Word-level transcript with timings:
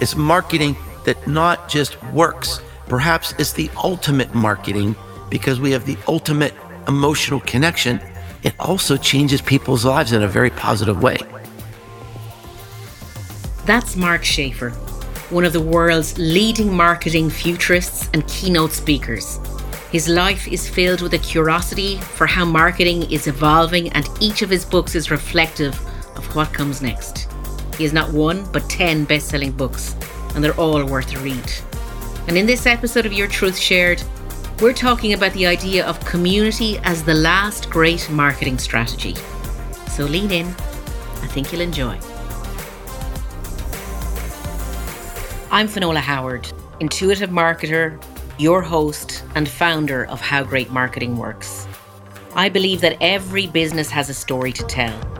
It's 0.00 0.16
marketing 0.16 0.76
that 1.04 1.26
not 1.26 1.68
just 1.68 2.02
works, 2.04 2.60
perhaps 2.88 3.34
it's 3.38 3.52
the 3.52 3.70
ultimate 3.82 4.34
marketing 4.34 4.96
because 5.28 5.60
we 5.60 5.70
have 5.72 5.86
the 5.86 5.96
ultimate 6.08 6.54
emotional 6.88 7.40
connection. 7.40 8.00
It 8.42 8.54
also 8.58 8.96
changes 8.96 9.42
people's 9.42 9.84
lives 9.84 10.12
in 10.12 10.22
a 10.22 10.28
very 10.28 10.50
positive 10.50 11.02
way. 11.02 11.18
That's 13.66 13.94
Mark 13.94 14.24
Schaefer, 14.24 14.70
one 15.30 15.44
of 15.44 15.52
the 15.52 15.60
world's 15.60 16.18
leading 16.18 16.74
marketing 16.74 17.30
futurists 17.30 18.08
and 18.14 18.26
keynote 18.26 18.72
speakers. 18.72 19.38
His 19.92 20.08
life 20.08 20.48
is 20.48 20.68
filled 20.68 21.02
with 21.02 21.14
a 21.14 21.18
curiosity 21.18 21.98
for 21.98 22.26
how 22.26 22.44
marketing 22.44 23.10
is 23.10 23.26
evolving, 23.26 23.90
and 23.90 24.08
each 24.20 24.42
of 24.42 24.50
his 24.50 24.64
books 24.64 24.94
is 24.94 25.10
reflective 25.10 25.74
of 26.16 26.34
what 26.34 26.52
comes 26.52 26.80
next. 26.80 27.29
He 27.80 27.84
has 27.84 27.94
not 27.94 28.12
one, 28.12 28.44
but 28.52 28.68
10 28.68 29.04
best 29.04 29.30
selling 29.30 29.52
books, 29.52 29.96
and 30.34 30.44
they're 30.44 30.60
all 30.60 30.84
worth 30.84 31.16
a 31.16 31.18
read. 31.20 31.50
And 32.28 32.36
in 32.36 32.44
this 32.44 32.66
episode 32.66 33.06
of 33.06 33.12
Your 33.14 33.26
Truth 33.26 33.56
Shared, 33.58 34.02
we're 34.60 34.74
talking 34.74 35.14
about 35.14 35.32
the 35.32 35.46
idea 35.46 35.86
of 35.86 35.98
community 36.04 36.76
as 36.82 37.02
the 37.02 37.14
last 37.14 37.70
great 37.70 38.06
marketing 38.10 38.58
strategy. 38.58 39.14
So 39.92 40.04
lean 40.04 40.30
in, 40.30 40.48
I 40.48 41.28
think 41.28 41.52
you'll 41.52 41.62
enjoy. 41.62 41.98
I'm 45.50 45.66
Finola 45.66 46.00
Howard, 46.00 46.52
intuitive 46.80 47.30
marketer, 47.30 47.98
your 48.38 48.60
host, 48.60 49.24
and 49.34 49.48
founder 49.48 50.04
of 50.04 50.20
How 50.20 50.44
Great 50.44 50.70
Marketing 50.70 51.16
Works. 51.16 51.66
I 52.34 52.50
believe 52.50 52.82
that 52.82 52.98
every 53.00 53.46
business 53.46 53.88
has 53.88 54.10
a 54.10 54.14
story 54.14 54.52
to 54.52 54.64
tell 54.64 55.19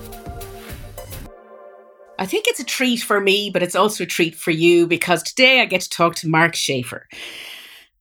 I 2.21 2.27
think 2.27 2.45
it's 2.47 2.59
a 2.59 2.63
treat 2.63 3.01
for 3.01 3.19
me, 3.19 3.49
but 3.49 3.63
it's 3.63 3.73
also 3.73 4.03
a 4.03 4.05
treat 4.05 4.35
for 4.35 4.51
you 4.51 4.85
because 4.85 5.23
today 5.23 5.59
I 5.59 5.65
get 5.65 5.81
to 5.81 5.89
talk 5.89 6.13
to 6.17 6.29
Mark 6.29 6.53
Schaefer. 6.53 7.07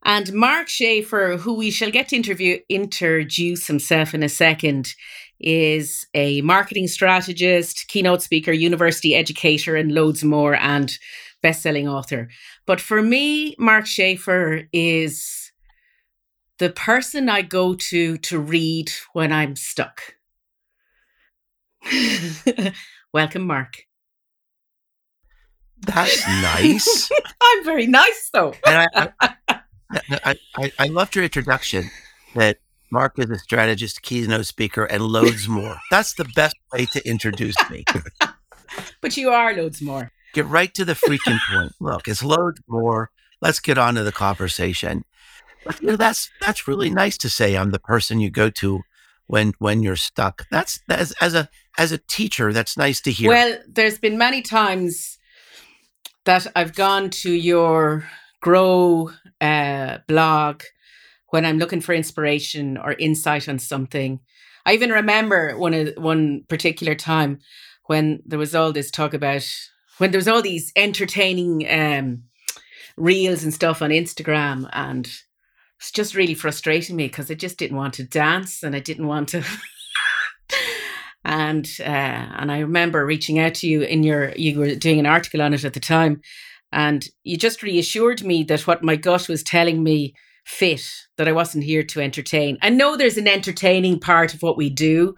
And 0.05 0.31
Mark 0.35 0.69
Schaefer, 0.69 1.39
who 1.39 1.55
we 1.55 1.71
shall 1.71 1.91
get 1.91 2.09
to 2.09 2.17
interview, 2.17 2.59
introduce 2.69 3.67
himself 3.67 4.13
in 4.13 4.23
a 4.23 4.29
second, 4.29 4.95
is 5.41 6.07
a 6.13 6.43
marketing 6.43 6.87
strategist, 6.87 7.89
keynote 7.89 8.21
speaker, 8.21 8.53
university 8.53 9.15
educator, 9.15 9.75
and 9.75 9.91
loads 9.91 10.23
more, 10.23 10.55
and 10.55 10.99
best-selling 11.43 11.89
author. 11.89 12.29
But 12.67 12.79
for 12.79 13.01
me, 13.01 13.57
Mark 13.59 13.87
Schaefer 13.87 14.65
is 14.71 15.51
the 16.59 16.69
person 16.69 17.31
I 17.31 17.41
go 17.41 17.75
to 17.75 18.19
to 18.19 18.39
read 18.39 18.91
when 19.15 19.33
I'm 19.33 19.57
stuck. 19.57 20.17
Welcome, 23.15 23.47
Mark. 23.47 23.87
That's 25.83 26.27
nice. 26.27 27.11
I'm 27.43 27.65
very 27.65 27.87
nice, 27.87 28.31
though. 28.33 28.55
and 28.67 28.89
I, 28.95 29.09
I, 29.21 30.37
I, 30.57 30.73
I, 30.79 30.87
loved 30.89 31.15
your 31.15 31.25
introduction 31.25 31.91
that 32.35 32.59
Mark 32.91 33.19
is 33.19 33.31
a 33.31 33.39
strategist, 33.39 34.03
keynote 34.03 34.47
speaker, 34.47 34.85
and 34.85 35.03
loads 35.03 35.49
more. 35.49 35.79
That's 35.91 36.15
the 36.15 36.27
best 36.37 36.57
way 36.73 36.87
to 36.87 37.09
introduce 37.09 37.57
me. 37.71 37.85
but 39.01 39.17
you 39.17 39.31
are 39.31 39.55
loads 39.55 39.81
more. 39.81 40.13
Get 40.33 40.47
right 40.47 40.73
to 40.75 40.85
the 40.85 40.95
freaking 40.95 41.39
point. 41.51 41.73
Look, 41.81 42.09
it's 42.09 42.23
loads 42.23 42.61
more. 42.69 43.11
Let's 43.41 43.61
get 43.61 43.79
on 43.79 43.95
to 43.95 44.03
the 44.03 44.13
conversation. 44.13 45.05
But, 45.65 45.81
you 45.81 45.89
know, 45.89 45.97
that's 45.97 46.31
that's 46.41 46.69
really 46.69 46.91
nice 46.91 47.19
to 47.19 47.29
say. 47.29 47.57
I'm 47.57 47.71
the 47.71 47.79
person 47.79 48.21
you 48.21 48.31
go 48.31 48.51
to 48.51 48.81
when 49.27 49.53
when 49.59 49.83
you're 49.83 49.97
stuck. 49.97 50.47
That's 50.51 50.81
as 50.89 51.13
as 51.21 51.35
a 51.35 51.49
as 51.79 51.93
a 51.93 51.99
teacher. 51.99 52.53
That's 52.53 52.77
nice 52.77 53.01
to 53.03 53.13
hear. 53.13 53.29
Well, 53.29 53.59
there's 53.69 53.99
been 53.99 54.19
many 54.19 54.43
times 54.43 55.19
that 56.25 56.47
I've 56.55 56.75
gone 56.75 57.11
to 57.11 57.33
your 57.33 58.05
grow 58.41 59.11
uh, 59.41 59.99
blog 60.07 60.63
when 61.29 61.45
I'm 61.45 61.59
looking 61.59 61.81
for 61.81 61.95
inspiration 61.95 62.77
or 62.77 62.93
insight 62.95 63.49
on 63.49 63.59
something. 63.59 64.21
I 64.67 64.75
even 64.75 64.91
remember 64.91 65.57
one 65.59 65.93
one 65.97 66.45
particular 66.49 66.95
time 66.95 67.39
when 67.87 68.23
there 68.27 68.39
was 68.39 68.55
all 68.55 68.73
this 68.73 68.91
talk 68.91 69.15
about 69.15 69.49
when 69.99 70.11
there 70.11 70.19
was 70.19 70.29
all 70.29 70.43
these 70.43 70.73
entertaining 70.77 71.67
um, 71.71 72.25
reels 72.97 73.43
and 73.43 73.53
stuff 73.53 73.83
on 73.83 73.91
Instagram 73.91 74.69
and 74.73 75.11
it's 75.79 75.91
just 75.91 76.15
really 76.15 76.35
frustrating 76.35 76.97
me 76.97 77.07
because 77.07 77.31
I 77.31 77.35
just 77.35 77.59
didn't 77.59 77.79
want 77.79 77.95
to 77.95 78.05
dance 78.05 78.63
and 78.63 78.77
I 78.77 78.81
didn't 78.81 79.07
want 79.07 79.31
to. 79.31 79.45
and 81.25 81.69
uh, 81.81 81.85
and 81.85 82.51
I 82.51 82.61
remember 82.61 83.05
reaching 83.05 83.39
out 83.39 83.55
to 83.57 83.67
you 83.67 83.83
in 83.83 84.03
your 84.03 84.33
you 84.37 84.59
were 84.59 84.75
doing 84.75 84.99
an 84.99 85.07
article 85.07 85.43
on 85.43 85.55
it 85.55 85.65
at 85.65 85.75
the 85.75 85.81
time, 85.81 86.21
and 86.73 87.07
you 87.25 87.37
just 87.37 87.63
reassured 87.63 88.23
me 88.23 88.43
that 88.45 88.67
what 88.67 88.83
my 88.83 88.97
gut 88.97 89.29
was 89.29 89.43
telling 89.43 89.83
me 89.83 90.15
fit 90.47 90.89
that 91.17 91.29
I 91.29 91.33
wasn't 91.33 91.65
here 91.65 91.83
to 91.83 92.01
entertain. 92.01 92.59
I 92.63 92.71
know 92.71 92.97
there's 92.97 93.19
an 93.19 93.29
entertaining 93.29 94.01
part 94.01 94.35
of 94.35 94.43
what 94.43 94.57
we 94.57 94.71
do, 94.71 95.15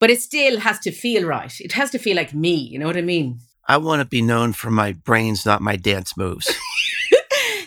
but 0.00 0.10
it 0.10 0.22
still 0.22 0.60
has 0.60 0.78
to 0.80 0.90
feel 0.90 1.26
right. 1.26 1.52
It 1.60 1.72
has 1.72 1.90
to 1.90 1.98
feel 1.98 2.16
like 2.16 2.34
me. 2.34 2.54
You 2.54 2.78
know 2.78 2.86
what 2.86 2.96
I 2.96 3.02
mean? 3.02 3.40
I 3.66 3.76
want 3.78 4.00
to 4.00 4.08
be 4.08 4.22
known 4.22 4.52
for 4.52 4.70
my 4.70 4.92
brains, 4.92 5.46
not 5.46 5.62
my 5.62 5.76
dance 5.76 6.16
moves. 6.16 6.54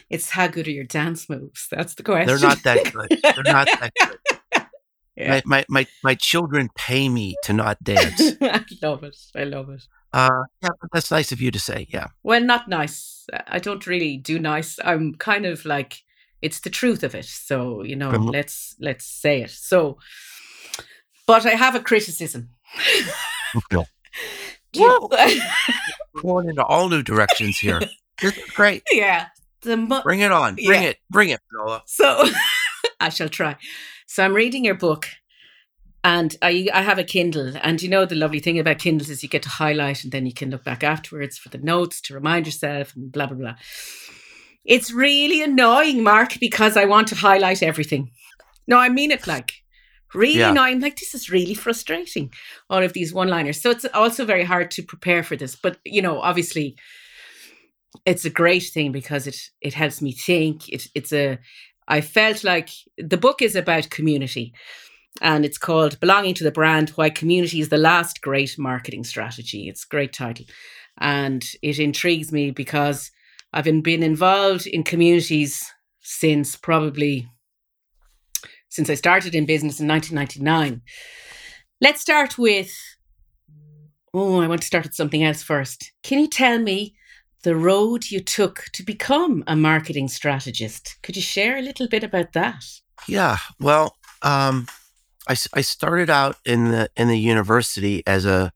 It's 0.10 0.30
how 0.30 0.48
good 0.48 0.68
are 0.68 0.72
your 0.72 0.86
dance 0.86 1.30
moves? 1.30 1.68
That's 1.70 1.96
the 1.96 2.04
question. 2.04 2.28
They're 2.28 2.40
not 2.40 2.64
that 2.64 2.94
good. 2.94 3.20
They're 3.22 3.54
not 3.54 3.68
that 3.68 3.92
good. 4.00 4.18
Yeah. 5.18 5.30
My, 5.30 5.44
my, 5.46 5.66
my, 5.70 5.88
my 6.04 6.16
children 6.16 6.70
pay 6.76 7.10
me 7.10 7.36
to 7.44 7.54
not 7.54 7.84
dance. 7.84 8.22
I 8.42 8.64
love 8.82 9.04
it. 9.04 9.18
I 9.36 9.44
love 9.44 9.70
it. 9.70 9.84
Uh, 10.14 10.44
yeah, 10.62 10.70
that's 10.94 11.12
nice 11.12 11.32
of 11.32 11.42
you 11.42 11.52
to 11.52 11.60
say. 11.60 11.88
Yeah. 11.90 12.08
Well, 12.24 12.42
not 12.42 12.68
nice. 12.68 13.26
I 13.48 13.60
don't 13.60 13.86
really 13.88 14.18
do 14.18 14.40
nice. 14.40 14.80
I'm 14.84 15.16
kind 15.16 15.46
of 15.46 15.66
like 15.66 16.04
it's 16.42 16.60
the 16.62 16.70
truth 16.70 17.04
of 17.04 17.14
it. 17.16 17.26
So 17.26 17.84
you 17.84 17.96
know, 17.96 18.12
let's 18.12 18.76
let's 18.80 19.06
say 19.06 19.42
it. 19.42 19.52
So, 19.52 19.98
but 21.26 21.46
I 21.46 21.52
have 21.52 21.76
a 21.76 21.82
criticism. 21.82 22.52
Okay. 23.56 23.86
you- 24.74 25.10
going 26.22 26.50
into 26.50 26.64
all 26.64 26.90
new 26.90 27.04
directions 27.04 27.58
here. 27.58 27.82
This 28.22 28.38
is 28.38 28.50
great. 28.52 28.84
Yeah 28.92 29.28
the 29.62 29.78
mo- 29.78 30.02
bring 30.02 30.22
it 30.22 30.32
on, 30.32 30.56
bring 30.56 30.84
yeah. 30.84 30.90
it, 30.90 30.98
bring 31.10 31.30
it, 31.30 31.40
Nola. 31.52 31.84
So 31.86 32.26
I 33.00 33.10
shall 33.10 33.30
try. 33.30 33.58
So 34.08 34.24
I'm 34.24 34.34
reading 34.34 34.66
your 34.66 34.76
book, 34.76 35.08
and 36.04 36.36
I 36.42 36.68
I 36.74 36.82
have 36.82 36.98
a 36.98 37.04
Kindle, 37.04 37.54
and 37.62 37.82
you 37.82 37.90
know 37.90 38.06
the 38.06 38.16
lovely 38.16 38.40
thing 38.40 38.58
about 38.58 38.80
Kindles 38.80 39.10
is 39.10 39.22
you 39.22 39.30
get 39.30 39.44
to 39.44 39.50
highlight, 39.50 40.04
and 40.04 40.12
then 40.12 40.26
you 40.26 40.34
can 40.34 40.50
look 40.50 40.64
back 40.64 40.84
afterwards 40.84 41.38
for 41.38 41.50
the 41.50 41.58
notes 41.58 42.02
to 42.02 42.14
remind 42.14 42.46
yourself, 42.46 42.96
and 42.96 43.12
blah 43.12 43.28
blah 43.28 43.38
blah. 43.38 43.56
It's 44.64 44.92
really 44.92 45.44
annoying, 45.44 46.04
Mark, 46.04 46.40
because 46.40 46.76
I 46.78 46.86
want 46.86 47.10
to 47.10 47.16
highlight 47.16 47.62
everything. 47.62 48.12
No, 48.66 48.78
I 48.78 48.90
mean 48.90 49.12
it 49.12 49.28
like 49.28 49.52
really 50.14 50.40
yeah. 50.40 50.52
annoying. 50.52 50.80
Like 50.80 50.98
this 50.98 51.14
is 51.14 51.30
really 51.30 51.54
frustrating. 51.54 52.32
All 52.70 52.84
of 52.84 52.94
these 52.94 53.14
one-liners. 53.14 53.62
So 53.62 53.70
it's 53.72 53.86
also 53.94 54.26
very 54.26 54.46
hard 54.46 54.72
to 54.72 54.84
prepare 54.84 55.24
for 55.24 55.36
this. 55.36 55.56
But 55.56 55.80
you 55.84 56.02
know, 56.02 56.22
obviously, 56.22 56.78
it's 58.06 58.26
a 58.26 58.30
great 58.30 58.64
thing 58.64 58.94
because 58.94 59.28
it 59.28 59.38
it 59.62 59.74
helps 59.74 60.02
me 60.02 60.14
think. 60.14 60.70
It 60.70 60.88
it's 60.96 61.12
a 61.12 61.40
I 61.88 62.02
felt 62.02 62.44
like 62.44 62.70
the 62.98 63.18
book 63.18 63.42
is 63.42 63.56
about 63.56 63.90
community 63.90 64.54
and 65.22 65.46
it's 65.46 65.58
called 65.58 66.00
Belonging 66.00 66.34
to 66.36 66.44
the 66.44 66.52
Brand 66.52 66.90
Why 66.92 67.10
Community 67.10 67.60
is 67.60 67.70
the 67.70 67.78
Last 67.78 68.22
Great 68.22 68.58
Marketing 68.58 69.04
Strategy. 69.04 69.68
It's 69.68 69.84
a 69.84 69.88
great 69.88 70.14
title. 70.14 70.46
And 71.00 71.44
it 71.62 71.80
intrigues 71.80 72.32
me 72.32 72.52
because 72.52 73.12
I've 73.54 73.64
been, 73.64 73.82
been 73.82 74.04
involved 74.04 74.68
in 74.68 74.84
communities 74.84 75.72
since 76.02 76.56
probably 76.56 77.28
since 78.70 78.90
I 78.90 78.96
started 78.96 79.34
in 79.34 79.46
business 79.46 79.80
in 79.80 79.88
1999. 79.88 80.82
Let's 81.82 82.02
start 82.02 82.38
with 82.38 82.72
oh, 84.14 84.42
I 84.42 84.48
want 84.48 84.62
to 84.62 84.68
start 84.68 84.86
with 84.86 84.96
something 84.96 85.24
else 85.24 85.44
first. 85.44 85.92
Can 86.04 86.20
you 86.20 86.28
tell 86.28 86.60
me 86.60 86.96
the 87.44 87.56
road 87.56 88.10
you 88.10 88.20
took 88.20 88.66
to 88.74 88.84
become 88.84 89.44
a 89.48 89.56
marketing 89.56 90.08
strategist. 90.08 90.98
Could 91.04 91.16
you 91.16 91.22
share 91.22 91.58
a 91.58 91.62
little 91.62 91.88
bit 91.88 92.04
about 92.04 92.34
that? 92.34 92.64
Yeah, 93.08 93.38
well, 93.60 93.96
um, 94.22 94.68
I, 95.28 95.36
I 95.54 95.62
started 95.62 96.10
out 96.10 96.38
in 96.46 96.72
the 96.72 96.90
in 96.96 97.08
the 97.08 97.20
university 97.20 98.04
as 98.08 98.26
a 98.26 98.52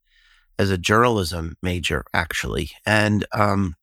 as 0.57 0.69
a 0.69 0.77
journalism 0.77 1.57
major 1.61 2.03
actually, 2.13 2.71
and 2.85 3.25
um, 3.33 3.75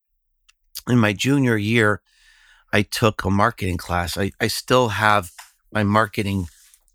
in 0.89 0.99
my 0.99 1.13
junior 1.13 1.57
year, 1.57 2.01
I 2.73 2.83
took 2.83 3.25
a 3.25 3.31
marketing 3.31 3.77
class. 3.77 4.17
I, 4.17 4.33
I 4.41 4.49
still 4.49 4.89
have 4.89 5.31
my 5.73 5.85
marketing. 5.85 6.49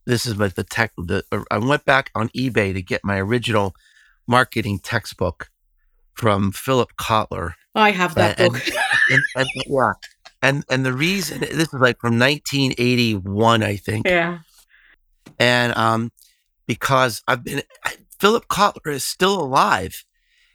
This 0.05 0.25
is 0.25 0.37
like 0.37 0.55
the 0.55 0.63
tech. 0.63 0.91
The 0.97 1.23
I 1.49 1.57
went 1.57 1.85
back 1.85 2.11
on 2.15 2.29
eBay 2.29 2.73
to 2.73 2.81
get 2.81 3.03
my 3.03 3.19
original 3.19 3.75
marketing 4.27 4.79
textbook 4.79 5.49
from 6.13 6.51
Philip 6.51 6.93
Kotler. 6.99 7.53
I 7.75 7.91
have 7.91 8.15
that 8.15 8.39
and, 8.39 8.53
book. 8.53 8.61
And, 9.09 9.21
and, 9.35 9.47
yeah, 9.67 9.91
and 10.41 10.63
and 10.69 10.85
the 10.85 10.93
reason 10.93 11.41
this 11.41 11.51
is 11.51 11.73
like 11.73 11.99
from 11.99 12.17
1981, 12.17 13.61
I 13.61 13.75
think. 13.75 14.07
Yeah. 14.07 14.39
And 15.37 15.75
um, 15.75 16.11
because 16.67 17.21
I've 17.27 17.43
been 17.43 17.63
Philip 18.19 18.47
Kotler 18.47 18.93
is 18.93 19.03
still 19.03 19.41
alive. 19.41 20.05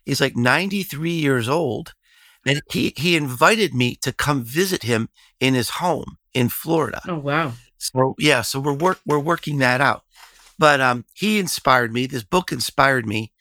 He's 0.06 0.22
like 0.22 0.34
93 0.34 1.10
years 1.10 1.46
old, 1.46 1.92
and 2.46 2.62
he 2.70 2.94
he 2.96 3.16
invited 3.16 3.74
me 3.74 3.96
to 3.96 4.12
come 4.12 4.42
visit 4.42 4.82
him 4.84 5.10
in 5.40 5.52
his 5.52 5.70
home 5.70 6.16
in 6.32 6.48
Florida. 6.48 7.02
Oh 7.06 7.18
wow. 7.18 7.52
So 7.76 8.14
yeah, 8.18 8.40
so 8.40 8.60
we're 8.60 8.72
work 8.72 9.00
we're 9.04 9.18
working 9.18 9.58
that 9.58 9.82
out. 9.82 10.04
But 10.58 10.80
um, 10.80 11.04
he 11.14 11.38
inspired 11.38 11.92
me. 11.92 12.06
This 12.06 12.24
book 12.24 12.50
inspired 12.50 13.06
me. 13.06 13.32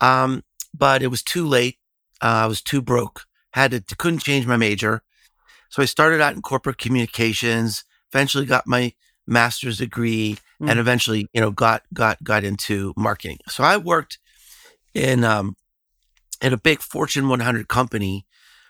Um, 0.00 0.42
but 0.74 1.02
it 1.02 1.08
was 1.08 1.22
too 1.22 1.46
late. 1.46 1.76
Uh, 2.22 2.44
I 2.44 2.46
was 2.46 2.62
too 2.62 2.82
broke. 2.82 3.24
Had 3.52 3.72
to 3.72 3.96
couldn't 3.96 4.20
change 4.20 4.46
my 4.46 4.56
major. 4.56 5.02
So 5.70 5.82
I 5.82 5.86
started 5.86 6.20
out 6.20 6.34
in 6.34 6.42
corporate 6.42 6.78
communications. 6.78 7.84
Eventually 8.12 8.44
got 8.44 8.66
my 8.66 8.92
master's 9.26 9.78
degree, 9.78 10.38
mm. 10.60 10.70
and 10.70 10.78
eventually, 10.78 11.28
you 11.32 11.40
know, 11.40 11.50
got 11.50 11.82
got 11.94 12.22
got 12.22 12.44
into 12.44 12.92
marketing. 12.96 13.38
So 13.48 13.64
I 13.64 13.76
worked 13.76 14.18
in 14.94 15.24
um, 15.24 15.56
in 16.40 16.52
a 16.52 16.58
big 16.58 16.80
Fortune 16.80 17.28
100 17.28 17.68
company 17.68 18.26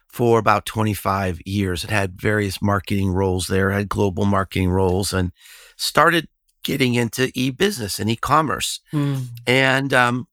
for 0.09 0.39
about 0.39 0.67
25 0.67 1.41
years. 1.47 1.85
It 1.85 1.91
had 1.91 2.21
various 2.21 2.61
marketing 2.61 3.11
roles 3.13 3.47
there, 3.47 3.71
had 3.71 3.89
global 3.89 4.25
marketing 4.25 4.71
roles, 4.71 5.13
and 5.13 5.33
started 5.77 6.29
getting 6.63 6.95
into 6.95 7.31
e-business 7.35 7.99
and 7.99 8.11
e-commerce. 8.11 8.81
Mm. 8.93 9.29
And 9.47 9.95
um, 9.95 10.27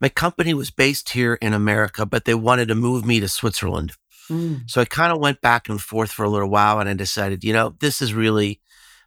my 0.00 0.08
company 0.08 0.54
was 0.54 0.70
based 0.70 1.10
here 1.10 1.34
in 1.34 1.52
America, 1.52 2.04
but 2.04 2.24
they 2.24 2.34
wanted 2.34 2.68
to 2.68 2.74
move 2.74 3.04
me 3.04 3.20
to 3.20 3.28
Switzerland. 3.28 3.92
Mm. 4.28 4.68
So 4.68 4.80
I 4.80 4.84
kind 4.84 5.12
of 5.12 5.20
went 5.20 5.40
back 5.40 5.68
and 5.68 5.80
forth 5.80 6.10
for 6.10 6.24
a 6.24 6.28
little 6.28 6.50
while, 6.50 6.80
and 6.80 6.88
I 6.88 6.94
decided, 6.94 7.44
you 7.44 7.52
know, 7.52 7.74
this 7.80 8.02
is 8.02 8.12
really 8.12 8.60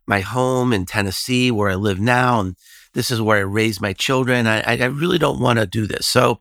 my 0.08 0.22
home 0.22 0.74
in 0.74 0.86
Tennessee, 0.86 1.52
where 1.52 1.70
I 1.70 1.76
live 1.76 2.00
now, 2.00 2.40
and 2.40 2.56
this 2.94 3.12
is 3.12 3.22
where 3.22 3.38
I 3.38 3.42
raise 3.42 3.80
my 3.80 3.94
children. 3.94 4.48
I, 4.48 4.62
I 4.62 4.86
really 4.86 5.20
don't 5.20 5.40
want 5.40 5.60
to 5.60 5.68
do 5.68 5.86
this. 5.86 6.08
So 6.08 6.40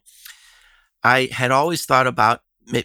I 1.03 1.29
had 1.33 1.51
always 1.51 1.85
thought 1.85 2.07
about 2.07 2.41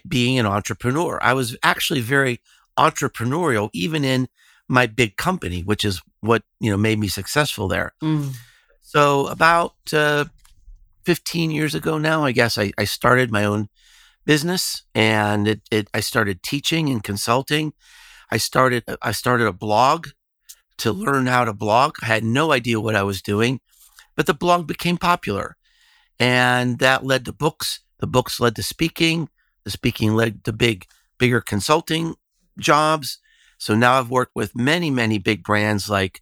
being 0.06 0.38
an 0.38 0.46
entrepreneur. 0.46 1.18
I 1.22 1.32
was 1.32 1.56
actually 1.62 2.00
very 2.00 2.40
entrepreneurial, 2.78 3.70
even 3.72 4.04
in 4.04 4.28
my 4.68 4.86
big 4.86 5.16
company, 5.16 5.62
which 5.62 5.84
is 5.84 6.02
what 6.20 6.42
you 6.60 6.70
know 6.70 6.76
made 6.76 6.98
me 6.98 7.08
successful 7.08 7.68
there. 7.68 7.94
Mm. 8.02 8.34
So 8.82 9.26
about 9.28 9.74
uh, 9.92 10.26
15 11.04 11.50
years 11.50 11.74
ago 11.74 11.98
now, 11.98 12.24
I 12.24 12.32
guess 12.32 12.58
I, 12.58 12.72
I 12.78 12.84
started 12.84 13.30
my 13.30 13.44
own 13.44 13.68
business, 14.24 14.82
and 14.94 15.46
it, 15.46 15.60
it 15.70 15.88
I 15.92 16.00
started 16.00 16.42
teaching 16.42 16.88
and 16.88 17.02
consulting. 17.02 17.72
I 18.30 18.38
started 18.38 18.84
I 19.02 19.12
started 19.12 19.46
a 19.46 19.52
blog 19.52 20.08
to 20.78 20.92
learn 20.92 21.26
how 21.26 21.44
to 21.44 21.52
blog. 21.52 21.96
I 22.02 22.06
had 22.06 22.24
no 22.24 22.52
idea 22.52 22.80
what 22.80 22.96
I 22.96 23.02
was 23.02 23.22
doing, 23.22 23.60
but 24.16 24.26
the 24.26 24.34
blog 24.34 24.66
became 24.66 24.96
popular, 24.96 25.56
and 26.18 26.78
that 26.78 27.04
led 27.04 27.24
to 27.26 27.32
books. 27.32 27.80
The 27.98 28.06
books 28.06 28.40
led 28.40 28.56
to 28.56 28.62
speaking. 28.62 29.28
The 29.64 29.70
speaking 29.70 30.14
led 30.14 30.44
to 30.44 30.52
big, 30.52 30.86
bigger 31.18 31.40
consulting 31.40 32.16
jobs. 32.58 33.18
So 33.58 33.74
now 33.74 33.98
I've 33.98 34.10
worked 34.10 34.34
with 34.34 34.54
many, 34.56 34.90
many 34.90 35.18
big 35.18 35.42
brands 35.42 35.88
like 35.88 36.20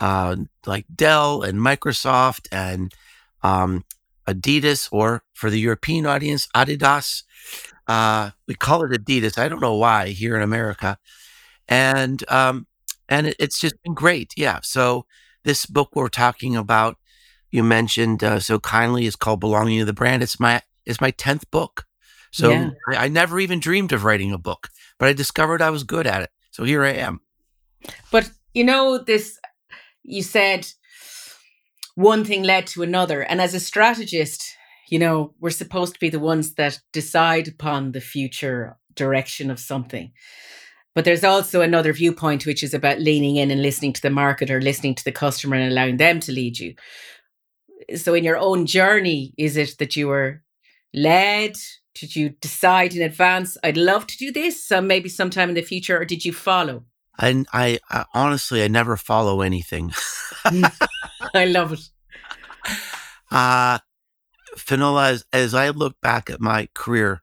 uh, 0.00 0.36
like 0.66 0.86
Dell 0.94 1.42
and 1.42 1.58
Microsoft 1.58 2.48
and 2.50 2.92
um, 3.42 3.84
Adidas, 4.26 4.88
or 4.92 5.22
for 5.34 5.50
the 5.50 5.60
European 5.60 6.06
audience, 6.06 6.48
Adidas. 6.54 7.22
Uh, 7.86 8.30
we 8.46 8.54
call 8.54 8.84
it 8.84 8.92
Adidas. 8.92 9.38
I 9.38 9.48
don't 9.48 9.60
know 9.60 9.76
why 9.76 10.08
here 10.08 10.36
in 10.36 10.42
America, 10.42 10.98
and 11.68 12.22
um, 12.30 12.66
and 13.08 13.26
it, 13.26 13.36
it's 13.38 13.60
just 13.60 13.82
been 13.82 13.94
great. 13.94 14.32
Yeah. 14.36 14.60
So 14.62 15.06
this 15.44 15.66
book 15.66 15.90
we're 15.94 16.08
talking 16.08 16.56
about, 16.56 16.96
you 17.50 17.62
mentioned 17.62 18.22
uh, 18.22 18.40
so 18.40 18.58
kindly, 18.60 19.06
is 19.06 19.16
called 19.16 19.40
"Belonging 19.40 19.80
to 19.80 19.84
the 19.84 19.92
Brand." 19.92 20.22
It's 20.22 20.38
my 20.38 20.62
it's 20.86 21.00
my 21.00 21.10
tenth 21.10 21.50
book. 21.50 21.86
So 22.30 22.50
yeah. 22.50 22.70
I, 22.88 23.06
I 23.06 23.08
never 23.08 23.40
even 23.40 23.58
dreamed 23.58 23.92
of 23.92 24.04
writing 24.04 24.32
a 24.32 24.38
book, 24.38 24.68
but 24.98 25.08
I 25.08 25.12
discovered 25.12 25.62
I 25.62 25.70
was 25.70 25.82
good 25.82 26.06
at 26.06 26.22
it. 26.22 26.30
So 26.52 26.64
here 26.64 26.84
I 26.84 26.92
am. 26.92 27.20
But 28.12 28.30
you 28.54 28.64
know, 28.64 28.98
this 28.98 29.38
you 30.02 30.22
said 30.22 30.66
one 32.00 32.24
thing 32.24 32.42
led 32.42 32.66
to 32.68 32.82
another. 32.82 33.22
And 33.22 33.40
as 33.40 33.54
a 33.54 33.60
strategist, 33.60 34.56
you 34.88 34.98
know, 34.98 35.34
we're 35.38 35.50
supposed 35.50 35.94
to 35.94 36.00
be 36.00 36.08
the 36.08 36.18
ones 36.18 36.54
that 36.54 36.80
decide 36.92 37.46
upon 37.46 37.92
the 37.92 38.00
future 38.00 38.76
direction 38.94 39.50
of 39.50 39.60
something. 39.60 40.12
But 40.94 41.04
there's 41.04 41.24
also 41.24 41.60
another 41.60 41.92
viewpoint, 41.92 42.46
which 42.46 42.62
is 42.62 42.74
about 42.74 43.00
leaning 43.00 43.36
in 43.36 43.50
and 43.50 43.62
listening 43.62 43.92
to 43.92 44.02
the 44.02 44.10
market 44.10 44.50
or 44.50 44.60
listening 44.60 44.94
to 44.96 45.04
the 45.04 45.12
customer 45.12 45.56
and 45.56 45.70
allowing 45.70 45.98
them 45.98 46.18
to 46.20 46.32
lead 46.32 46.58
you. 46.58 46.74
So, 47.96 48.14
in 48.14 48.24
your 48.24 48.36
own 48.36 48.66
journey, 48.66 49.32
is 49.38 49.56
it 49.56 49.76
that 49.78 49.94
you 49.94 50.08
were 50.08 50.42
led? 50.92 51.54
Did 51.94 52.16
you 52.16 52.30
decide 52.40 52.94
in 52.94 53.02
advance, 53.02 53.56
I'd 53.62 53.76
love 53.76 54.06
to 54.08 54.16
do 54.16 54.32
this, 54.32 54.64
so 54.64 54.80
maybe 54.80 55.08
sometime 55.08 55.50
in 55.50 55.54
the 55.54 55.62
future, 55.62 56.00
or 56.00 56.04
did 56.04 56.24
you 56.24 56.32
follow? 56.32 56.84
I, 57.18 57.44
I, 57.52 57.78
I 57.90 58.04
honestly, 58.14 58.62
I 58.62 58.68
never 58.68 58.96
follow 58.96 59.42
anything. 59.42 59.92
I 61.34 61.44
love 61.46 61.72
it. 61.72 61.88
Uh, 63.32 63.78
Finola, 64.56 65.10
as, 65.10 65.24
as 65.32 65.54
I 65.54 65.68
look 65.68 66.00
back 66.00 66.28
at 66.28 66.40
my 66.40 66.68
career, 66.74 67.22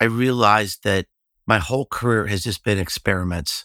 I 0.00 0.04
realized 0.04 0.84
that 0.84 1.06
my 1.46 1.58
whole 1.58 1.86
career 1.86 2.26
has 2.26 2.44
just 2.44 2.64
been 2.64 2.78
experiments. 2.78 3.64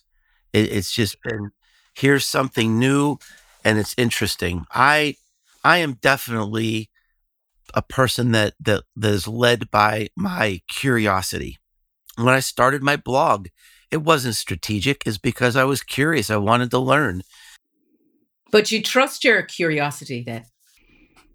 It, 0.53 0.71
it's 0.71 0.91
just 0.91 1.21
been 1.21 1.51
here's 1.95 2.25
something 2.25 2.79
new 2.79 3.17
and 3.63 3.77
it's 3.77 3.95
interesting. 3.97 4.65
I 4.71 5.15
I 5.63 5.77
am 5.77 5.93
definitely 5.93 6.89
a 7.73 7.81
person 7.81 8.31
that 8.31 8.53
that, 8.59 8.83
that 8.95 9.13
is 9.13 9.27
led 9.27 9.69
by 9.71 10.09
my 10.15 10.61
curiosity. 10.67 11.57
When 12.15 12.33
I 12.33 12.39
started 12.39 12.81
my 12.81 12.95
blog, 12.95 13.47
it 13.91 13.97
wasn't 13.97 14.35
strategic, 14.35 15.05
is 15.05 15.17
because 15.17 15.55
I 15.55 15.63
was 15.63 15.81
curious. 15.81 16.29
I 16.29 16.37
wanted 16.37 16.71
to 16.71 16.79
learn. 16.79 17.21
But 18.51 18.71
you 18.71 18.81
trust 18.81 19.23
your 19.23 19.41
curiosity 19.43 20.23
then? 20.23 20.45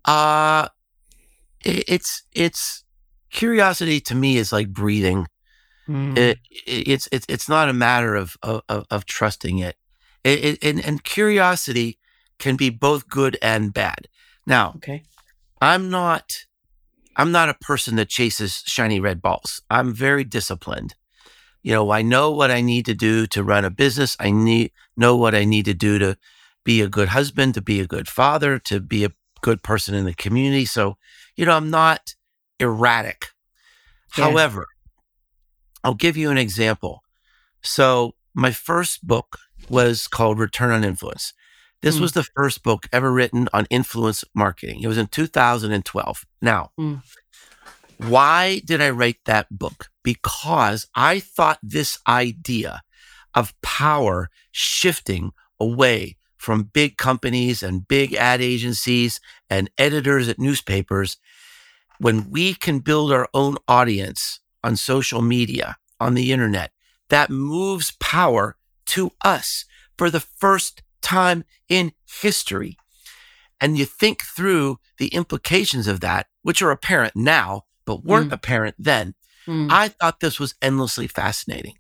Uh 0.05 0.69
it, 1.65 1.85
it's 1.89 2.23
it's 2.33 2.85
curiosity 3.31 4.01
to 4.01 4.15
me 4.15 4.37
is 4.37 4.53
like 4.53 4.73
breathing. 4.73 5.27
Mm. 5.89 6.17
It, 6.17 6.39
it, 6.67 6.89
it's 6.89 7.09
it's 7.13 7.27
it's 7.29 7.49
not 7.49 7.69
a 7.69 7.73
matter 7.73 8.15
of 8.15 8.37
of, 8.43 8.63
of 8.69 9.05
trusting 9.07 9.59
it. 9.59 9.77
It, 10.25 10.59
and, 10.63 10.85
and 10.85 11.03
curiosity 11.03 11.99
can 12.39 12.57
be 12.57 12.71
both 12.71 13.09
good 13.09 13.37
and 13.43 13.75
bad. 13.75 14.09
Now, 14.47 14.75
okay. 14.77 15.03
I'm 15.61 15.91
not 15.91 16.33
I'm 17.17 17.33
not 17.33 17.49
a 17.49 17.55
person 17.55 17.97
that 17.97 18.09
chases 18.09 18.63
shiny 18.67 19.01
red 19.01 19.21
balls. 19.21 19.63
I'm 19.71 19.93
very 19.93 20.25
disciplined. 20.25 20.95
You 21.63 21.73
know, 21.73 21.91
I 21.91 22.03
know 22.03 22.31
what 22.31 22.51
I 22.51 22.61
need 22.61 22.87
to 22.87 22.95
do 22.95 23.27
to 23.29 23.43
run 23.43 23.65
a 23.65 23.71
business. 23.71 24.17
I 24.19 24.31
need 24.31 24.73
know 24.97 25.17
what 25.17 25.35
I 25.35 25.45
need 25.45 25.65
to 25.67 25.75
do 25.75 25.99
to 25.99 26.17
be 26.65 26.81
a 26.81 26.89
good 26.89 27.09
husband, 27.09 27.55
to 27.55 27.63
be 27.63 27.81
a 27.81 27.87
good 27.87 28.09
father, 28.09 28.59
to 28.59 28.81
be 28.81 29.05
a 29.05 29.13
good 29.41 29.63
person 29.63 29.95
in 29.95 30.05
the 30.05 30.15
community. 30.15 30.65
So, 30.65 30.97
you 31.37 31.47
know, 31.47 31.57
I'm 31.57 31.71
not 31.71 32.15
erratic. 32.59 33.29
Yeah. 34.17 34.25
However, 34.25 34.67
I'll 35.85 35.95
give 35.95 36.17
you 36.17 36.31
an 36.31 36.39
example. 36.39 37.03
So, 37.63 38.15
my 38.35 38.51
first 38.51 39.07
book 39.07 39.39
was 39.69 40.07
called 40.07 40.39
Return 40.39 40.71
on 40.71 40.85
Influence. 40.85 41.33
This 41.83 41.99
mm. 41.99 42.01
was 42.01 42.13
the 42.13 42.23
first 42.37 42.63
book 42.63 42.87
ever 42.93 43.13
written 43.13 43.49
on 43.53 43.67
influence 43.69 44.25
marketing. 44.35 44.81
It 44.83 44.87
was 44.87 44.99
in 44.99 45.09
2012. 45.09 46.25
Now, 46.41 46.71
mm. 46.79 47.03
Why 48.09 48.61
did 48.65 48.81
I 48.81 48.91
write 48.91 49.19
that 49.27 49.47
book? 49.51 49.89
Because 50.03 50.87
I 50.95 51.21
thought 51.21 51.59
this 51.63 51.99
idea 52.07 52.83
of 53.35 53.55
power 53.63 54.29
shifting 54.51 55.33
away 55.61 56.17
from 56.37 56.65
big 56.65 56.97
companies 56.97 57.63
and 57.63 57.87
big 57.87 58.15
ad 58.15 58.41
agencies 58.41 59.21
and 59.49 59.71
editors 59.79 60.29
at 60.29 60.39
newspapers, 60.39 61.17
when 61.99 62.31
we 62.31 62.55
can 62.55 62.81
build 62.81 63.13
our 63.13 63.29
own 63.33 63.57
audience 63.69 64.41
on 64.65 64.75
social 64.77 65.23
media, 65.23 65.77
on 66.01 66.15
the 66.15 66.33
internet, 66.33 66.73
that 67.11 67.31
moves 67.31 67.93
power 68.01 68.57
to 68.87 69.13
us 69.25 69.65
for 69.97 70.11
the 70.11 70.21
first 70.21 70.83
time 71.01 71.45
in 71.69 71.93
history. 72.21 72.77
And 73.61 73.79
you 73.79 73.85
think 73.85 74.23
through 74.23 74.81
the 74.99 75.09
implications 75.09 75.87
of 75.87 76.01
that, 76.01 76.27
which 76.43 76.61
are 76.61 76.73
apparent 76.73 77.15
now, 77.15 77.63
but 77.85 78.05
weren't 78.05 78.31
mm. 78.31 78.35
apparent 78.35 78.77
then. 78.79 79.15
Mm. 79.47 79.71
I 79.71 79.89
thought 79.89 80.21
this 80.21 80.39
was 80.39 80.55
endlessly 80.63 81.07
fascinating. 81.07 81.75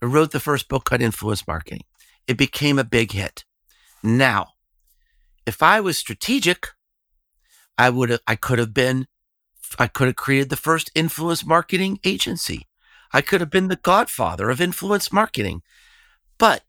I 0.00 0.06
wrote 0.06 0.30
the 0.30 0.40
first 0.40 0.68
book 0.68 0.92
on 0.92 1.00
influence 1.00 1.46
marketing. 1.46 1.82
It 2.26 2.36
became 2.36 2.78
a 2.78 2.84
big 2.84 3.12
hit. 3.12 3.44
Now, 4.02 4.52
if 5.46 5.62
I 5.62 5.80
was 5.80 5.98
strategic, 5.98 6.68
I 7.76 7.90
would 7.90 8.10
have, 8.10 8.20
I 8.26 8.36
could 8.36 8.58
have 8.58 8.74
been, 8.74 9.06
I 9.78 9.86
could 9.86 10.08
have 10.08 10.16
created 10.16 10.50
the 10.50 10.56
first 10.56 10.90
influence 10.94 11.44
marketing 11.44 11.98
agency. 12.04 12.66
I 13.12 13.22
could 13.22 13.40
have 13.40 13.50
been 13.50 13.68
the 13.68 13.76
godfather 13.76 14.50
of 14.50 14.60
influence 14.60 15.12
marketing. 15.12 15.62
But 16.38 16.62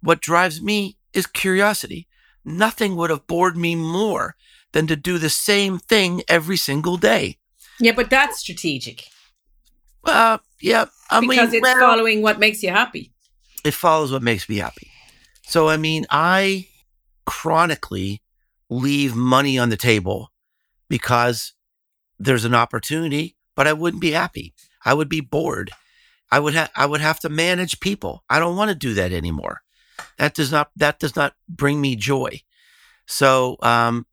what 0.00 0.20
drives 0.20 0.60
me 0.60 0.98
is 1.12 1.26
curiosity. 1.26 2.08
Nothing 2.44 2.96
would 2.96 3.10
have 3.10 3.26
bored 3.26 3.56
me 3.56 3.74
more 3.74 4.36
than 4.72 4.86
to 4.86 4.96
do 4.96 5.18
the 5.18 5.30
same 5.30 5.78
thing 5.78 6.22
every 6.28 6.56
single 6.56 6.96
day. 6.96 7.38
Yeah, 7.80 7.92
but 7.92 8.10
that's 8.10 8.38
strategic. 8.38 9.06
Uh, 10.04 10.38
yeah, 10.60 10.86
I 11.10 11.20
because 11.20 11.50
mean, 11.50 11.54
it's 11.54 11.62
well, 11.62 11.78
following 11.78 12.22
what 12.22 12.38
makes 12.38 12.62
you 12.62 12.70
happy. 12.70 13.12
it 13.64 13.74
follows 13.74 14.10
what 14.12 14.22
makes 14.22 14.48
me 14.48 14.56
happy. 14.56 14.88
So, 15.46 15.68
I 15.68 15.76
mean, 15.76 16.06
I 16.10 16.66
chronically 17.26 18.20
leave 18.68 19.14
money 19.14 19.58
on 19.58 19.68
the 19.68 19.76
table 19.76 20.32
because 20.88 21.52
there's 22.18 22.44
an 22.44 22.54
opportunity, 22.54 23.36
but 23.54 23.66
I 23.66 23.72
wouldn't 23.72 24.00
be 24.00 24.12
happy. 24.12 24.54
I 24.84 24.94
would 24.94 25.08
be 25.08 25.20
bored. 25.20 25.70
I 26.30 26.40
would 26.40 26.54
have 26.54 26.70
I 26.74 26.86
would 26.86 27.00
have 27.00 27.20
to 27.20 27.28
manage 27.28 27.78
people. 27.80 28.24
I 28.30 28.38
don't 28.40 28.56
want 28.56 28.70
to 28.70 28.74
do 28.74 28.94
that 28.94 29.12
anymore. 29.12 29.60
That 30.18 30.34
does 30.34 30.50
not 30.50 30.70
that 30.76 30.98
does 30.98 31.14
not 31.14 31.34
bring 31.48 31.80
me 31.80 31.94
joy. 31.96 32.40
So, 33.06 33.56
um, 33.62 34.06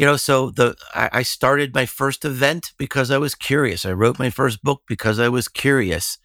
you 0.00 0.06
know, 0.06 0.16
so 0.16 0.48
the 0.48 0.74
I, 0.94 1.10
I 1.12 1.22
started 1.22 1.74
my 1.74 1.84
first 1.84 2.24
event 2.24 2.72
because 2.78 3.10
I 3.10 3.18
was 3.18 3.34
curious. 3.34 3.84
I 3.84 3.92
wrote 3.92 4.18
my 4.18 4.30
first 4.30 4.62
book 4.62 4.80
because 4.88 5.18
I 5.18 5.28
was 5.28 5.46
curious. 5.46 6.16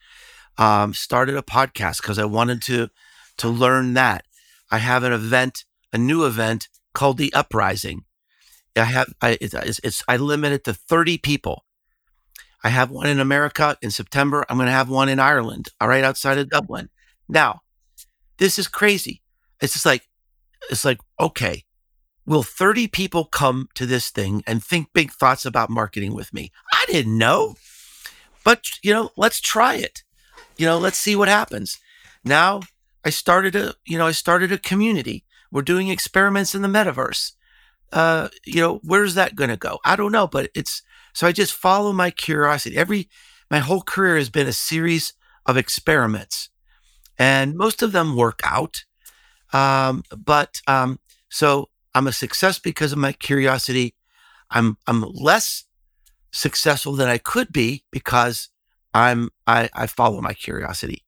Um, 0.58 0.94
started 0.94 1.36
a 1.36 1.42
podcast 1.42 1.98
because 1.98 2.18
I 2.18 2.24
wanted 2.24 2.62
to 2.62 2.88
to 3.40 3.50
learn 3.50 3.94
that. 3.96 4.24
I 4.72 4.78
have 4.78 5.04
an 5.04 5.12
event, 5.12 5.66
a 5.92 5.98
new 5.98 6.26
event 6.26 6.70
called 6.94 7.18
the 7.18 7.34
Uprising. 7.34 8.06
I 8.78 8.86
have 8.86 9.14
I 9.22 9.38
it's, 9.42 9.54
it's 9.84 10.02
I 10.08 10.16
limit 10.16 10.54
it 10.54 10.64
to 10.64 10.74
thirty 10.74 11.18
people. 11.18 11.66
I 12.64 12.70
have 12.70 12.92
one 12.92 13.08
in 13.08 13.20
America 13.20 13.78
in 13.82 13.92
September. 13.92 14.46
I'm 14.48 14.56
going 14.56 14.68
to 14.68 14.72
have 14.72 14.88
one 14.90 15.10
in 15.10 15.20
Ireland, 15.20 15.68
all 15.82 15.90
right, 15.90 16.06
outside 16.06 16.38
of 16.38 16.50
Dublin. 16.50 16.88
Now, 17.28 17.60
this 18.38 18.58
is 18.58 18.70
crazy. 18.70 19.22
It's 19.62 19.74
just 19.74 19.86
like 19.86 20.08
it's 20.70 20.86
like 20.86 21.00
okay, 21.20 21.66
will 22.26 22.44
30 22.44 22.88
people 22.88 23.26
come 23.26 23.70
to 23.76 23.86
this 23.86 24.10
thing 24.10 24.44
and 24.48 24.64
think 24.64 24.94
big 24.94 25.12
thoughts 25.12 25.46
about 25.46 25.70
marketing 25.70 26.14
with 26.14 26.34
me? 26.34 26.52
I 26.74 26.86
didn't 26.88 27.18
know. 27.18 27.56
But, 28.44 28.66
you 28.84 28.94
know, 28.94 29.12
let's 29.16 29.40
try 29.40 29.76
it. 29.76 30.04
You 30.58 30.66
know, 30.66 30.78
let's 30.78 30.98
see 30.98 31.16
what 31.16 31.28
happens. 31.28 31.78
Now, 32.24 32.62
I 33.04 33.10
started 33.10 33.56
a, 33.56 33.76
you 33.86 33.98
know, 33.98 34.08
I 34.08 34.12
started 34.12 34.52
a 34.52 34.58
community. 34.58 35.26
We're 35.52 35.62
doing 35.62 35.90
experiments 35.90 36.56
in 36.56 36.62
the 36.62 36.68
metaverse. 36.68 37.34
Uh, 37.92 38.30
you 38.46 38.62
know, 38.62 38.80
where's 38.84 39.16
that 39.16 39.36
going 39.36 39.50
to 39.50 39.58
go? 39.58 39.80
I 39.86 39.96
don't 39.96 40.12
know, 40.12 40.28
but 40.28 40.50
it's 40.56 40.82
so 41.14 41.28
I 41.28 41.32
just 41.32 41.54
follow 41.54 41.94
my 41.94 42.12
curiosity. 42.12 42.76
Every 42.76 43.10
my 43.50 43.60
whole 43.60 43.82
career 43.82 44.18
has 44.18 44.30
been 44.30 44.48
a 44.48 44.54
series 44.54 45.14
of 45.46 45.56
experiments, 45.56 46.50
and 47.18 47.56
most 47.56 47.82
of 47.82 47.92
them 47.92 48.18
work 48.18 48.42
out. 48.44 48.84
Um, 49.54 50.04
but 50.18 50.62
um, 50.68 51.00
so 51.30 51.70
I'm 51.96 52.08
a 52.08 52.12
success 52.12 52.60
because 52.60 52.92
of 52.92 53.00
my 53.00 53.14
curiosity. 53.14 53.96
I'm 54.52 54.78
I'm 54.86 55.02
less 55.02 55.64
successful 56.32 56.94
than 56.94 57.08
I 57.08 57.18
could 57.18 57.52
be 57.52 57.84
because 57.90 58.50
I'm 58.94 59.30
I, 59.48 59.70
I 59.74 59.88
follow 59.88 60.22
my 60.22 60.34
curiosity. 60.34 61.04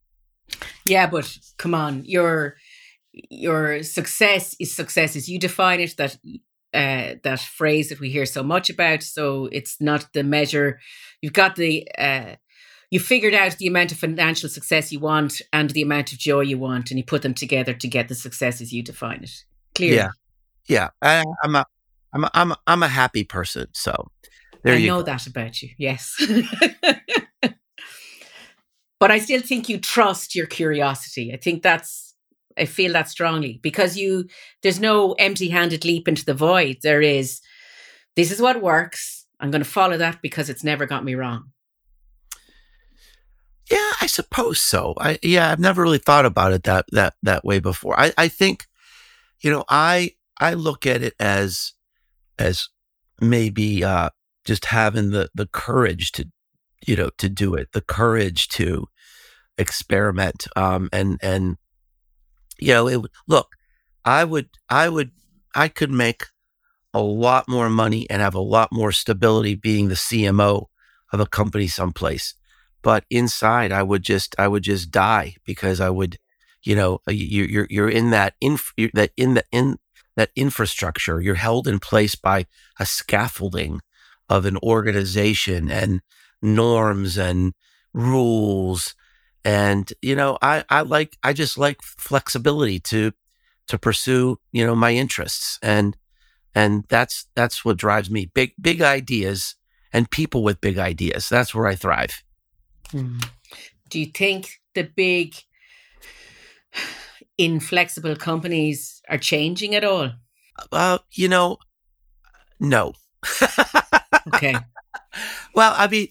Yeah, 0.86 1.08
but 1.08 1.38
come 1.58 1.76
on, 1.76 2.04
your 2.06 2.56
your 3.12 3.84
success 3.84 4.56
is 4.60 4.74
success 4.74 5.16
as 5.16 5.28
you 5.28 5.38
define 5.38 5.82
it. 5.82 5.96
That 5.98 6.18
uh, 6.74 7.16
that 7.24 7.40
phrase 7.40 7.90
that 7.90 8.00
we 8.00 8.10
hear 8.10 8.26
so 8.26 8.42
much 8.42 8.70
about. 8.70 9.04
So 9.04 9.50
it's 9.52 9.82
not 9.82 10.08
the 10.14 10.24
measure. 10.24 10.80
You've 11.22 11.34
got 11.34 11.58
the 11.58 11.86
uh, 11.98 12.36
you 12.92 13.02
figured 13.02 13.34
out 13.34 13.58
the 13.58 13.68
amount 13.68 13.92
of 13.92 13.98
financial 13.98 14.48
success 14.48 14.94
you 14.94 15.00
want 15.02 15.42
and 15.52 15.70
the 15.72 15.82
amount 15.82 16.14
of 16.14 16.18
joy 16.18 16.42
you 16.42 16.58
want, 16.58 16.92
and 16.92 16.98
you 16.98 17.04
put 17.04 17.24
them 17.24 17.34
together 17.34 17.74
to 17.74 17.88
get 17.90 18.08
the 18.08 18.16
success 18.16 18.62
as 18.62 18.72
you 18.72 18.82
define 18.82 19.24
it. 19.24 19.44
Clearly. 19.76 19.98
Yeah, 19.98 20.12
yeah. 20.68 20.90
I, 21.02 21.24
I'm 21.44 21.56
a 21.56 21.66
I'm 22.14 22.24
a, 22.24 22.32
I'm 22.34 22.52
a, 22.52 22.58
I'm 22.68 22.84
a 22.84 22.88
happy 22.88 23.24
person. 23.24 23.68
So 23.74 24.10
there 24.64 24.76
I 24.76 24.78
you 24.78 24.88
know 24.88 24.98
go. 24.98 25.04
that 25.04 25.28
about 25.28 25.62
you. 25.62 25.70
Yes. 25.78 26.16
but 29.00 29.12
I 29.12 29.20
still 29.20 29.42
think 29.42 29.70
you 29.70 29.80
trust 29.80 30.36
your 30.36 30.48
curiosity. 30.48 31.34
I 31.34 31.38
think 31.38 31.64
that's 31.64 32.16
I 32.58 32.66
feel 32.66 32.94
that 32.94 33.10
strongly 33.10 33.60
because 33.62 33.98
you 33.98 34.26
there's 34.64 34.80
no 34.80 35.14
empty-handed 35.14 35.86
leap 35.86 36.08
into 36.08 36.26
the 36.26 36.34
void. 36.34 36.78
There 36.82 37.02
is 37.02 37.42
this 38.16 38.32
is 38.32 38.42
what 38.42 38.62
works. 38.62 39.26
I'm 39.40 39.52
going 39.52 39.64
to 39.64 39.70
follow 39.70 39.98
that 39.98 40.22
because 40.22 40.50
it's 40.50 40.64
never 40.64 40.88
got 40.88 41.06
me 41.06 41.14
wrong. 41.14 41.52
Yeah, 43.70 43.92
I 44.02 44.08
suppose 44.08 44.60
so. 44.60 44.96
I 44.98 45.20
yeah, 45.22 45.52
I've 45.52 45.60
never 45.60 45.84
really 45.84 45.98
thought 45.98 46.26
about 46.26 46.54
it 46.54 46.64
that 46.64 46.86
that 46.94 47.16
that 47.24 47.44
way 47.44 47.60
before. 47.60 48.00
I 48.00 48.14
I 48.18 48.30
think, 48.30 48.66
you 49.42 49.52
know, 49.52 49.66
I 49.70 50.14
I 50.40 50.54
look 50.54 50.86
at 50.86 51.02
it 51.02 51.14
as 51.20 51.74
as 52.40 52.70
maybe 53.22 53.84
uh 53.84 54.10
just 54.46 54.66
having 54.66 55.12
the 55.12 55.30
the 55.36 55.48
courage 55.48 56.12
to 56.14 56.30
you 56.86 56.96
know 56.96 57.10
to 57.18 57.30
do 57.30 57.56
it, 57.56 57.70
the 57.74 57.82
courage 57.82 58.48
to 58.50 58.88
experiment 59.58 60.48
um 60.56 60.90
and 60.94 61.20
and 61.22 61.58
you 62.60 62.74
know, 62.74 62.88
it 62.88 63.02
look, 63.28 63.50
I 64.06 64.24
would 64.24 64.50
I 64.70 64.90
would 64.90 65.12
I 65.56 65.68
could 65.68 65.92
make 65.92 66.26
a 66.94 67.02
lot 67.02 67.48
more 67.50 67.70
money 67.70 68.10
and 68.10 68.22
have 68.22 68.36
a 68.36 68.40
lot 68.40 68.72
more 68.72 68.92
stability 68.92 69.56
being 69.56 69.90
the 69.90 69.96
CMO 69.96 70.70
of 71.14 71.20
a 71.20 71.26
company 71.28 71.68
someplace 71.68 72.34
but 72.84 73.06
inside 73.10 73.72
i 73.72 73.84
would 73.84 74.04
just 74.04 74.36
i 74.40 74.48
would 74.48 74.64
just 74.64 74.92
die 74.92 75.36
because 75.46 75.80
i 75.82 75.90
would 75.90 76.18
you 76.64 76.76
know 76.76 77.00
you, 77.08 77.46
you're 77.46 77.68
you're 77.70 77.90
in 77.90 78.12
that 78.12 78.34
inf- 78.42 78.74
that 78.94 79.12
in 79.18 79.36
the 79.36 79.44
in 79.52 79.78
that 80.18 80.32
infrastructure. 80.36 81.22
You're 81.22 81.36
held 81.36 81.68
in 81.68 81.80
place 81.80 82.16
by 82.16 82.48
a 82.80 82.86
scaffolding 82.86 83.82
of 84.28 84.46
an 84.46 84.58
organization 84.58 85.72
and 85.72 86.02
norms 86.42 87.18
and 87.18 87.54
rules. 87.94 88.96
And 89.46 89.94
you 90.02 90.16
know 90.16 90.38
i 90.42 90.66
i 90.70 90.82
like 90.82 91.18
i 91.24 91.32
just 91.32 91.58
like 91.58 91.82
flexibility 91.82 92.80
to 92.82 93.14
to 93.68 93.78
pursue 93.78 94.40
you 94.52 94.66
know 94.66 94.76
my 94.76 94.92
interests. 94.92 95.58
And 95.62 95.96
and 96.54 96.84
that's 96.90 97.28
that's 97.36 97.64
what 97.64 97.78
drives 97.78 98.10
me. 98.10 98.26
Big 98.26 98.54
big 98.60 98.82
ideas 98.82 99.56
and 99.94 100.12
people 100.12 100.44
with 100.44 100.60
big 100.60 100.78
ideas. 100.78 101.30
That's 101.30 101.56
where 101.56 101.68
i 101.68 101.76
thrive. 101.76 102.24
Hmm. 102.92 103.20
Do 103.90 104.00
you 104.00 104.08
think 104.08 104.60
the 104.74 104.84
big 104.84 105.36
inflexible 107.38 108.16
companies 108.16 108.97
are 109.10 109.18
changing 109.18 109.76
at 109.76 109.84
all? 109.84 110.12
Uh, 110.72 110.98
you 111.12 111.28
know, 111.28 111.58
no. 112.60 112.94
Okay. 114.34 114.56
well, 115.56 115.74
I 115.78 115.88
mean, 115.88 116.08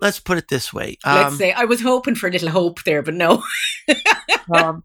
let's 0.00 0.20
put 0.20 0.38
it 0.38 0.48
this 0.48 0.72
way. 0.72 0.96
Let's 1.04 1.32
Um, 1.32 1.36
say 1.36 1.52
I 1.52 1.64
was 1.64 1.80
hoping 1.80 2.14
for 2.14 2.28
a 2.28 2.30
little 2.30 2.50
hope 2.50 2.82
there, 2.84 3.02
but 3.02 3.14
no. 3.14 3.42
um, 4.54 4.82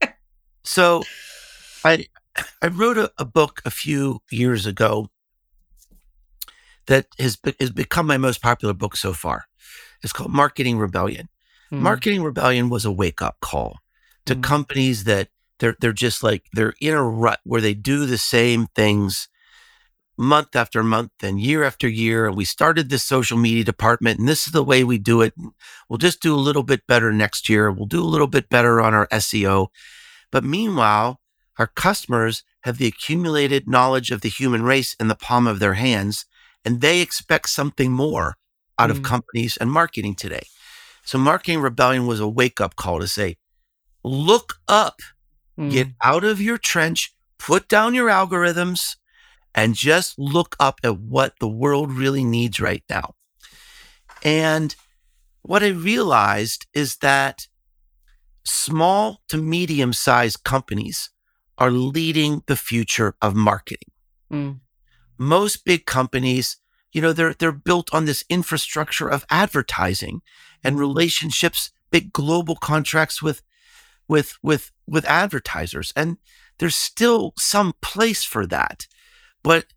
so, 0.64 1.04
I 1.84 2.06
I 2.62 2.68
wrote 2.68 2.98
a, 2.98 3.12
a 3.18 3.26
book 3.26 3.62
a 3.66 3.72
few 3.72 4.22
years 4.30 4.66
ago 4.66 5.10
that 6.88 7.08
has 7.20 7.36
be, 7.36 7.56
has 7.60 7.72
become 7.72 8.08
my 8.08 8.18
most 8.18 8.42
popular 8.42 8.74
book 8.74 8.96
so 8.98 9.14
far. 9.14 9.46
It's 10.04 10.14
called 10.14 10.32
Marketing 10.32 10.78
Rebellion. 10.78 11.30
Mm. 11.72 11.80
Marketing 11.80 12.24
Rebellion 12.24 12.70
was 12.70 12.86
a 12.86 12.92
wake 12.92 13.22
up 13.22 13.38
call 13.42 13.80
to 14.26 14.36
Mm. 14.36 14.44
companies 14.44 15.04
that 15.06 15.30
they're 15.60 15.76
they're 15.80 15.94
just 15.94 16.24
like 16.24 16.46
they're 16.54 16.74
in 16.82 16.94
a 16.94 17.04
rut 17.04 17.40
where 17.44 17.62
they 17.62 17.74
do 17.74 18.06
the 18.06 18.18
same 18.18 18.68
things 18.76 19.28
month 20.18 20.54
after 20.56 20.84
month 20.84 21.12
and 21.24 21.40
year 21.40 21.64
after 21.64 21.88
year. 21.88 22.28
And 22.28 22.36
we 22.36 22.44
started 22.46 22.90
this 22.90 23.04
social 23.06 23.38
media 23.38 23.64
department, 23.64 24.20
and 24.20 24.28
this 24.28 24.48
is 24.48 24.54
the 24.54 24.64
way 24.64 24.84
we 24.84 24.98
do 24.98 25.22
it. 25.22 25.34
We'll 25.88 25.98
just 25.98 26.22
do 26.22 26.36
a 26.36 26.38
little 26.38 26.64
bit 26.64 26.86
better 26.88 27.14
next 27.14 27.48
year. 27.48 27.72
We'll 27.72 27.86
do 27.86 28.02
a 28.04 28.06
little 28.14 28.28
bit 28.28 28.50
better 28.50 28.82
on 28.82 28.94
our 28.94 29.08
SEO. 29.08 29.68
But 30.32 30.44
meanwhile, 30.44 31.22
our 31.58 31.68
customers 31.68 32.44
have 32.64 32.78
the 32.78 32.88
accumulated 32.88 33.68
knowledge 33.68 34.12
of 34.12 34.22
the 34.22 34.30
human 34.30 34.64
race 34.64 34.94
in 35.00 35.08
the 35.08 35.16
palm 35.16 35.48
of 35.48 35.60
their 35.60 35.76
hands, 35.76 36.26
and 36.66 36.82
they 36.82 37.00
expect 37.02 37.50
something 37.50 37.92
more 37.92 38.36
out 38.78 38.92
of 38.92 39.00
Mm. 39.00 39.06
companies 39.06 39.58
and 39.58 39.72
marketing 39.72 40.16
today. 40.16 40.48
So, 41.06 41.18
Marketing 41.18 41.62
Rebellion 41.62 42.08
was 42.08 42.20
a 42.20 42.28
wake 42.28 42.60
up 42.62 42.76
call 42.76 43.00
to 43.00 43.08
say, 43.08 43.38
look 44.04 44.56
up, 44.68 45.00
Mm. 45.60 45.72
get 45.72 45.88
out 46.02 46.24
of 46.24 46.40
your 46.42 46.58
trench, 46.58 47.14
put 47.38 47.68
down 47.68 47.94
your 47.94 48.08
algorithms, 48.08 48.96
and 49.54 49.76
just 49.76 50.18
look 50.18 50.56
up 50.58 50.80
at 50.84 51.00
what 51.00 51.34
the 51.42 51.50
world 51.50 51.92
really 51.92 52.24
needs 52.24 52.62
right 52.62 52.84
now. 52.90 53.16
And 54.24 54.74
what 55.42 55.64
I 55.64 55.70
realized 55.70 56.66
is 56.74 56.98
that 56.98 57.48
small 58.46 59.22
to 59.28 59.38
medium 59.38 59.92
sized 59.92 60.44
companies 60.44 61.10
are 61.58 61.72
leading 61.72 62.42
the 62.48 62.56
future 62.56 63.16
of 63.22 63.36
marketing. 63.36 63.92
Mm. 64.32 64.60
Most 65.18 65.66
big 65.66 65.86
companies, 65.86 66.58
you 66.94 67.02
know, 67.02 67.12
they're, 67.12 67.34
they're 67.34 67.52
built 67.52 67.94
on 67.94 68.06
this 68.06 68.24
infrastructure 68.30 69.10
of 69.10 69.26
advertising 69.30 70.22
and 70.64 70.80
relationships, 70.80 71.72
big 71.92 72.14
global 72.14 72.56
contracts 72.56 73.22
with, 73.22 73.42
with, 74.10 74.38
with, 74.44 74.72
with 74.86 75.06
advertisers. 75.06 75.94
And 75.96 76.18
there's 76.58 76.76
still 76.76 77.34
some 77.38 77.74
place 77.82 78.26
for 78.26 78.46
that. 78.48 78.88
But, 79.44 79.68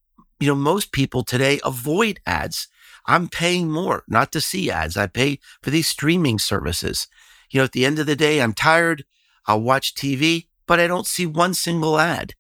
you 0.41 0.49
know, 0.49 0.57
most 0.57 0.91
people 0.91 1.23
today 1.23 1.61
avoid 1.65 2.19
ads. 2.27 2.67
I'm 3.07 3.29
paying 3.29 3.71
more 3.71 4.03
not 4.09 4.33
to 4.33 4.41
see 4.41 4.71
ads. 4.71 4.97
I 4.97 5.07
pay 5.07 5.39
for 5.63 5.71
these 5.71 5.87
streaming 5.87 6.41
services. 6.41 7.07
You 7.51 7.59
know, 7.59 7.65
at 7.65 7.73
the 7.73 7.85
end 7.85 7.99
of 8.01 8.07
the 8.07 8.17
day, 8.17 8.41
I'm 8.41 8.55
tired. 8.55 9.05
I'll 9.47 9.61
watch 9.61 9.95
TV, 9.95 10.47
but 10.67 10.81
I 10.81 10.87
don't 10.89 11.07
see 11.07 11.27
one 11.27 11.55
single 11.55 11.99
ad 12.01 12.35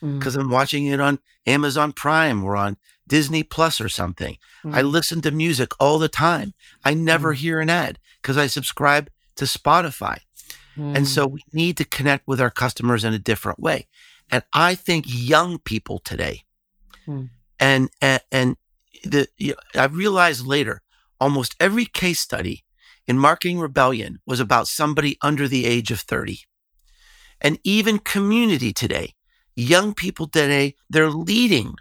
because 0.00 0.36
Mm. 0.36 0.40
I'm 0.40 0.50
watching 0.50 0.86
it 0.86 1.00
on 1.00 1.18
Amazon 1.46 1.92
Prime 1.92 2.44
or 2.44 2.56
on 2.56 2.76
Disney 3.08 3.42
Plus 3.42 3.80
or 3.80 3.88
something. 3.88 4.36
I 4.64 4.82
Mm. 4.82 4.92
listen 4.92 5.20
to 5.22 5.30
music 5.30 5.70
all 5.80 5.98
the 5.98 6.08
time. 6.08 6.52
I 6.84 6.94
never 6.94 7.32
Mm. 7.32 7.38
hear 7.38 7.60
an 7.60 7.70
ad 7.70 7.98
because 8.20 8.36
I 8.36 8.46
subscribe 8.48 9.08
to 9.36 9.44
Spotify. 9.46 10.18
And 10.78 11.04
Mm. 11.04 11.06
so 11.06 11.26
we 11.26 11.42
need 11.52 11.76
to 11.78 11.84
connect 11.84 12.28
with 12.28 12.40
our 12.40 12.50
customers 12.50 13.04
in 13.04 13.12
a 13.12 13.18
different 13.18 13.58
way. 13.58 13.88
And 14.30 14.44
I 14.52 14.74
think 14.74 15.04
young 15.08 15.58
people 15.58 15.98
today, 15.98 16.42
Mm. 17.06 17.30
and, 17.58 17.90
and, 18.00 18.22
and 18.30 18.56
the, 19.04 19.28
you 19.36 19.54
I 19.74 19.86
realized 19.86 20.46
later, 20.46 20.82
almost 21.20 21.56
every 21.58 21.84
case 21.86 22.20
study 22.20 22.64
in 23.06 23.18
Marketing 23.18 23.58
Rebellion 23.58 24.18
was 24.26 24.40
about 24.40 24.68
somebody 24.68 25.16
under 25.22 25.48
the 25.48 25.66
age 25.66 25.90
of 25.90 26.00
30. 26.00 26.40
And 27.40 27.58
even 27.64 27.98
community 27.98 28.72
today, 28.72 29.14
young 29.56 29.94
people 29.94 30.28
today, 30.28 30.74
they're 30.90 31.10
leading 31.10 31.74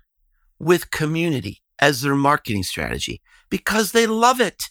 with 0.59 0.91
community 0.91 1.61
as 1.79 2.01
their 2.01 2.15
marketing 2.15 2.63
strategy 2.63 3.21
because 3.49 3.91
they 3.91 4.07
love 4.07 4.39
it. 4.39 4.63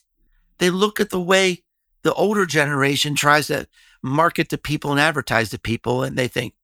They 0.58 0.70
look 0.70 1.00
at 1.00 1.10
the 1.10 1.20
way 1.20 1.62
the 2.02 2.14
older 2.14 2.46
generation 2.46 3.14
tries 3.14 3.48
to 3.48 3.66
market 4.02 4.48
to 4.50 4.58
people 4.58 4.90
and 4.90 5.00
advertise 5.00 5.50
to 5.50 5.58
people, 5.58 6.02
and 6.02 6.16
they 6.16 6.28
think, 6.28 6.54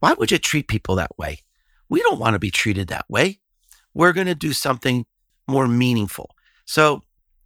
why 0.00 0.14
would 0.14 0.30
you 0.30 0.38
treat 0.38 0.68
people 0.68 0.96
that 0.96 1.16
way? 1.18 1.40
We 1.88 2.00
don't 2.00 2.18
want 2.18 2.34
to 2.34 2.38
be 2.38 2.50
treated 2.50 2.88
that 2.88 3.04
way. 3.08 3.40
We're 3.94 4.12
going 4.12 4.26
to 4.26 4.34
do 4.34 4.52
something 4.52 5.06
more 5.46 5.68
meaningful. 5.68 6.34
So 6.64 7.02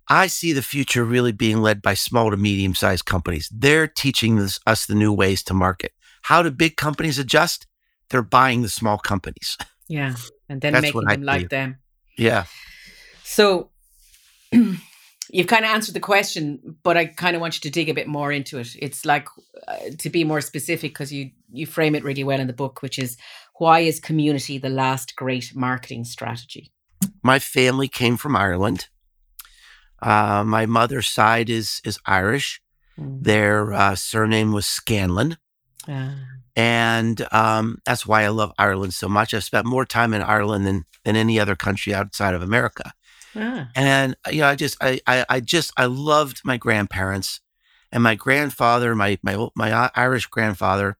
I 0.08 0.28
see 0.28 0.52
the 0.52 0.62
future 0.62 1.04
really 1.04 1.32
being 1.32 1.60
led 1.60 1.82
by 1.82 1.94
small 1.94 2.30
to 2.30 2.36
medium 2.36 2.74
sized 2.74 3.04
companies. 3.04 3.50
They're 3.52 3.88
teaching 3.88 4.36
this, 4.36 4.60
us 4.66 4.86
the 4.86 4.94
new 4.94 5.12
ways 5.12 5.42
to 5.44 5.54
market. 5.54 5.92
How 6.22 6.42
do 6.42 6.50
big 6.50 6.76
companies 6.76 7.18
adjust? 7.18 7.66
They're 8.10 8.22
buying 8.22 8.62
the 8.62 8.68
small 8.68 8.98
companies. 8.98 9.56
yeah. 9.88 10.14
And 10.48 10.60
then 10.60 10.72
That's 10.72 10.82
making 10.82 11.04
them 11.04 11.22
like 11.22 11.48
them. 11.48 11.78
Yeah. 12.16 12.44
So 13.24 13.70
you've 15.36 15.46
kind 15.46 15.66
of 15.66 15.70
answered 15.70 15.94
the 15.94 16.00
question, 16.00 16.76
but 16.82 16.96
I 16.96 17.06
kind 17.06 17.36
of 17.36 17.42
want 17.42 17.56
you 17.56 17.60
to 17.60 17.70
dig 17.70 17.90
a 17.90 17.94
bit 17.94 18.08
more 18.08 18.32
into 18.32 18.58
it. 18.58 18.74
It's 18.80 19.04
like 19.04 19.28
uh, 19.68 19.76
to 19.98 20.08
be 20.08 20.24
more 20.24 20.40
specific 20.40 20.92
because 20.92 21.12
you 21.12 21.30
you 21.52 21.66
frame 21.66 21.94
it 21.94 22.04
really 22.04 22.24
well 22.24 22.40
in 22.40 22.46
the 22.46 22.52
book, 22.52 22.80
which 22.80 22.98
is 22.98 23.16
why 23.58 23.80
is 23.80 24.00
community 24.00 24.58
the 24.58 24.70
last 24.70 25.14
great 25.14 25.54
marketing 25.54 26.04
strategy? 26.04 26.72
My 27.22 27.38
family 27.38 27.88
came 27.88 28.16
from 28.16 28.34
Ireland. 28.34 28.88
Uh, 30.00 30.42
my 30.44 30.64
mother's 30.66 31.08
side 31.08 31.50
is 31.50 31.80
is 31.84 31.98
Irish. 32.06 32.62
Mm. 32.98 33.22
Their 33.22 33.72
uh, 33.72 33.94
surname 33.94 34.52
was 34.52 34.66
Scanlon. 34.66 35.36
Ah. 35.88 36.16
and 36.56 37.24
um, 37.30 37.78
that's 37.84 38.04
why 38.04 38.24
I 38.24 38.28
love 38.28 38.52
Ireland 38.58 38.92
so 38.92 39.08
much. 39.08 39.32
I've 39.32 39.44
spent 39.44 39.66
more 39.66 39.84
time 39.84 40.12
in 40.14 40.22
Ireland 40.22 40.66
than 40.66 40.84
than 41.04 41.14
any 41.14 41.38
other 41.38 41.54
country 41.54 41.94
outside 41.94 42.34
of 42.34 42.42
America, 42.42 42.92
Ah. 43.36 43.68
and 43.74 44.16
you 44.30 44.40
know, 44.40 44.48
I 44.48 44.54
just 44.54 44.76
I 44.80 45.00
I, 45.06 45.26
I 45.28 45.40
just 45.40 45.72
I 45.76 45.86
loved 45.86 46.40
my 46.44 46.56
grandparents, 46.56 47.40
and 47.92 48.02
my 48.02 48.14
grandfather, 48.14 48.94
my 48.94 49.18
my 49.22 49.48
my 49.54 49.90
Irish 49.94 50.26
grandfather, 50.26 50.96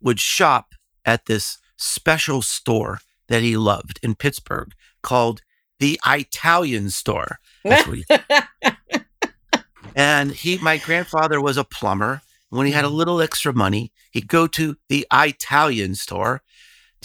would 0.00 0.20
shop 0.20 0.74
at 1.04 1.26
this 1.26 1.58
special 1.76 2.42
store 2.42 2.98
that 3.28 3.42
he 3.42 3.56
loved 3.56 3.98
in 4.02 4.14
Pittsburgh 4.14 4.72
called 5.02 5.42
the 5.78 5.98
Italian 6.06 6.90
store. 6.90 7.38
That's 7.64 7.86
what 7.86 7.98
he 7.98 8.04
and 9.96 10.32
he, 10.32 10.58
my 10.58 10.78
grandfather 10.78 11.40
was 11.40 11.56
a 11.56 11.64
plumber. 11.64 12.22
When 12.50 12.66
he 12.66 12.72
had 12.72 12.84
a 12.84 12.88
little 12.88 13.20
extra 13.20 13.52
money, 13.52 13.92
he'd 14.10 14.26
go 14.26 14.48
to 14.48 14.76
the 14.88 15.06
Italian 15.12 15.94
store, 15.94 16.42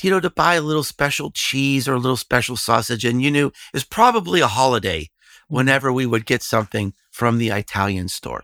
you 0.01 0.09
know, 0.09 0.19
to 0.19 0.29
buy 0.29 0.55
a 0.55 0.61
little 0.61 0.83
special 0.83 1.31
cheese 1.31 1.87
or 1.87 1.93
a 1.93 1.99
little 1.99 2.17
special 2.17 2.57
sausage. 2.57 3.05
And 3.05 3.21
you 3.21 3.31
knew 3.31 3.47
it 3.47 3.53
was 3.73 3.83
probably 3.83 4.41
a 4.41 4.47
holiday 4.47 5.09
whenever 5.47 5.91
we 5.91 6.05
would 6.05 6.25
get 6.25 6.43
something 6.43 6.93
from 7.11 7.37
the 7.37 7.49
Italian 7.49 8.07
store. 8.07 8.43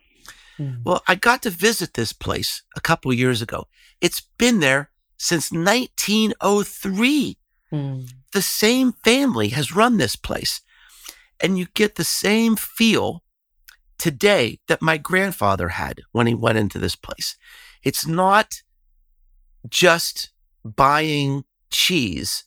Mm. 0.60 0.82
Well, 0.86 1.04
I 1.08 1.16
got 1.16 1.42
to 1.44 1.50
visit 1.50 1.94
this 1.94 2.14
place 2.14 2.64
a 2.76 2.82
couple 2.82 3.12
years 3.14 3.42
ago. 3.42 3.68
It's 4.00 4.22
been 4.38 4.60
there 4.60 4.92
since 5.18 5.52
1903 5.52 7.38
Mm. 7.72 8.10
the 8.34 8.42
same 8.42 8.92
family 8.92 9.50
has 9.50 9.74
run 9.74 9.96
this 9.98 10.18
place. 10.18 10.60
And 11.40 11.58
you 11.58 11.68
get 11.74 11.96
the 11.96 12.04
same 12.04 12.58
feel 12.58 13.24
today 13.98 14.60
that 14.68 14.82
my 14.82 14.98
grandfather 14.98 15.70
had 15.70 16.02
when 16.12 16.28
he 16.28 16.34
went 16.34 16.58
into 16.58 16.80
this 16.80 16.98
place. 16.98 17.38
It's 17.82 18.06
not 18.06 18.62
just 19.70 20.32
buying 20.64 21.44
cheese. 21.72 22.46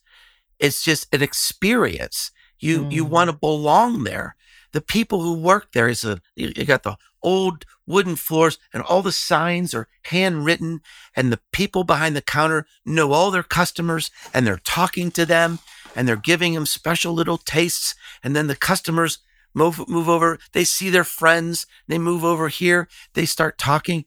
It's 0.59 0.83
just 0.83 1.13
an 1.13 1.21
experience. 1.21 2.31
You 2.59 2.87
you 2.89 3.05
Mm. 3.05 3.09
want 3.09 3.29
to 3.29 3.37
belong 3.37 4.03
there. 4.03 4.35
The 4.71 4.81
people 4.81 5.21
who 5.21 5.33
work 5.33 5.71
there 5.73 5.87
is 5.89 6.03
a 6.03 6.21
you 6.35 6.51
you 6.55 6.65
got 6.65 6.83
the 6.83 6.97
old 7.21 7.65
wooden 7.87 8.15
floors 8.15 8.57
and 8.73 8.83
all 8.83 9.01
the 9.01 9.11
signs 9.11 9.73
are 9.73 9.87
handwritten 10.03 10.81
and 11.15 11.31
the 11.31 11.39
people 11.51 11.83
behind 11.83 12.15
the 12.15 12.21
counter 12.21 12.65
know 12.85 13.11
all 13.11 13.31
their 13.31 13.43
customers 13.43 14.11
and 14.33 14.45
they're 14.45 14.61
talking 14.63 15.09
to 15.11 15.25
them 15.25 15.59
and 15.95 16.07
they're 16.07 16.15
giving 16.15 16.53
them 16.53 16.65
special 16.67 17.13
little 17.13 17.37
tastes 17.37 17.95
and 18.23 18.35
then 18.35 18.47
the 18.47 18.55
customers 18.55 19.19
move 19.55 19.87
move 19.87 20.07
over 20.07 20.37
they 20.53 20.63
see 20.63 20.89
their 20.91 21.03
friends 21.03 21.65
they 21.87 21.97
move 21.97 22.23
over 22.23 22.47
here 22.49 22.87
they 23.13 23.25
start 23.25 23.57
talking 23.57 24.05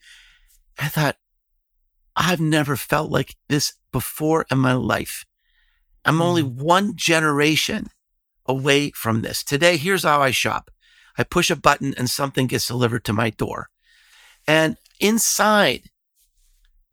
i 0.78 0.86
thought 0.88 1.16
i've 2.14 2.40
never 2.40 2.76
felt 2.76 3.10
like 3.10 3.34
this 3.48 3.74
before 3.92 4.46
in 4.50 4.58
my 4.58 4.74
life. 4.74 5.24
I'm 6.04 6.22
only 6.22 6.42
one 6.42 6.96
generation 6.96 7.88
away 8.46 8.90
from 8.92 9.22
this. 9.22 9.44
Today 9.44 9.76
here's 9.76 10.04
how 10.04 10.22
i 10.22 10.30
shop. 10.30 10.70
I 11.18 11.24
push 11.24 11.50
a 11.50 11.56
button 11.56 11.94
and 11.98 12.08
something 12.08 12.46
gets 12.46 12.66
delivered 12.68 13.04
to 13.04 13.12
my 13.12 13.30
door. 13.30 13.68
And 14.46 14.76
inside 15.00 15.90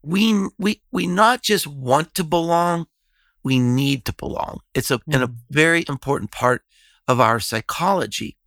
we 0.04 0.48
we 0.60 0.82
we 0.92 1.08
not 1.08 1.42
just 1.42 1.66
want 1.68 2.14
to 2.16 2.24
belong 2.24 2.88
we 3.44 3.60
need 3.60 4.06
to 4.06 4.14
belong. 4.14 4.60
It's 4.74 4.90
a, 4.92 5.00
in 5.08 5.22
a 5.22 5.28
Mm. 5.28 5.36
very 5.52 5.86
important 5.88 6.32
part 6.32 6.64
of 7.08 7.20
our 7.20 7.40
psychology. 7.40 8.38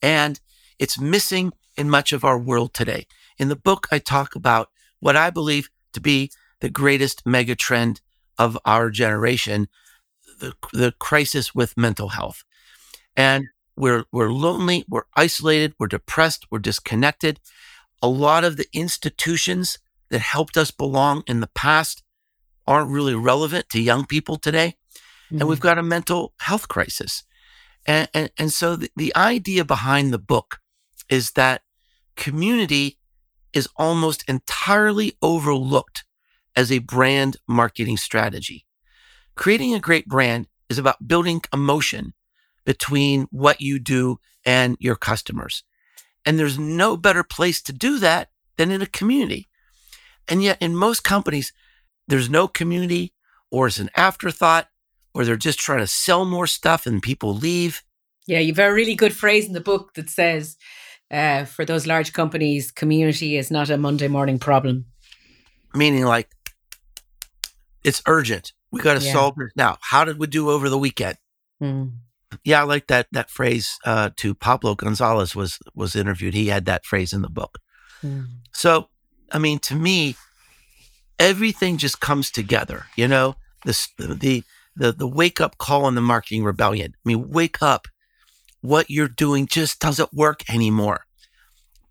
And 0.00 0.40
it's 0.78 0.98
missing 0.98 1.52
in 1.76 1.90
much 1.90 2.12
of 2.12 2.24
our 2.24 2.38
world 2.38 2.72
today. 2.72 3.06
In 3.38 3.48
the 3.48 3.56
book 3.56 3.86
i 3.90 3.98
talk 3.98 4.34
about 4.34 4.70
what 5.00 5.16
i 5.16 5.28
believe 5.30 5.68
to 5.92 6.00
be 6.00 6.30
the 6.60 6.70
greatest 6.70 7.24
megatrend 7.24 8.00
of 8.38 8.58
our 8.64 8.90
generation 8.90 9.68
the, 10.40 10.52
the 10.72 10.92
crisis 10.98 11.54
with 11.54 11.76
mental 11.76 12.10
health 12.10 12.44
and 13.16 13.46
we're 13.76 14.04
we're 14.12 14.30
lonely 14.30 14.84
we're 14.88 15.04
isolated 15.16 15.74
we're 15.78 15.86
depressed 15.86 16.46
we're 16.50 16.58
disconnected 16.58 17.40
a 18.02 18.08
lot 18.08 18.44
of 18.44 18.56
the 18.56 18.66
institutions 18.72 19.78
that 20.10 20.20
helped 20.20 20.56
us 20.56 20.70
belong 20.70 21.22
in 21.26 21.40
the 21.40 21.48
past 21.48 22.02
aren't 22.66 22.90
really 22.90 23.14
relevant 23.14 23.68
to 23.68 23.80
young 23.80 24.04
people 24.04 24.36
today 24.36 24.74
and 25.30 25.40
Mm. 25.40 25.48
we've 25.48 25.60
got 25.60 25.78
a 25.78 25.82
mental 25.82 26.34
health 26.40 26.68
crisis. 26.68 27.24
And, 27.86 28.08
and, 28.14 28.30
and 28.38 28.52
so 28.52 28.76
the, 28.76 28.90
the 28.96 29.14
idea 29.16 29.64
behind 29.64 30.12
the 30.12 30.18
book 30.18 30.58
is 31.08 31.32
that 31.32 31.62
community 32.16 32.98
is 33.52 33.68
almost 33.76 34.24
entirely 34.28 35.16
overlooked 35.22 36.04
as 36.56 36.72
a 36.72 36.78
brand 36.78 37.36
marketing 37.46 37.96
strategy. 37.96 38.64
Creating 39.36 39.74
a 39.74 39.80
great 39.80 40.06
brand 40.06 40.48
is 40.68 40.78
about 40.78 41.06
building 41.06 41.42
emotion 41.52 42.14
between 42.64 43.28
what 43.30 43.60
you 43.60 43.78
do 43.78 44.18
and 44.44 44.76
your 44.80 44.96
customers. 44.96 45.62
And 46.24 46.38
there's 46.38 46.58
no 46.58 46.96
better 46.96 47.22
place 47.22 47.62
to 47.62 47.72
do 47.72 47.98
that 48.00 48.30
than 48.56 48.70
in 48.70 48.82
a 48.82 48.86
community. 48.86 49.48
And 50.26 50.42
yet, 50.42 50.58
in 50.60 50.74
most 50.74 51.04
companies, 51.04 51.52
there's 52.08 52.30
no 52.30 52.48
community, 52.48 53.12
or 53.50 53.68
it's 53.68 53.78
an 53.78 53.90
afterthought, 53.96 54.68
or 55.14 55.24
they're 55.24 55.36
just 55.36 55.58
trying 55.58 55.78
to 55.78 55.86
sell 55.86 56.24
more 56.24 56.46
stuff 56.46 56.86
and 56.86 57.02
people 57.02 57.34
leave. 57.34 57.82
Yeah, 58.26 58.40
you've 58.40 58.58
a 58.58 58.72
really 58.72 58.96
good 58.96 59.14
phrase 59.14 59.46
in 59.46 59.52
the 59.52 59.60
book 59.60 59.94
that 59.94 60.10
says 60.10 60.56
uh, 61.10 61.44
for 61.44 61.64
those 61.64 61.86
large 61.86 62.12
companies, 62.12 62.72
community 62.72 63.36
is 63.36 63.50
not 63.50 63.70
a 63.70 63.78
Monday 63.78 64.08
morning 64.08 64.38
problem. 64.38 64.86
Meaning, 65.74 66.04
like, 66.04 66.28
it's 67.86 68.02
urgent. 68.06 68.52
We 68.70 68.80
got 68.82 68.98
to 69.00 69.04
Yeah. 69.06 69.12
solve 69.12 69.34
it 69.38 69.52
now. 69.56 69.78
How 69.80 70.04
did 70.04 70.18
we 70.18 70.26
do 70.26 70.50
over 70.50 70.68
the 70.68 70.78
weekend? 70.78 71.16
Mm. 71.62 71.92
Yeah, 72.44 72.60
I 72.60 72.64
like 72.64 72.88
that 72.88 73.06
that 73.12 73.30
phrase. 73.30 73.78
Uh, 73.84 74.10
to 74.16 74.34
Pablo 74.34 74.74
Gonzalez 74.74 75.34
was 75.34 75.58
was 75.74 75.94
interviewed. 75.96 76.34
He 76.34 76.48
had 76.48 76.64
that 76.66 76.84
phrase 76.84 77.12
in 77.12 77.22
the 77.22 77.30
book. 77.30 77.58
Mm. 78.02 78.26
So, 78.52 78.88
I 79.32 79.38
mean, 79.38 79.58
to 79.60 79.74
me, 79.74 80.16
everything 81.18 81.78
just 81.78 82.00
comes 82.00 82.30
together. 82.30 82.86
You 82.96 83.08
know, 83.08 83.36
this 83.64 83.88
the 83.96 84.44
the 84.74 84.92
the 84.92 85.06
wake 85.08 85.40
up 85.40 85.56
call 85.58 85.88
in 85.88 85.94
the 85.94 86.00
marketing 86.00 86.44
rebellion. 86.44 86.92
I 86.94 87.02
mean, 87.08 87.30
wake 87.30 87.62
up! 87.62 87.86
What 88.60 88.90
you're 88.90 89.08
doing 89.08 89.46
just 89.46 89.78
doesn't 89.80 90.12
work 90.12 90.42
anymore. 90.50 91.06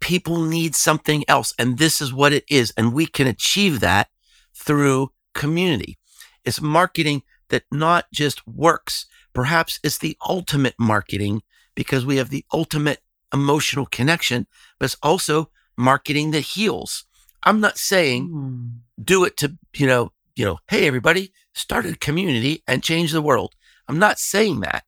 People 0.02 0.42
need 0.44 0.76
something 0.76 1.24
else, 1.28 1.54
and 1.58 1.78
this 1.78 2.02
is 2.02 2.14
what 2.14 2.34
it 2.34 2.44
is, 2.50 2.72
and 2.78 2.94
we 2.94 3.06
can 3.08 3.26
achieve 3.28 3.80
that 3.80 4.10
through 4.54 5.12
community. 5.36 5.98
It's 6.44 6.62
marketing 6.62 7.22
that 7.50 7.64
not 7.72 8.06
just 8.12 8.48
works. 8.48 9.06
Perhaps 9.34 9.80
it's 9.84 10.00
the 10.00 10.18
ultimate 10.28 10.76
marketing 10.80 11.44
because 11.76 12.06
we 12.06 12.18
have 12.18 12.30
the 12.30 12.46
ultimate 12.52 13.00
emotional 13.34 13.86
connection, 13.86 14.48
but 14.80 14.86
it's 14.86 14.98
also 15.04 15.52
marketing 15.78 16.32
that 16.32 16.42
heals. 16.56 17.06
I'm 17.44 17.60
not 17.60 17.78
saying 17.78 18.30
Mm. 18.30 18.80
do 19.04 19.26
it 19.26 19.38
to, 19.38 19.58
you 19.76 19.88
know, 19.88 20.12
you 20.36 20.46
know, 20.46 20.58
hey 20.70 20.88
everybody, 20.88 21.32
start 21.54 21.86
a 21.86 21.96
community 21.96 22.64
and 22.68 22.84
change 22.84 23.12
the 23.12 23.22
world. 23.22 23.54
I'm 23.88 24.00
not 24.00 24.20
saying 24.20 24.62
that. 24.62 24.84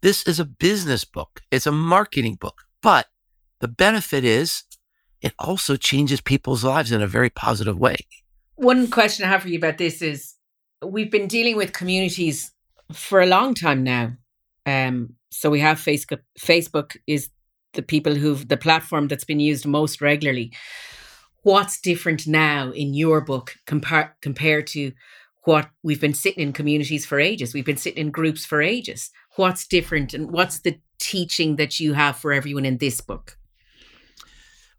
This 0.00 0.26
is 0.26 0.40
a 0.40 0.44
business 0.44 1.04
book. 1.04 1.42
It's 1.50 1.66
a 1.66 1.72
marketing 1.72 2.36
book. 2.40 2.62
But 2.82 3.06
the 3.60 3.68
benefit 3.68 4.24
is 4.24 4.64
it 5.20 5.34
also 5.38 5.76
changes 5.76 6.20
people's 6.20 6.64
lives 6.64 6.90
in 6.92 7.02
a 7.02 7.06
very 7.06 7.30
positive 7.30 7.78
way. 7.78 7.96
One 8.62 8.86
question 8.86 9.24
I 9.24 9.28
have 9.28 9.42
for 9.42 9.48
you 9.48 9.58
about 9.58 9.78
this 9.78 10.00
is 10.00 10.36
we've 10.86 11.10
been 11.10 11.26
dealing 11.26 11.56
with 11.56 11.72
communities 11.72 12.52
for 12.92 13.20
a 13.20 13.26
long 13.26 13.54
time 13.54 13.82
now. 13.82 14.12
Um, 14.66 15.14
so 15.32 15.50
we 15.50 15.58
have 15.58 15.78
Facebook. 15.78 16.20
Facebook 16.38 16.96
is 17.08 17.28
the 17.72 17.82
people 17.82 18.14
who've 18.14 18.46
the 18.46 18.56
platform 18.56 19.08
that's 19.08 19.24
been 19.24 19.40
used 19.40 19.66
most 19.66 20.00
regularly. 20.00 20.52
What's 21.42 21.80
different 21.80 22.28
now 22.28 22.70
in 22.70 22.94
your 22.94 23.20
book 23.20 23.56
compar- 23.66 24.12
compared 24.20 24.68
to 24.68 24.92
what 25.42 25.68
we've 25.82 26.00
been 26.00 26.14
sitting 26.14 26.44
in 26.44 26.52
communities 26.52 27.04
for 27.04 27.18
ages? 27.18 27.52
We've 27.52 27.66
been 27.66 27.76
sitting 27.76 28.06
in 28.06 28.12
groups 28.12 28.46
for 28.46 28.62
ages. 28.62 29.10
What's 29.34 29.66
different, 29.66 30.14
and 30.14 30.30
what's 30.30 30.60
the 30.60 30.78
teaching 31.00 31.56
that 31.56 31.80
you 31.80 31.94
have 31.94 32.16
for 32.16 32.32
everyone 32.32 32.64
in 32.64 32.78
this 32.78 33.00
book? 33.00 33.38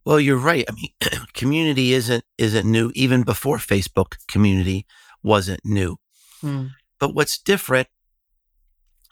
Well, 0.06 0.20
you're 0.20 0.38
right. 0.38 0.66
I 0.70 0.74
mean, 0.74 1.26
community 1.34 1.94
isn't 1.94 2.24
isn't 2.38 2.70
new 2.70 2.92
even 2.94 3.24
before 3.24 3.58
Facebook 3.58 4.16
community 4.28 4.86
wasn't 5.24 5.62
new. 5.64 5.98
Mm. 6.44 6.72
But 7.00 7.14
what's 7.16 7.38
different 7.38 7.88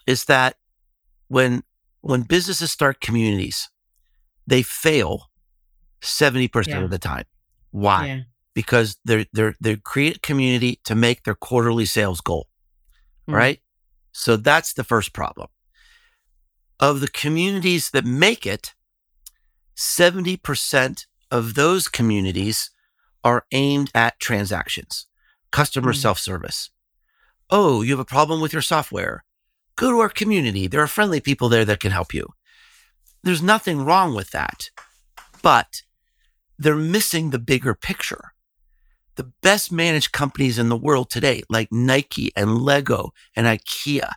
is 0.05 0.25
that 0.25 0.57
when 1.27 1.63
when 2.01 2.23
businesses 2.23 2.71
start 2.71 2.99
communities, 2.99 3.69
they 4.47 4.61
fail 4.63 5.29
70% 6.01 6.67
Yeah. 6.67 6.81
of 6.83 6.89
the 6.89 6.99
time. 6.99 7.25
Why? 7.71 8.05
Yeah. 8.07 8.19
Because 8.53 8.97
they're 9.05 9.25
they're 9.31 9.55
they 9.61 9.77
create 9.77 10.17
a 10.17 10.19
community 10.19 10.79
to 10.83 10.95
make 10.95 11.23
their 11.23 11.35
quarterly 11.35 11.85
sales 11.85 12.19
goal. 12.21 12.47
Mm. 13.29 13.35
Right? 13.35 13.59
So 14.11 14.35
that's 14.35 14.73
the 14.73 14.83
first 14.83 15.13
problem. 15.13 15.47
Of 16.79 16.99
the 16.99 17.07
communities 17.07 17.91
that 17.91 18.03
make 18.03 18.45
it, 18.45 18.73
70% 19.81 21.07
of 21.31 21.55
those 21.55 21.87
communities 21.87 22.69
are 23.23 23.45
aimed 23.51 23.89
at 23.95 24.19
transactions, 24.19 25.07
customer 25.51 25.91
Mm. 25.91 26.01
self 26.01 26.19
service. 26.19 26.69
Oh, 27.49 27.81
you 27.81 27.91
have 27.91 27.99
a 27.99 28.05
problem 28.05 28.41
with 28.41 28.53
your 28.53 28.61
software? 28.61 29.23
Go 29.75 29.89
to 29.91 29.99
our 29.99 30.09
community. 30.09 30.67
There 30.67 30.81
are 30.83 30.87
friendly 30.87 31.19
people 31.19 31.49
there 31.49 31.65
that 31.65 31.79
can 31.79 31.91
help 31.91 32.13
you. 32.13 32.27
There's 33.23 33.41
nothing 33.41 33.83
wrong 33.83 34.13
with 34.13 34.29
that, 34.31 34.69
but 35.41 35.81
they're 36.59 36.75
missing 36.75 37.31
the 37.31 37.39
bigger 37.39 37.73
picture. 37.73 38.33
The 39.15 39.31
best 39.41 39.71
managed 39.71 40.11
companies 40.11 40.59
in 40.59 40.69
the 40.69 40.77
world 40.77 41.09
today, 41.09 41.41
like 41.49 41.69
Nike 41.71 42.31
and 42.35 42.59
Lego 42.61 43.13
and 43.35 43.47
IKEA, 43.47 44.13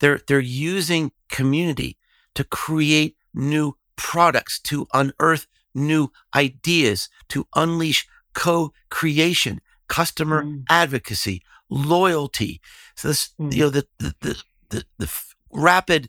they're, 0.00 0.20
they're 0.26 0.40
using 0.74 1.12
community 1.30 1.96
to 2.34 2.42
create 2.42 3.16
new 3.32 3.76
products, 3.96 4.58
to 4.60 4.86
unearth 4.94 5.46
new 5.74 6.10
ideas, 6.34 7.08
to 7.28 7.46
unleash 7.54 8.06
co-creation, 8.34 9.60
customer 9.88 10.42
Mm. 10.44 10.64
advocacy, 10.68 11.42
loyalty. 11.68 12.60
So 12.94 13.08
this, 13.08 13.30
Mm. 13.38 13.52
you 13.54 13.60
know, 13.60 13.70
the, 13.70 13.86
the, 13.98 14.14
the, 14.20 14.42
the, 14.68 14.84
the 14.98 15.10
rapid 15.50 16.08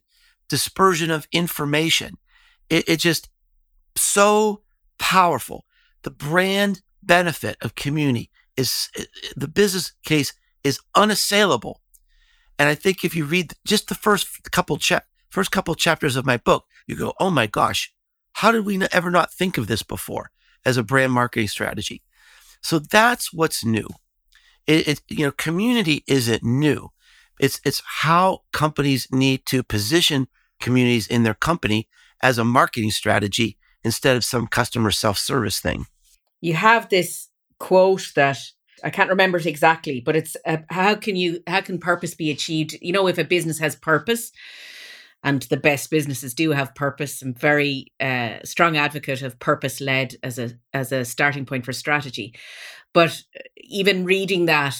dispersion 0.49 1.11
of 1.11 1.27
information, 1.31 2.17
it, 2.69 2.87
it 2.87 2.97
just 2.99 3.29
so 3.95 4.61
powerful. 4.99 5.65
The 6.03 6.11
brand 6.11 6.81
benefit 7.01 7.57
of 7.61 7.75
community 7.75 8.29
is 8.55 8.89
the 9.35 9.47
business 9.47 9.93
case 10.03 10.33
is 10.63 10.79
unassailable. 10.95 11.81
And 12.59 12.69
I 12.69 12.75
think 12.75 13.03
if 13.03 13.15
you 13.15 13.25
read 13.25 13.53
just 13.65 13.87
the 13.87 13.95
first 13.95 14.51
couple 14.51 14.77
cha- 14.77 15.01
first 15.29 15.51
couple 15.51 15.75
chapters 15.75 16.15
of 16.15 16.25
my 16.25 16.37
book, 16.37 16.65
you 16.87 16.95
go, 16.95 17.13
"Oh 17.19 17.29
my 17.29 17.45
gosh, 17.47 17.93
how 18.33 18.51
did 18.51 18.65
we 18.65 18.81
ever 18.91 19.11
not 19.11 19.33
think 19.33 19.57
of 19.57 19.67
this 19.67 19.83
before 19.83 20.31
as 20.65 20.77
a 20.77 20.83
brand 20.83 21.13
marketing 21.13 21.47
strategy?" 21.47 22.01
So 22.61 22.79
that's 22.79 23.31
what's 23.31 23.63
new. 23.63 23.87
It, 24.65 24.87
it 24.87 25.01
you 25.07 25.25
know, 25.25 25.31
community 25.31 26.03
isn't 26.07 26.43
new. 26.43 26.89
It's 27.39 27.61
it's 27.63 27.81
how 27.85 28.41
companies 28.51 29.07
need 29.11 29.45
to 29.47 29.63
position 29.63 30.27
communities 30.59 31.07
in 31.07 31.23
their 31.23 31.35
company 31.35 31.87
as 32.21 32.37
a 32.37 32.43
marketing 32.43 32.91
strategy 32.91 33.57
instead 33.83 34.17
of 34.17 34.23
some 34.25 34.47
customer 34.47 34.91
self-service 34.91 35.59
thing. 35.59 35.85
you 36.41 36.53
have 36.53 36.89
this 36.89 37.29
quote 37.59 38.11
that 38.15 38.37
I 38.83 38.89
can't 38.89 39.09
remember 39.09 39.37
it 39.39 39.45
exactly, 39.45 40.01
but 40.01 40.15
it's 40.15 40.37
uh, 40.45 40.57
how 40.69 40.95
can 40.95 41.15
you 41.15 41.41
how 41.47 41.61
can 41.61 41.79
purpose 41.79 42.13
be 42.13 42.29
achieved? 42.29 42.77
You 42.81 42.93
know, 42.93 43.07
if 43.07 43.17
a 43.17 43.23
business 43.23 43.59
has 43.59 43.75
purpose, 43.75 44.31
and 45.23 45.41
the 45.43 45.57
best 45.57 45.89
businesses 45.89 46.33
do 46.33 46.51
have 46.51 46.75
purpose, 46.75 47.21
I'm 47.21 47.33
very 47.33 47.87
uh, 47.99 48.37
strong 48.43 48.77
advocate 48.77 49.21
of 49.21 49.39
purpose 49.39 49.81
led 49.81 50.15
as 50.23 50.39
a 50.39 50.51
as 50.73 50.91
a 50.91 51.05
starting 51.05 51.45
point 51.45 51.65
for 51.65 51.73
strategy. 51.73 52.35
But 52.93 53.23
uh, 53.35 53.41
even 53.57 54.05
reading 54.05 54.45
that, 54.45 54.75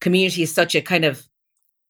community 0.00 0.42
is 0.42 0.54
such 0.54 0.74
a 0.74 0.80
kind 0.80 1.04
of 1.04 1.28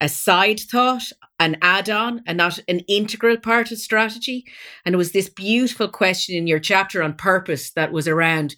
a 0.01 0.09
side 0.09 0.61
thought, 0.61 1.05
an 1.39 1.57
add 1.63 1.89
on, 1.89 2.23
and 2.27 2.37
not 2.37 2.59
an 2.69 2.81
integral 2.81 3.39
part 3.39 3.71
of 3.71 3.79
strategy. 3.79 4.45
And 4.85 4.95
it 4.95 4.99
was 4.99 5.13
this 5.13 5.29
beautiful 5.29 5.89
question 5.89 6.37
in 6.37 6.47
your 6.47 6.59
chapter 6.59 7.03
on 7.03 7.15
purpose 7.15 7.71
that 7.71 7.93
was 7.93 8.09
around 8.09 8.57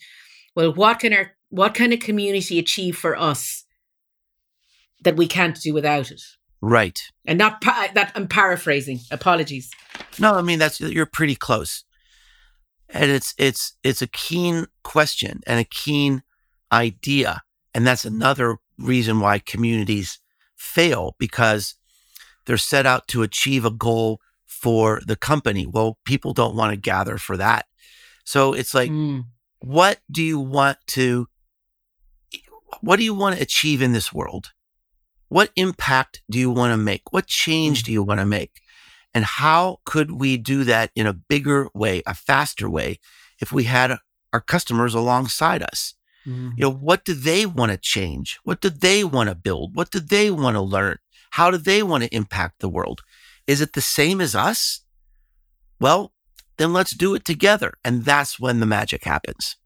well, 0.55 0.73
what 0.73 1.01
can 1.01 1.13
our 1.13 1.33
what 1.51 1.75
can 1.75 1.93
a 1.93 1.97
community 1.97 2.59
achieve 2.59 2.97
for 2.97 3.17
us 3.17 3.65
that 5.05 5.17
we 5.17 5.29
can't 5.29 5.61
do 5.61 5.73
without 5.73 6.11
it? 6.11 6.23
Right. 6.61 7.01
And 7.27 7.39
not 7.39 7.61
pa- 7.61 7.91
that 7.95 8.13
I'm 8.15 8.29
paraphrasing. 8.29 9.01
Apologies. 9.11 9.71
No, 10.19 10.35
I 10.35 10.43
mean 10.43 10.59
that's 10.59 10.81
you're 10.81 11.07
pretty 11.07 11.37
close. 11.37 11.85
And 12.89 13.11
it's 13.11 13.35
it's 13.39 13.77
it's 13.83 14.03
a 14.03 14.07
keen 14.07 14.67
question 14.83 15.41
and 15.47 15.61
a 15.61 15.65
keen 15.65 16.23
idea. 16.73 17.43
And 17.75 17.87
that's 17.87 18.05
another 18.05 18.57
reason 18.79 19.21
why 19.21 19.39
communities 19.39 20.19
fail 20.57 21.15
because 21.19 21.75
they're 22.47 22.57
set 22.57 22.87
out 22.87 23.09
to 23.09 23.23
achieve 23.23 23.65
a 23.65 23.71
goal 23.71 24.21
for 24.45 25.01
the 25.07 25.17
company. 25.17 25.67
Well, 25.67 25.99
people 26.05 26.33
don't 26.33 26.57
want 26.57 26.73
to 26.73 26.77
gather 26.77 27.19
for 27.19 27.37
that. 27.37 27.67
So 28.25 28.55
it's 28.55 28.75
like 28.75 28.91
Mm, 28.91 29.27
what 29.61 29.99
do 30.11 30.23
you 30.23 30.39
want 30.39 30.79
to 30.89 31.29
what 32.81 32.97
do 32.97 33.05
you 33.05 33.15
want 33.15 33.37
to 33.37 33.43
achieve 33.43 33.83
in 33.83 33.93
this 33.93 34.13
world 34.13 34.53
what 35.29 35.51
impact 35.57 36.23
do 36.31 36.39
you 36.39 36.51
want 36.51 36.73
to 36.73 36.77
make? 36.77 37.13
What 37.13 37.27
change 37.27 37.83
do 37.83 37.93
you 37.93 38.03
want 38.03 38.21
to 38.21 38.27
make? 38.27 38.61
And 39.15 39.25
how 39.25 39.79
could 39.85 40.13
we 40.13 40.37
do 40.37 40.65
that 40.65 40.91
in 40.95 41.07
a 41.07 41.13
bigger 41.13 41.69
way 41.75 42.03
a 42.07 42.15
faster 42.15 42.69
way 42.69 42.99
if 43.41 43.51
we 43.53 43.65
had 43.65 43.97
our 44.33 44.41
customers 44.41 44.95
alongside 44.95 45.63
us? 45.63 45.95
Mm, 46.27 46.53
you 46.57 46.63
know 46.63 46.73
what 46.73 47.05
do 47.05 47.15
they 47.15 47.47
want 47.47 47.73
to 47.73 47.79
change? 47.79 48.39
What 48.45 48.61
do 48.61 48.69
they 48.69 49.05
want 49.05 49.29
to 49.29 49.35
build? 49.35 49.75
What 49.75 49.91
do 49.91 50.01
they 50.01 50.31
want 50.31 50.55
to 50.55 50.61
learn? 50.61 50.99
How 51.31 51.51
do 51.51 51.57
they 51.57 51.83
want 51.83 52.05
to 52.05 52.15
impact 52.15 52.61
the 52.61 52.69
world? 52.69 53.03
Is 53.47 53.61
it 53.61 53.73
the 53.73 53.81
same 53.81 54.21
as 54.21 54.35
us? 54.35 54.83
Well 55.81 56.13
then 56.57 56.73
let's 56.73 56.95
do 56.95 57.15
it 57.15 57.25
together 57.25 57.75
and 57.85 58.05
that's 58.05 58.41
when 58.41 58.61
the 58.61 58.67
magic 58.67 59.05
happens 59.05 59.57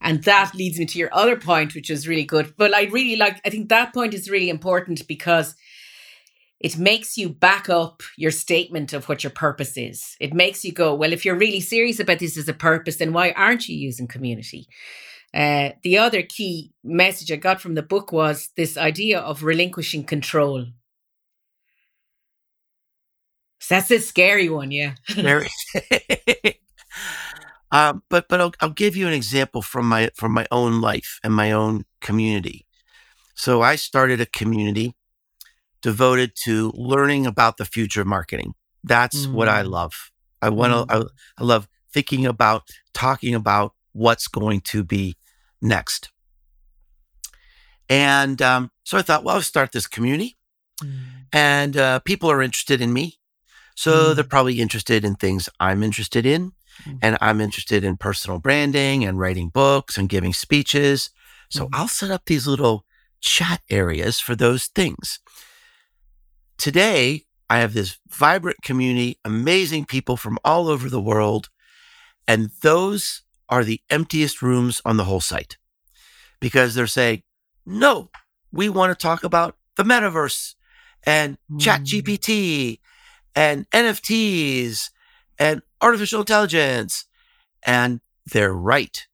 And 0.00 0.22
that 0.24 0.54
leads 0.54 0.78
me 0.78 0.86
to 0.86 0.98
your 0.98 1.12
other 1.12 1.36
point, 1.36 1.74
which 1.74 1.90
is 1.90 2.06
really 2.06 2.24
good. 2.24 2.54
But 2.56 2.74
I 2.74 2.84
really 2.84 3.16
like, 3.16 3.40
I 3.44 3.50
think 3.50 3.68
that 3.68 3.92
point 3.92 4.14
is 4.14 4.30
really 4.30 4.48
important 4.48 5.06
because 5.08 5.54
it 6.60 6.78
makes 6.78 7.16
you 7.16 7.28
back 7.28 7.68
up 7.68 8.02
your 8.16 8.30
statement 8.30 8.92
of 8.92 9.08
what 9.08 9.22
your 9.22 9.30
purpose 9.30 9.76
is. 9.76 10.16
It 10.20 10.34
makes 10.34 10.64
you 10.64 10.72
go, 10.72 10.94
well, 10.94 11.12
if 11.12 11.24
you're 11.24 11.36
really 11.36 11.60
serious 11.60 12.00
about 12.00 12.18
this 12.18 12.36
as 12.36 12.48
a 12.48 12.54
purpose, 12.54 12.96
then 12.96 13.12
why 13.12 13.32
aren't 13.32 13.68
you 13.68 13.76
using 13.76 14.06
community? 14.06 14.68
Uh, 15.34 15.70
the 15.82 15.98
other 15.98 16.22
key 16.22 16.72
message 16.82 17.30
I 17.30 17.36
got 17.36 17.60
from 17.60 17.74
the 17.74 17.82
book 17.82 18.12
was 18.12 18.48
this 18.56 18.76
idea 18.76 19.20
of 19.20 19.42
relinquishing 19.42 20.04
control. 20.04 20.66
So 23.60 23.74
that's 23.74 23.90
a 23.90 23.98
scary 24.00 24.48
one, 24.48 24.70
yeah. 24.70 24.94
Very. 25.10 25.48
um, 27.70 28.02
but 28.08 28.28
but 28.28 28.40
I'll, 28.40 28.52
I'll 28.60 28.70
give 28.70 28.96
you 28.96 29.06
an 29.06 29.14
example 29.14 29.62
from 29.62 29.88
my 29.88 30.10
from 30.14 30.32
my 30.32 30.46
own 30.50 30.80
life 30.80 31.18
and 31.22 31.34
my 31.34 31.52
own 31.52 31.84
community. 32.00 32.66
So 33.34 33.62
I 33.62 33.76
started 33.76 34.20
a 34.20 34.26
community 34.26 34.96
devoted 35.80 36.34
to 36.44 36.72
learning 36.74 37.26
about 37.26 37.56
the 37.56 37.64
future 37.64 38.00
of 38.00 38.06
marketing. 38.06 38.54
That's 38.82 39.26
mm. 39.26 39.32
what 39.32 39.48
I 39.48 39.62
mm. 39.62 39.70
love. 39.70 40.10
I 40.42 40.48
want 40.48 40.72
to, 40.72 40.94
mm. 40.94 41.04
I, 41.04 41.42
I 41.42 41.44
love 41.44 41.68
thinking 41.92 42.26
about, 42.26 42.68
talking 42.94 43.34
about 43.34 43.74
what's 43.92 44.28
going 44.28 44.60
to 44.62 44.84
be 44.84 45.16
next. 45.60 46.10
And 47.88 48.42
um, 48.42 48.70
so 48.84 48.98
I 48.98 49.02
thought, 49.02 49.24
well, 49.24 49.36
I'll 49.36 49.42
start 49.42 49.72
this 49.72 49.86
community 49.86 50.36
mm. 50.82 50.90
and 51.32 51.76
uh, 51.76 52.00
people 52.00 52.30
are 52.30 52.42
interested 52.42 52.80
in 52.80 52.92
me. 52.92 53.18
So 53.74 54.14
they're 54.14 54.24
mm. 54.24 54.30
probably 54.30 54.60
interested 54.60 55.04
in 55.04 55.14
things 55.14 55.48
I'm 55.60 55.82
interested 55.82 56.26
in. 56.26 56.52
Mm. 56.84 56.98
And 57.02 57.18
I'm 57.20 57.40
interested 57.40 57.84
in 57.84 57.96
personal 57.96 58.38
branding 58.38 59.04
and 59.04 59.18
writing 59.18 59.48
books 59.48 59.96
and 59.96 60.08
giving 60.08 60.32
speeches. 60.32 61.10
So 61.50 61.68
I'll 61.72 61.88
set 61.88 62.10
up 62.10 62.26
these 62.26 62.46
little 62.46 62.84
chat 63.20 63.62
areas 63.70 64.20
for 64.20 64.34
those 64.34 64.66
things. 64.66 65.20
Today, 66.58 67.24
I 67.50 67.58
have 67.58 67.72
this 67.72 67.98
vibrant 68.08 68.58
community, 68.62 69.18
amazing 69.24 69.86
people 69.86 70.16
from 70.16 70.38
all 70.44 70.68
over 70.68 70.88
the 70.88 71.00
world. 71.00 71.48
And 72.26 72.50
those 72.62 73.22
are 73.48 73.64
the 73.64 73.80
emptiest 73.88 74.42
rooms 74.42 74.82
on 74.84 74.98
the 74.98 75.04
whole 75.04 75.20
site 75.20 75.56
because 76.40 76.74
they're 76.74 76.86
saying, 76.86 77.22
no, 77.64 78.10
we 78.52 78.68
want 78.68 78.96
to 78.96 79.02
talk 79.02 79.24
about 79.24 79.56
the 79.76 79.82
metaverse 79.82 80.54
and 81.04 81.38
mm. 81.50 81.60
chat 81.60 81.82
GPT 81.82 82.80
and 83.34 83.68
NFTs 83.70 84.90
and 85.38 85.62
artificial 85.80 86.20
intelligence. 86.20 87.06
And 87.64 88.00
they're 88.26 88.52
right. 88.52 89.06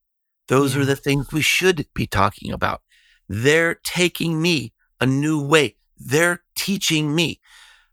Those 0.48 0.74
yeah. 0.74 0.82
are 0.82 0.84
the 0.84 0.96
things 0.96 1.32
we 1.32 1.42
should 1.42 1.86
be 1.94 2.06
talking 2.06 2.52
about. 2.52 2.82
They're 3.28 3.76
taking 3.76 4.40
me 4.42 4.72
a 5.00 5.06
new 5.06 5.42
way. 5.42 5.76
They're 5.98 6.42
teaching 6.56 7.14
me. 7.14 7.40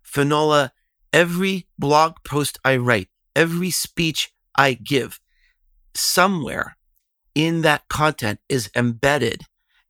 Finola, 0.01 0.73
every 1.13 1.67
blog 1.79 2.15
post 2.25 2.59
I 2.65 2.77
write, 2.77 3.09
every 3.35 3.71
speech 3.71 4.33
I 4.55 4.73
give, 4.73 5.19
somewhere 5.93 6.77
in 7.33 7.61
that 7.61 7.87
content 7.87 8.39
is 8.49 8.69
embedded 8.75 9.43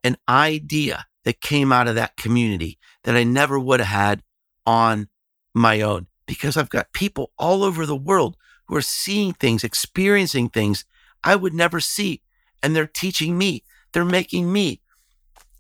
an 0.03 0.17
idea 0.29 1.05
that 1.23 1.41
came 1.41 1.71
out 1.71 1.87
of 1.87 1.95
that 1.95 2.17
community 2.17 2.79
that 3.03 3.15
I 3.15 3.23
never 3.23 3.59
would 3.59 3.79
have 3.79 3.89
had 3.89 4.23
on 4.65 5.07
my 5.53 5.81
own 5.81 6.07
because 6.31 6.55
I've 6.55 6.69
got 6.69 6.93
people 6.93 7.33
all 7.37 7.61
over 7.61 7.85
the 7.85 7.93
world 7.93 8.37
who 8.65 8.77
are 8.77 8.81
seeing 8.81 9.33
things, 9.33 9.65
experiencing 9.65 10.47
things 10.47 10.85
I 11.25 11.35
would 11.35 11.53
never 11.53 11.81
see. 11.81 12.21
And 12.63 12.73
they're 12.73 12.87
teaching 12.87 13.37
me, 13.37 13.65
they're 13.91 14.05
making 14.05 14.49
me 14.49 14.79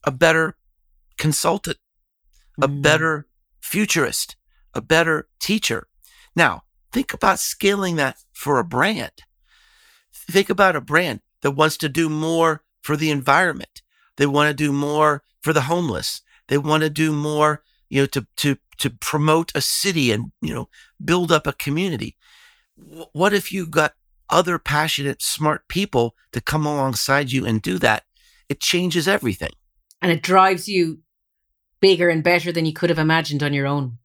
a 0.05 0.11
better 0.11 0.55
consultant, 1.17 1.75
a 2.61 2.69
mm. 2.69 2.81
better 2.81 3.27
futurist, 3.59 4.37
a 4.73 4.79
better 4.79 5.27
teacher. 5.41 5.89
Now, 6.37 6.61
think 6.93 7.13
about 7.13 7.39
scaling 7.39 7.97
that 7.97 8.15
for 8.31 8.57
a 8.57 8.63
brand. 8.63 9.23
Think 10.13 10.49
about 10.49 10.77
a 10.77 10.79
brand 10.81 11.19
that 11.41 11.51
wants 11.51 11.75
to 11.79 11.89
do 11.89 12.07
more 12.07 12.63
for 12.81 12.95
the 12.95 13.11
environment. 13.11 13.81
They 14.15 14.25
want 14.25 14.47
to 14.47 14.53
do 14.53 14.71
more 14.71 15.23
for 15.41 15.51
the 15.51 15.63
homeless. 15.63 16.21
They 16.47 16.57
want 16.57 16.83
to 16.83 16.89
do 16.89 17.11
more, 17.11 17.61
you 17.89 18.03
know, 18.03 18.05
to, 18.05 18.25
to, 18.37 18.55
to 18.81 18.89
promote 18.89 19.51
a 19.53 19.61
city 19.61 20.11
and, 20.11 20.31
you 20.41 20.51
know, 20.51 20.67
build 21.03 21.31
up 21.31 21.45
a 21.45 21.53
community. 21.53 22.17
What 23.13 23.31
if 23.31 23.51
you 23.51 23.67
got 23.67 23.93
other 24.27 24.57
passionate, 24.57 25.21
smart 25.21 25.67
people 25.67 26.15
to 26.31 26.41
come 26.41 26.65
alongside 26.65 27.31
you 27.31 27.45
and 27.45 27.61
do 27.61 27.77
that? 27.77 28.05
It 28.49 28.59
changes 28.59 29.07
everything. 29.07 29.51
And 30.01 30.11
it 30.11 30.23
drives 30.23 30.67
you 30.67 31.01
bigger 31.79 32.09
and 32.09 32.23
better 32.23 32.51
than 32.51 32.65
you 32.65 32.73
could 32.73 32.89
have 32.89 32.97
imagined 32.97 33.43
on 33.43 33.53
your 33.53 33.67
own. 33.67 33.99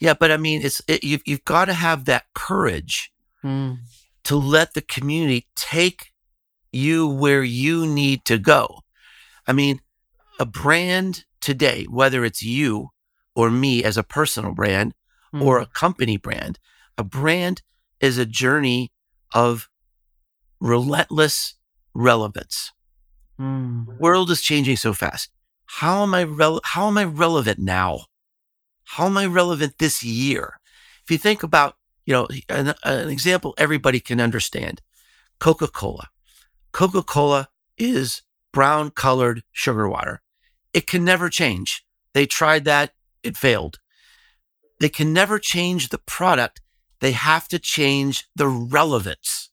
Yeah, 0.00 0.14
but 0.14 0.32
I 0.32 0.36
mean, 0.36 0.62
it's 0.62 0.82
it, 0.88 1.04
you've 1.04 1.22
you've 1.24 1.44
got 1.44 1.66
to 1.66 1.72
have 1.72 2.06
that 2.06 2.24
courage 2.34 3.12
mm. 3.44 3.78
to 4.24 4.36
let 4.36 4.74
the 4.74 4.82
community 4.82 5.46
take 5.54 6.12
you 6.72 7.06
where 7.06 7.44
you 7.44 7.86
need 7.86 8.24
to 8.24 8.38
go. 8.38 8.80
I 9.46 9.52
mean, 9.52 9.80
a 10.40 10.46
brand 10.46 11.24
today, 11.40 11.84
whether 11.84 12.24
it's 12.24 12.42
you 12.42 12.90
or 13.34 13.50
me 13.50 13.84
as 13.84 13.96
a 13.96 14.02
personal 14.02 14.52
brand 14.52 14.94
mm. 15.34 15.42
or 15.42 15.58
a 15.58 15.66
company 15.66 16.16
brand, 16.16 16.58
a 16.98 17.04
brand 17.04 17.62
is 18.00 18.18
a 18.18 18.26
journey 18.26 18.92
of 19.34 19.68
relentless 20.60 21.54
relevance. 21.94 22.72
Mm. 23.38 23.98
World 23.98 24.30
is 24.30 24.42
changing 24.42 24.76
so 24.76 24.92
fast. 24.92 25.30
How 25.66 26.02
am 26.02 26.14
I 26.14 26.22
re- 26.22 26.60
how 26.64 26.88
am 26.88 26.98
I 26.98 27.04
relevant 27.04 27.58
now? 27.58 28.06
How 28.84 29.06
am 29.06 29.16
I 29.16 29.26
relevant 29.26 29.78
this 29.78 30.02
year? 30.02 30.58
If 31.04 31.10
you 31.10 31.18
think 31.18 31.42
about, 31.42 31.76
you 32.04 32.12
know, 32.12 32.28
an, 32.48 32.74
an 32.84 33.08
example 33.08 33.54
everybody 33.56 34.00
can 34.00 34.20
understand, 34.20 34.82
Coca-Cola. 35.38 36.08
Coca-Cola 36.72 37.48
is 37.78 38.22
brown 38.52 38.90
colored 38.90 39.42
sugar 39.52 39.88
water. 39.88 40.22
It 40.74 40.86
can 40.86 41.04
never 41.04 41.30
change. 41.30 41.84
They 42.14 42.26
tried 42.26 42.64
that. 42.64 42.92
It 43.22 43.36
failed. 43.36 43.78
They 44.80 44.88
can 44.88 45.12
never 45.12 45.38
change 45.38 45.88
the 45.88 45.98
product. 45.98 46.60
They 47.00 47.12
have 47.12 47.48
to 47.48 47.58
change 47.58 48.28
the 48.34 48.48
relevance. 48.48 49.50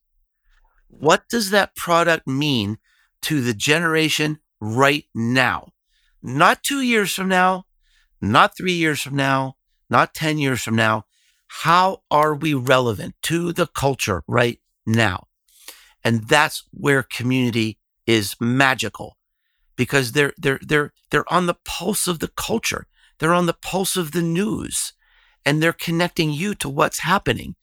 What 0.88 1.27
does 1.30 1.49
that 1.51 1.75
product 1.75 2.27
mean 2.27 2.77
to 3.23 3.41
the 3.41 3.53
generation 3.53 4.39
right 4.60 5.06
now? 5.13 5.73
Not 6.23 6.63
two 6.63 6.82
years 6.82 7.13
from 7.13 7.27
now, 7.27 7.65
not 8.21 8.58
three 8.58 8.73
years 8.73 9.01
from 9.01 9.15
now, 9.15 9.58
not 9.89 10.13
10 10.13 10.38
years 10.38 10.62
from 10.62 10.75
now. 10.75 11.06
How 11.47 12.03
are 12.12 12.36
we 12.36 12.53
relevant 12.53 13.15
to 13.23 13.53
the 13.53 13.67
culture 13.67 14.23
right 14.27 14.60
now? 14.86 15.27
And 16.03 16.27
that's 16.27 16.63
where 16.71 17.03
community 17.03 17.80
is 18.06 18.36
magical 18.39 19.17
because 19.75 20.12
they're, 20.12 20.34
they're, 20.38 20.60
they're, 20.62 20.93
they're 21.10 21.32
on 21.32 21.45
the 21.45 21.58
pulse 21.65 22.08
of 22.08 22.19
the 22.19 22.30
culture. 22.30 22.88
They're 23.19 23.34
on 23.34 23.45
the 23.45 23.53
pulse 23.53 23.95
of 23.97 24.12
the 24.12 24.21
news 24.21 24.93
and 25.45 25.63
they're 25.63 25.73
connecting 25.73 26.32
you 26.32 26.53
to 26.56 26.69
what's 26.69 26.99
happening. 26.99 27.56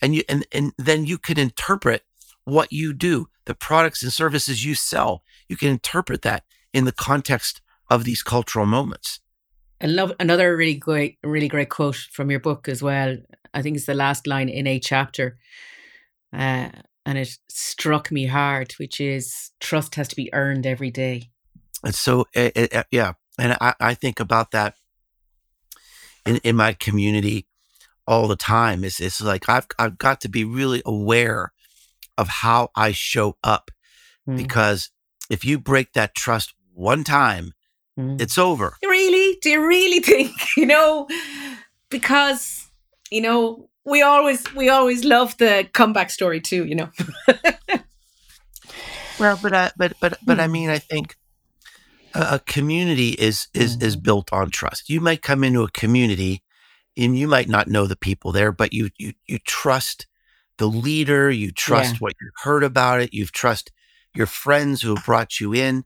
And 0.00 0.14
you, 0.14 0.22
and, 0.28 0.46
and 0.52 0.72
then 0.78 1.04
you 1.06 1.18
can 1.18 1.38
interpret 1.38 2.02
what 2.44 2.72
you 2.72 2.92
do, 2.92 3.28
the 3.44 3.54
products 3.54 4.02
and 4.02 4.12
services 4.12 4.64
you 4.64 4.74
sell. 4.74 5.22
You 5.48 5.56
can 5.56 5.68
interpret 5.68 6.22
that 6.22 6.44
in 6.72 6.84
the 6.84 6.92
context 6.92 7.60
of 7.90 8.04
these 8.04 8.22
cultural 8.22 8.66
moments. 8.66 9.20
I 9.80 9.86
love 9.86 10.12
another 10.20 10.56
really 10.56 10.76
great, 10.76 11.18
really 11.24 11.48
great 11.48 11.68
quote 11.68 11.96
from 11.96 12.30
your 12.30 12.40
book 12.40 12.68
as 12.68 12.82
well. 12.82 13.16
I 13.52 13.62
think 13.62 13.76
it's 13.76 13.86
the 13.86 13.94
last 13.94 14.26
line 14.26 14.48
in 14.48 14.66
a 14.66 14.78
chapter. 14.78 15.38
Uh, 16.32 16.68
and 17.04 17.18
it 17.18 17.36
struck 17.48 18.12
me 18.12 18.26
hard, 18.26 18.72
which 18.78 19.00
is 19.00 19.50
trust 19.60 19.96
has 19.96 20.08
to 20.08 20.16
be 20.16 20.32
earned 20.32 20.66
every 20.66 20.90
day. 20.90 21.30
And 21.84 21.94
so, 21.94 22.26
it, 22.32 22.52
it, 22.56 22.86
yeah. 22.92 23.14
And 23.38 23.56
I, 23.60 23.74
I 23.80 23.94
think 23.94 24.20
about 24.20 24.52
that 24.52 24.76
in, 26.26 26.36
in 26.38 26.56
my 26.56 26.72
community 26.72 27.46
all 28.06 28.28
the 28.28 28.36
time. 28.36 28.84
It's, 28.84 29.00
it's 29.00 29.20
like 29.20 29.48
I've, 29.48 29.66
I've 29.78 29.98
got 29.98 30.20
to 30.22 30.28
be 30.28 30.44
really 30.44 30.82
aware 30.84 31.52
of 32.18 32.28
how 32.28 32.70
I 32.76 32.92
show 32.92 33.36
up 33.42 33.70
mm. 34.28 34.36
because 34.36 34.90
if 35.30 35.44
you 35.44 35.58
break 35.58 35.92
that 35.92 36.14
trust 36.14 36.54
one 36.74 37.04
time, 37.04 37.52
mm. 37.98 38.20
it's 38.20 38.38
over. 38.38 38.76
Really? 38.82 39.38
Do 39.40 39.50
you 39.50 39.66
really 39.66 40.00
think, 40.04 40.56
you 40.56 40.66
know, 40.66 41.08
because, 41.88 42.70
you 43.10 43.20
know, 43.20 43.68
we 43.84 44.00
always 44.00 44.44
we 44.54 44.68
always 44.68 45.04
love 45.04 45.36
the 45.38 45.68
comeback 45.72 46.10
story 46.10 46.40
too, 46.40 46.64
you 46.64 46.76
know. 46.76 46.90
well, 49.18 49.38
but 49.42 49.52
I, 49.52 49.70
but 49.76 49.94
but 50.00 50.18
but 50.24 50.38
I 50.38 50.46
hmm. 50.46 50.52
mean, 50.52 50.70
I 50.70 50.78
think 50.78 51.16
a, 52.14 52.38
community 52.40 53.10
is 53.10 53.48
is 53.54 53.76
mm. 53.76 53.82
is 53.82 53.96
mm-hmm. 53.96 54.04
built 54.04 54.32
on 54.32 54.50
trust. 54.50 54.88
You 54.88 55.00
might 55.00 55.22
come 55.22 55.44
into 55.44 55.62
a 55.62 55.70
community 55.70 56.42
and 56.96 57.18
you 57.18 57.26
might 57.28 57.48
not 57.48 57.68
know 57.68 57.86
the 57.86 57.96
people 57.96 58.32
there, 58.32 58.52
but 58.52 58.72
you 58.72 58.90
you 58.98 59.12
you 59.26 59.38
trust 59.38 60.06
the 60.58 60.66
leader, 60.66 61.30
you 61.30 61.50
trust 61.50 61.94
yeah. 61.94 61.98
what 61.98 62.14
you 62.20 62.30
heard 62.42 62.64
about 62.64 63.00
it, 63.00 63.14
you 63.14 63.26
trust 63.26 63.72
your 64.14 64.26
friends 64.26 64.82
who 64.82 64.94
have 64.94 65.04
brought 65.04 65.40
you 65.40 65.54
in. 65.54 65.84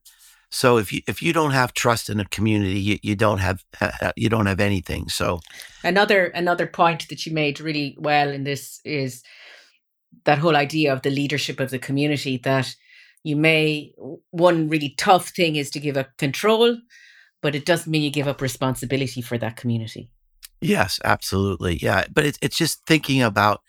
So 0.50 0.78
if 0.78 0.92
you 0.92 1.00
if 1.06 1.22
you 1.22 1.32
don't 1.32 1.52
have 1.52 1.72
trust 1.72 2.08
in 2.08 2.20
a 2.20 2.24
community, 2.24 2.80
you, 2.80 2.98
you 3.02 3.16
don't 3.16 3.38
have 3.38 3.64
uh, 3.80 4.12
you 4.16 4.28
don't 4.28 4.46
have 4.46 4.60
anything. 4.60 5.08
So 5.08 5.40
another 5.82 6.26
another 6.26 6.66
point 6.66 7.08
that 7.08 7.26
you 7.26 7.32
made 7.32 7.60
really 7.60 7.96
well 7.98 8.30
in 8.30 8.44
this 8.44 8.80
is 8.84 9.22
that 10.24 10.38
whole 10.38 10.56
idea 10.56 10.92
of 10.92 11.02
the 11.02 11.10
leadership 11.10 11.60
of 11.60 11.70
the 11.70 11.78
community 11.78 12.36
that 12.38 12.74
you 13.26 13.36
may 13.36 13.92
one 14.30 14.68
really 14.68 14.94
tough 14.96 15.30
thing 15.30 15.56
is 15.56 15.70
to 15.70 15.80
give 15.80 15.96
up 15.96 16.16
control 16.16 16.78
but 17.42 17.54
it 17.54 17.66
doesn't 17.66 17.90
mean 17.90 18.02
you 18.02 18.10
give 18.10 18.28
up 18.28 18.40
responsibility 18.40 19.20
for 19.20 19.36
that 19.38 19.56
community. 19.56 20.10
Yes 20.60 21.00
absolutely 21.04 21.76
yeah 21.76 22.04
but 22.12 22.24
it's, 22.24 22.38
it's 22.40 22.56
just 22.56 22.86
thinking 22.86 23.22
about 23.22 23.62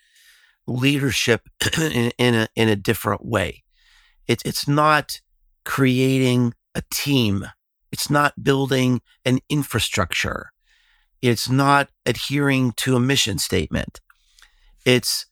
leadership 0.68 1.48
in, 1.80 2.12
in 2.18 2.34
a 2.34 2.48
in 2.54 2.68
a 2.68 2.76
different 2.76 3.24
way. 3.24 3.64
It's 4.28 4.44
it's 4.44 4.68
not 4.68 5.20
creating 5.64 6.54
a 6.74 6.82
team. 6.92 7.46
It's 7.90 8.10
not 8.10 8.44
building 8.44 9.00
an 9.24 9.40
infrastructure. 9.48 10.52
It's 11.20 11.48
not 11.48 11.90
adhering 12.06 12.72
to 12.76 12.94
a 12.94 13.00
mission 13.00 13.38
statement. 13.38 14.00
It's 14.84 15.26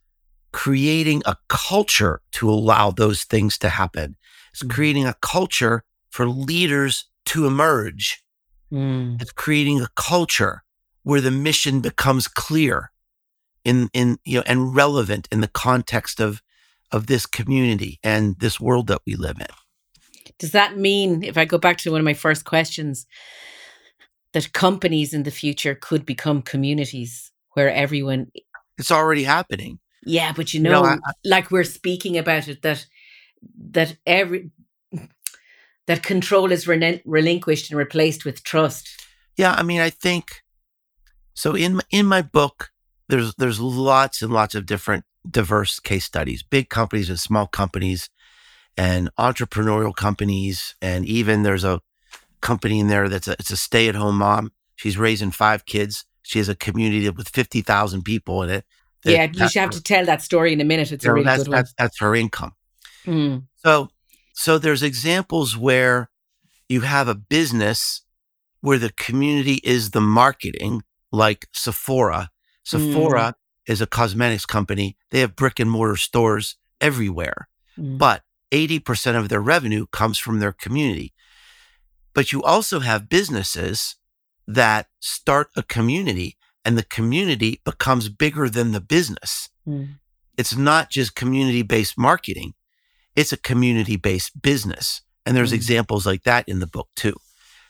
creating 0.53 1.23
a 1.27 1.37
culture 1.49 2.23
to 2.33 2.51
allow 2.51 2.91
those 2.91 3.25
things 3.25 3.59
to 3.59 3.69
happen. 3.69 4.16
It's 4.57 4.65
mm. 4.65 4.71
creating 4.71 5.05
a 5.05 5.15
culture 5.21 5.85
for 6.09 6.27
leaders 6.27 7.05
to 7.27 7.47
emerge. 7.47 8.23
Mm. 8.73 9.21
It's 9.21 9.33
creating 9.33 9.83
a 9.83 9.89
culture 9.97 10.63
where 11.03 11.21
the 11.21 11.31
mission 11.31 11.81
becomes 11.81 12.27
clear 12.27 12.91
in, 13.65 13.91
in, 13.93 14.19
you 14.25 14.39
know, 14.39 14.45
and 14.47 14.75
relevant 14.75 15.29
in 15.31 15.43
the 15.43 15.49
context 15.49 16.21
of, 16.21 16.43
of 16.91 17.07
this 17.07 17.27
community 17.27 18.01
and 18.03 18.39
this 18.39 18.59
world 18.59 18.87
that 18.87 19.03
we 19.07 19.15
live 19.15 19.39
in. 19.39 19.47
Does 20.39 20.53
that 20.53 20.79
mean, 20.79 21.23
if 21.23 21.37
I 21.37 21.45
go 21.45 21.59
back 21.59 21.77
to 21.79 21.91
one 21.91 22.01
of 22.01 22.05
my 22.05 22.15
first 22.15 22.47
questions, 22.47 23.07
that 24.33 24.55
companies 24.55 25.13
in 25.13 25.25
the 25.25 25.31
future 25.31 25.75
could 25.75 26.07
become 26.07 26.41
communities 26.41 27.31
where 27.53 27.71
everyone 27.71 28.31
it's 28.79 28.91
already 28.91 29.25
happening 29.25 29.79
yeah, 30.07 30.33
but 30.33 30.55
you 30.55 30.61
know, 30.61 30.85
you 30.85 30.91
know 30.91 31.01
I, 31.05 31.13
like 31.25 31.51
we're 31.51 31.65
speaking 31.65 32.17
about 32.17 32.47
it, 32.47 32.63
that 32.63 32.87
that 33.71 33.97
every 34.07 34.51
that 35.87 36.03
control 36.03 36.51
is 36.51 36.67
relinquished 36.67 37.71
and 37.71 37.79
replaced 37.79 38.25
with 38.25 38.43
trust. 38.43 38.89
Yeah, 39.37 39.53
I 39.53 39.63
mean, 39.63 39.81
I 39.81 39.91
think 39.91 40.43
so. 41.35 41.55
In 41.55 41.81
in 41.91 42.07
my 42.07 42.23
book, 42.23 42.71
there's 43.09 43.35
there's 43.37 43.61
lots 43.61 44.23
and 44.23 44.33
lots 44.33 44.55
of 44.55 44.67
different 44.67 45.05
diverse 45.29 45.81
case 45.81 46.05
studies, 46.05 46.43
big 46.43 46.69
companies 46.69 47.09
and 47.09 47.21
small 47.21 47.47
companies, 47.47 48.11
and 48.77 49.11
entrepreneurial 49.19 49.95
companies, 49.95 50.75
and 50.81 51.05
even 51.07 51.43
there's 51.43 51.65
a 51.65 51.81
company 52.41 52.81
in 52.81 52.89
there 52.89 53.09
that's 53.09 53.29
a 53.29 53.33
it's 53.33 53.51
a 53.51 53.57
stay 53.57 53.89
at 53.89 53.95
home 53.95 54.19
mom. 54.19 54.53
She's 54.77 54.99
raising 54.99 55.31
five 55.31 55.65
kids. 55.67 56.05
She 56.23 56.39
has 56.39 56.49
a 56.49 56.57
community 56.57 57.09
with 57.11 57.29
fifty 57.29 57.61
thousand 57.61 58.03
people 58.03 58.43
in 58.43 58.51
it, 58.51 58.65
yeah, 59.13 59.29
you 59.33 59.49
should 59.49 59.61
have 59.61 59.71
to 59.71 59.83
tell 59.83 60.05
that 60.07 60.23
story 60.23 60.53
in 60.53 60.61
a 60.61 60.65
minute. 60.65 60.93
It's 60.93 61.05
a 61.05 61.13
really 61.13 61.25
that's, 61.25 61.45
good 61.45 61.49
one. 61.49 61.57
That's, 61.57 61.75
that's 61.79 62.01
her 62.01 62.15
income. 62.15 62.53
Mm. 63.07 63.45
So, 63.57 63.91
so 64.35 64.59
there's 64.59 64.83
examples 64.83 65.57
where 65.57 66.11
you 66.69 66.83
have 66.83 67.09
a 67.09 67.15
business 67.15 68.03
where 68.61 68.79
the 68.79 68.93
community 68.93 69.61
is 69.63 69.91
the 69.91 70.01
marketing, 70.01 70.83
like 71.13 71.49
Sephora. 71.53 72.31
Sephora 72.65 73.35
mm. 73.35 73.73
is 73.73 73.81
a 73.81 73.87
cosmetics 73.87 74.47
company. 74.47 74.97
They 75.11 75.21
have 75.21 75.37
brick 75.37 75.61
and 75.61 75.71
mortar 75.71 75.97
stores 75.97 76.57
everywhere, 76.81 77.49
mm. 77.79 77.99
but 77.99 78.23
80% 78.51 79.17
of 79.17 79.29
their 79.29 79.41
revenue 79.41 79.87
comes 79.87 80.19
from 80.19 80.41
their 80.41 80.53
community. 80.53 81.13
But 82.13 82.33
you 82.33 82.43
also 82.43 82.81
have 82.81 83.09
businesses 83.09 83.97
that 84.47 84.89
start 85.01 85.51
a 85.57 85.63
community 85.63 86.37
and 86.65 86.77
the 86.77 86.83
community 86.83 87.61
becomes 87.65 88.09
bigger 88.09 88.49
than 88.49 88.73
the 88.73 88.81
business. 88.81 89.49
Mm. 89.67 89.99
It's 90.37 90.57
not 90.57 90.91
just 90.91 91.15
community 91.15 91.63
based 91.63 91.97
marketing, 91.97 92.55
it's 93.17 93.33
a 93.33 93.39
community 93.39 93.97
based 93.97 94.41
business. 94.41 95.03
And 95.25 95.37
there's 95.37 95.51
mm. 95.51 95.57
examples 95.57 96.07
like 96.07 96.23
that 96.23 96.49
in 96.49 96.61
the 96.61 96.67
book 96.67 96.89
too. 96.95 97.17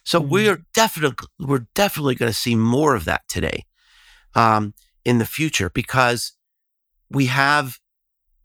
So 0.05 0.21
mm. 0.21 0.29
we're 0.29 0.67
definitely 0.75 1.27
we're 1.39 1.67
definitely 1.75 2.17
going 2.17 2.31
to 2.31 2.39
see 2.39 2.55
more 2.55 2.95
of 2.95 3.07
that 3.07 3.23
today 3.29 3.65
um, 4.35 4.75
in 5.05 5.19
the 5.19 5.25
future 5.25 5.71
because 5.71 6.33
we 7.09 7.27
have 7.27 7.79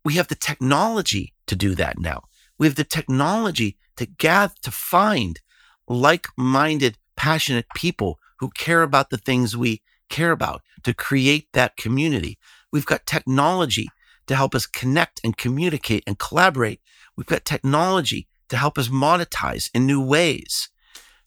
we 0.06 0.14
have 0.14 0.30
the 0.30 0.36
technology 0.36 1.34
to 1.48 1.56
do 1.56 1.76
that 1.76 2.00
now. 2.00 2.22
We 2.58 2.68
have 2.68 2.76
the 2.76 2.84
technology 2.84 3.78
to 3.98 4.06
gather 4.06 4.54
to 4.62 4.72
find 4.72 5.40
like-minded, 5.88 6.98
passionate 7.18 7.66
people 7.76 8.20
who 8.40 8.50
care 8.52 8.84
about 8.84 9.10
the 9.10 9.18
things 9.18 9.58
we 9.58 9.82
care 10.10 10.32
about 10.32 10.62
to 10.84 10.94
create 10.94 11.48
that 11.54 11.76
community. 11.76 12.38
We've 12.72 12.86
got 12.86 13.06
technology 13.06 13.90
to 14.28 14.36
help 14.36 14.56
us 14.56 14.66
connect 14.66 15.22
and 15.24 15.38
communicate 15.38 16.04
and 16.08 16.20
collaborate. 16.20 16.80
We've 17.16 17.28
got 17.28 17.46
technology 17.46 18.28
to 18.50 18.58
help 18.58 18.78
us 18.78 18.90
monetize 18.90 19.70
in 19.74 19.86
new 19.86 20.02
ways. 20.02 20.70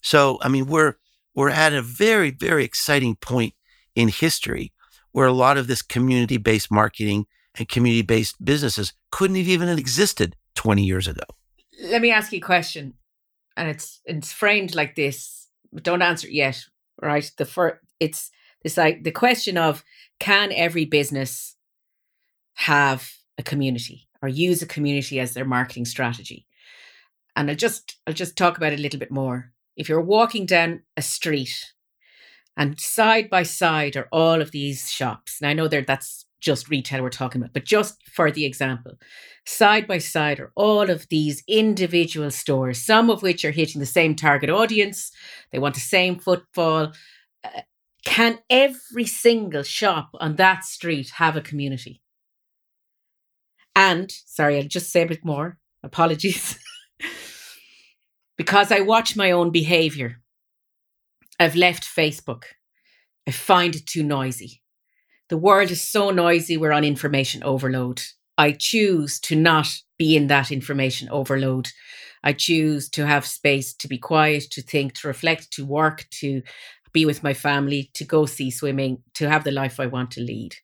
So, 0.01 0.37
I 0.41 0.49
mean, 0.49 0.67
we're, 0.67 0.95
we're 1.33 1.49
at 1.49 1.73
a 1.73 1.81
very, 1.81 2.31
very 2.31 2.63
exciting 2.63 3.15
point 3.15 3.53
in 3.95 4.07
history 4.09 4.73
where 5.11 5.27
a 5.27 5.33
lot 5.33 5.57
of 5.57 5.67
this 5.67 5.81
community 5.81 6.37
based 6.37 6.71
marketing 6.71 7.25
and 7.57 7.67
community 7.67 8.01
based 8.01 8.43
businesses 8.43 8.93
couldn't 9.11 9.37
have 9.37 9.47
even 9.47 9.69
existed 9.69 10.35
20 10.55 10.83
years 10.83 11.07
ago. 11.07 11.23
Let 11.81 12.01
me 12.01 12.11
ask 12.11 12.31
you 12.31 12.39
a 12.39 12.41
question. 12.41 12.93
And 13.57 13.69
it's 13.69 14.01
it's 14.03 14.33
framed 14.33 14.75
like 14.75 14.95
this, 14.95 15.47
don't 15.81 16.01
answer 16.01 16.27
it 16.27 16.33
yet. 16.33 16.65
Right. 17.01 17.29
The 17.37 17.45
first 17.45 17.77
it's 17.99 18.29
it's 18.61 18.77
like 18.77 19.03
the 19.03 19.11
question 19.11 19.57
of 19.57 19.83
can 20.19 20.51
every 20.51 20.85
business 20.85 21.54
have 22.55 23.11
a 23.37 23.43
community 23.43 24.07
or 24.21 24.29
use 24.29 24.61
a 24.61 24.67
community 24.67 25.19
as 25.19 25.33
their 25.33 25.45
marketing 25.45 25.85
strategy? 25.85 26.45
And 27.35 27.49
I'll 27.49 27.55
just 27.55 27.97
I'll 28.07 28.13
just 28.13 28.37
talk 28.37 28.57
about 28.57 28.73
it 28.73 28.79
a 28.79 28.81
little 28.81 28.99
bit 28.99 29.11
more. 29.11 29.51
If 29.75 29.89
you're 29.89 30.01
walking 30.01 30.45
down 30.45 30.83
a 30.95 31.01
street 31.01 31.73
and 32.57 32.79
side 32.79 33.29
by 33.29 33.43
side 33.43 33.95
are 33.97 34.07
all 34.11 34.41
of 34.41 34.51
these 34.51 34.89
shops, 34.89 35.39
and 35.41 35.49
I 35.49 35.53
know 35.53 35.67
there 35.67 35.81
that's 35.81 36.25
just 36.39 36.69
retail 36.69 37.01
we're 37.01 37.09
talking 37.09 37.41
about, 37.41 37.53
but 37.53 37.65
just 37.65 38.01
for 38.07 38.31
the 38.31 38.45
example, 38.45 38.93
side 39.45 39.87
by 39.87 39.97
side 39.97 40.39
are 40.39 40.51
all 40.55 40.89
of 40.89 41.07
these 41.09 41.43
individual 41.47 42.31
stores, 42.31 42.81
some 42.81 43.09
of 43.09 43.21
which 43.21 43.43
are 43.43 43.51
hitting 43.51 43.79
the 43.79 43.85
same 43.85 44.15
target 44.15 44.49
audience. 44.49 45.11
They 45.51 45.59
want 45.59 45.75
the 45.75 45.81
same 45.81 46.19
footfall. 46.19 46.93
Uh, 47.43 47.61
can 48.05 48.39
every 48.49 49.05
single 49.05 49.63
shop 49.63 50.11
on 50.19 50.35
that 50.35 50.63
street 50.63 51.09
have 51.15 51.35
a 51.35 51.41
community? 51.41 52.01
And, 53.75 54.11
sorry, 54.25 54.57
I'll 54.57 54.67
just 54.67 54.91
say 54.91 55.01
a 55.01 55.07
bit 55.07 55.25
more. 55.25 55.57
Apologies. 55.83 56.57
because 58.37 58.71
I 58.71 58.81
watch 58.81 59.15
my 59.15 59.31
own 59.31 59.51
behavior. 59.51 60.21
I've 61.39 61.55
left 61.55 61.83
Facebook. 61.83 62.43
I 63.27 63.31
find 63.31 63.75
it 63.75 63.85
too 63.85 64.03
noisy. 64.03 64.61
The 65.29 65.37
world 65.37 65.71
is 65.71 65.81
so 65.81 66.11
noisy, 66.11 66.55
we're 66.55 66.71
on 66.71 66.83
information 66.83 67.43
overload. 67.43 68.01
I 68.37 68.51
choose 68.51 69.19
to 69.21 69.35
not 69.35 69.67
be 69.97 70.15
in 70.15 70.27
that 70.27 70.51
information 70.51 71.09
overload. 71.09 71.69
I 72.23 72.33
choose 72.33 72.89
to 72.89 73.05
have 73.07 73.25
space 73.25 73.73
to 73.75 73.87
be 73.87 73.97
quiet, 73.97 74.43
to 74.51 74.61
think, 74.61 74.93
to 74.95 75.07
reflect, 75.07 75.51
to 75.53 75.65
work, 75.65 76.05
to 76.21 76.41
be 76.91 77.05
with 77.05 77.23
my 77.23 77.33
family, 77.33 77.89
to 77.93 78.03
go 78.03 78.25
sea 78.25 78.51
swimming, 78.51 79.03
to 79.15 79.29
have 79.29 79.43
the 79.43 79.51
life 79.51 79.79
I 79.79 79.85
want 79.87 80.11
to 80.11 80.21
lead. 80.21 80.55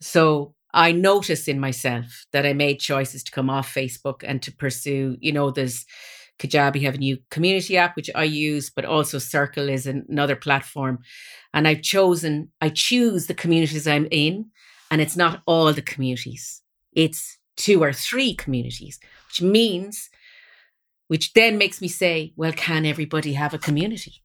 So 0.00 0.54
I 0.76 0.92
notice 0.92 1.48
in 1.48 1.58
myself 1.58 2.26
that 2.32 2.44
I 2.44 2.52
made 2.52 2.80
choices 2.80 3.24
to 3.24 3.32
come 3.32 3.48
off 3.48 3.74
Facebook 3.74 4.22
and 4.22 4.42
to 4.42 4.52
pursue, 4.52 5.16
you 5.20 5.32
know, 5.32 5.50
there's 5.50 5.86
Kajabi 6.38 6.82
have 6.82 6.96
a 6.96 6.98
new 6.98 7.16
community 7.30 7.78
app 7.78 7.96
which 7.96 8.10
I 8.14 8.24
use, 8.24 8.68
but 8.68 8.84
also 8.84 9.18
Circle 9.18 9.70
is 9.70 9.86
another 9.86 10.36
platform. 10.36 10.98
And 11.54 11.66
I've 11.66 11.80
chosen, 11.80 12.50
I 12.60 12.68
choose 12.68 13.26
the 13.26 13.32
communities 13.32 13.86
I'm 13.86 14.06
in, 14.10 14.50
and 14.90 15.00
it's 15.00 15.16
not 15.16 15.42
all 15.46 15.72
the 15.72 15.80
communities. 15.80 16.60
It's 16.92 17.38
two 17.56 17.82
or 17.82 17.94
three 17.94 18.34
communities, 18.34 19.00
which 19.28 19.40
means, 19.40 20.10
which 21.08 21.32
then 21.32 21.56
makes 21.56 21.80
me 21.80 21.88
say, 21.88 22.34
well, 22.36 22.52
can 22.52 22.84
everybody 22.84 23.32
have 23.32 23.54
a 23.54 23.58
community? 23.58 24.22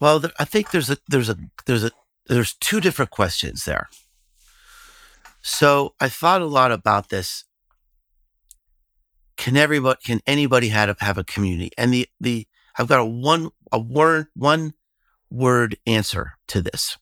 Well, 0.00 0.22
I 0.38 0.44
think 0.44 0.70
there's 0.70 0.90
a 0.90 0.98
there's 1.08 1.30
a 1.30 1.36
there's 1.64 1.84
a 1.84 1.90
there's 2.28 2.54
two 2.54 2.80
different 2.80 3.10
questions 3.10 3.64
there. 3.64 3.88
So 5.42 5.94
I 6.00 6.08
thought 6.08 6.42
a 6.42 6.46
lot 6.46 6.72
about 6.72 7.08
this. 7.08 7.44
Can 9.36 9.56
everybody 9.56 9.98
can 10.04 10.20
anybody 10.26 10.68
have 10.68 10.88
a, 10.88 11.04
have 11.04 11.16
a 11.16 11.24
community? 11.24 11.70
And 11.78 11.92
the 11.92 12.08
the 12.20 12.46
I've 12.76 12.88
got 12.88 13.00
a 13.00 13.04
one 13.04 13.50
a 13.72 13.78
word 13.78 14.26
one 14.34 14.74
word 15.30 15.76
answer 15.86 16.32
to 16.48 16.60
this. 16.60 16.98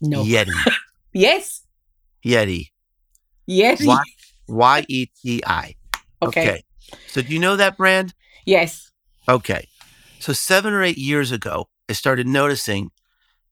No. 0.00 0.24
Yeti. 0.24 0.50
yes. 1.12 1.66
Yeti. 2.24 2.68
Yeti. 3.48 3.86
Why, 3.86 4.02
Y 4.48 4.84
E 4.88 5.06
T 5.06 5.42
I. 5.46 5.76
Okay. 6.22 6.62
So 7.08 7.22
do 7.22 7.32
you 7.32 7.38
know 7.38 7.56
that 7.56 7.76
brand? 7.76 8.14
Yes. 8.46 8.90
Okay. 9.28 9.68
So 10.18 10.32
seven 10.32 10.72
or 10.72 10.82
eight 10.82 10.98
years 10.98 11.32
ago, 11.32 11.68
I 11.88 11.92
started 11.94 12.26
noticing 12.26 12.90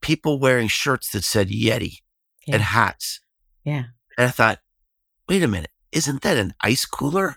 people 0.00 0.38
wearing 0.38 0.68
shirts 0.68 1.10
that 1.12 1.24
said 1.24 1.48
Yeti 1.48 1.98
Yeah. 2.46 2.54
and 2.56 2.62
hats. 2.62 3.20
Yeah. 3.64 3.84
And 4.16 4.28
I 4.28 4.30
thought, 4.30 4.60
wait 5.28 5.42
a 5.42 5.48
minute, 5.48 5.70
isn't 5.92 6.22
that 6.22 6.36
an 6.36 6.54
ice 6.62 6.84
cooler? 6.86 7.36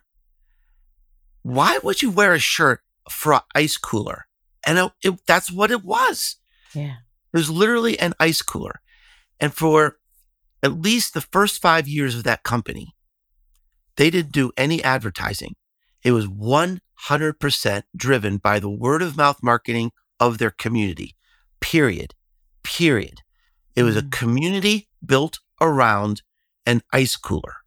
Why 1.42 1.80
would 1.84 2.02
you 2.02 2.10
wear 2.10 2.34
a 2.34 2.40
shirt 2.40 2.82
for 3.10 3.34
an 3.34 3.42
ice 3.54 3.78
cooler? 3.78 4.26
And 4.66 4.78
it, 4.80 4.92
it- 5.04 5.26
that's 5.28 5.52
what 5.52 5.72
it 5.72 5.84
was. 5.84 6.38
Yeah. 6.74 6.96
It 7.34 7.38
was 7.38 7.50
literally 7.50 8.00
an 8.00 8.14
ice 8.20 8.42
cooler. 8.42 8.82
And 9.40 9.54
for 9.54 9.98
at 10.62 10.80
least 10.82 11.14
the 11.14 11.22
first 11.22 11.62
five 11.62 11.88
years 11.88 12.16
of 12.16 12.24
that 12.24 12.44
company, 12.44 12.96
they 13.98 14.10
didn't 14.10 14.32
do 14.32 14.52
any 14.56 14.82
advertising. 14.84 15.56
It 16.04 16.12
was 16.12 16.28
100% 16.28 17.84
driven 17.96 18.38
by 18.38 18.60
the 18.60 18.70
word 18.70 19.02
of 19.02 19.18
mouth 19.18 19.40
marketing 19.44 19.92
of 20.28 20.38
their 20.38 20.52
community. 20.52 21.16
Period. 21.60 22.14
Period. 22.64 23.22
It 23.76 23.84
was 23.84 23.98
a 23.98 24.02
Mm. 24.02 24.12
community 24.12 24.90
built 25.06 25.40
around 25.60 26.22
an 26.66 26.82
ice 26.92 27.16
cooler. 27.16 27.58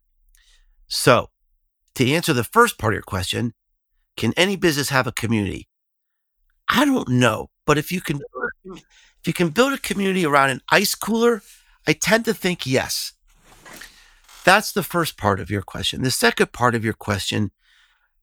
So, 0.89 1.31
to 1.95 2.11
answer 2.11 2.33
the 2.33 2.45
first 2.45 2.79
part 2.79 2.93
of 2.95 2.97
your 2.97 3.03
question, 3.03 3.55
can 4.17 4.33
any 4.37 4.57
business 4.57 4.89
have 4.91 5.07
a 5.07 5.13
community? 5.13 5.69
I 6.69 6.85
don't 6.85 7.09
know, 7.09 7.51
but 7.67 7.79
if 7.79 7.91
you 7.93 8.01
can 8.01 8.21
if 9.21 9.27
you 9.27 9.33
can 9.33 9.51
build 9.51 9.73
a 9.73 9.79
community 9.79 10.25
around 10.25 10.51
an 10.51 10.61
ice 10.71 10.95
cooler, 10.95 11.43
I 11.87 11.93
tend 11.93 12.25
to 12.27 12.35
think 12.35 12.67
yes. 12.67 13.13
That's 14.45 14.73
the 14.73 14.83
first 14.85 15.17
part 15.17 15.41
of 15.41 15.51
your 15.51 15.63
question. 15.63 16.03
The 16.03 16.11
second 16.11 16.53
part 16.53 16.75
of 16.75 16.85
your 16.85 16.95
question 16.95 17.51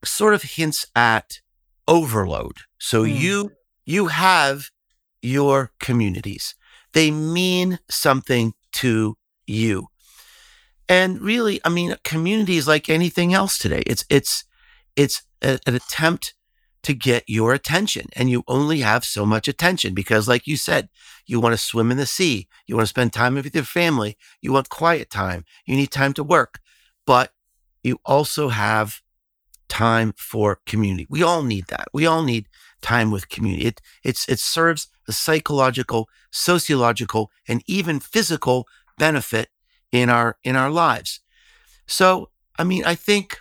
sort 0.03 0.33
of 0.33 0.43
hints 0.43 0.85
at 0.95 1.39
overload. 1.87 2.57
So 2.79 3.03
Hmm. 3.03 3.09
you 3.23 3.51
you 3.85 4.07
have 4.07 4.69
your 5.21 5.71
communities. 5.79 6.55
They 6.93 7.11
mean 7.11 7.79
something 7.89 8.53
to 8.73 9.17
you. 9.47 9.87
And 10.89 11.21
really, 11.21 11.59
I 11.63 11.69
mean, 11.69 11.95
community 12.03 12.57
is 12.57 12.67
like 12.67 12.89
anything 12.89 13.33
else 13.33 13.57
today. 13.57 13.83
It's 13.87 14.05
it's 14.09 14.43
it's 14.95 15.23
a- 15.41 15.59
an 15.65 15.75
attempt 15.75 16.33
to 16.83 16.93
get 16.93 17.23
your 17.27 17.53
attention, 17.53 18.07
and 18.13 18.29
you 18.29 18.43
only 18.47 18.81
have 18.81 19.05
so 19.05 19.25
much 19.25 19.47
attention 19.47 19.93
because, 19.93 20.27
like 20.27 20.45
you 20.45 20.57
said, 20.57 20.89
you 21.25 21.39
want 21.39 21.53
to 21.53 21.57
swim 21.57 21.91
in 21.91 21.97
the 21.97 22.05
sea, 22.05 22.49
you 22.67 22.75
want 22.75 22.83
to 22.83 22.89
spend 22.89 23.13
time 23.13 23.35
with 23.35 23.55
your 23.55 23.63
family, 23.63 24.17
you 24.41 24.51
want 24.51 24.67
quiet 24.69 25.09
time, 25.09 25.45
you 25.65 25.77
need 25.77 25.91
time 25.91 26.11
to 26.13 26.23
work, 26.23 26.59
but 27.05 27.31
you 27.83 27.99
also 28.05 28.49
have 28.49 29.01
time 29.69 30.13
for 30.17 30.59
community. 30.65 31.07
We 31.09 31.23
all 31.23 31.43
need 31.43 31.67
that. 31.67 31.87
We 31.93 32.05
all 32.05 32.23
need 32.23 32.47
time 32.83 33.09
with 33.11 33.29
community. 33.29 33.65
It 33.65 33.81
it's 34.03 34.29
it 34.29 34.39
serves 34.39 34.87
a 35.07 35.11
psychological, 35.11 36.07
sociological, 36.31 37.31
and 37.47 37.63
even 37.65 37.99
physical 37.99 38.67
benefit 38.97 39.49
in 39.91 40.09
our 40.09 40.37
in 40.43 40.55
our 40.55 40.69
lives. 40.69 41.21
So, 41.87 42.29
I 42.59 42.63
mean, 42.63 42.83
I 42.85 42.95
think 42.95 43.39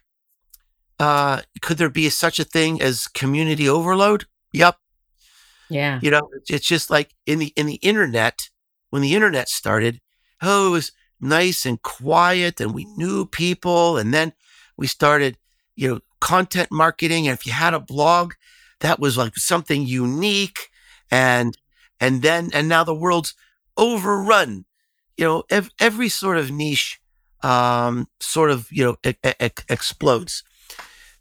uh, 0.98 1.42
could 1.60 1.78
there 1.78 1.90
be 1.90 2.08
such 2.10 2.38
a 2.38 2.44
thing 2.44 2.80
as 2.80 3.08
community 3.08 3.68
overload? 3.68 4.24
Yep. 4.52 4.76
Yeah. 5.68 5.98
You 6.02 6.10
know, 6.10 6.28
it's- 6.36 6.60
just 6.68 6.90
like 6.90 7.14
in 7.26 7.38
the 7.38 7.52
in 7.56 7.66
the 7.66 7.80
internet 7.82 8.50
when 8.90 9.02
the 9.02 9.14
internet 9.14 9.48
started. 9.48 10.00
Oh, 10.40 10.68
it 10.68 10.70
was 10.70 10.92
nice 11.20 11.64
and 11.66 11.80
quiet, 11.82 12.60
and 12.60 12.74
we 12.74 12.84
knew 12.96 13.26
people, 13.26 13.96
and 13.96 14.12
then 14.12 14.32
we 14.76 14.86
started, 14.88 15.38
you 15.76 15.88
know, 15.88 16.00
content 16.20 16.70
marketing. 16.72 17.28
And 17.28 17.38
if 17.38 17.46
you 17.46 17.52
had 17.52 17.74
a 17.74 17.80
blog, 17.80 18.34
that 18.82 19.00
was 19.00 19.18
like 19.18 19.36
something 19.36 19.86
unique, 19.86 20.70
and 21.10 21.56
and 22.00 22.22
then 22.22 22.50
and 22.54 22.68
now 22.68 22.84
the 22.84 22.94
world's 22.94 23.34
overrun. 23.78 24.66
You 25.16 25.26
know, 25.26 25.44
ev- 25.50 25.70
every 25.80 26.10
sort 26.10 26.38
of 26.38 26.50
niche, 26.50 27.00
um, 27.42 28.08
sort 28.20 28.50
of 28.50 28.68
you 28.72 28.84
know, 28.84 28.96
e- 29.06 29.16
e- 29.42 29.50
explodes. 29.70 30.44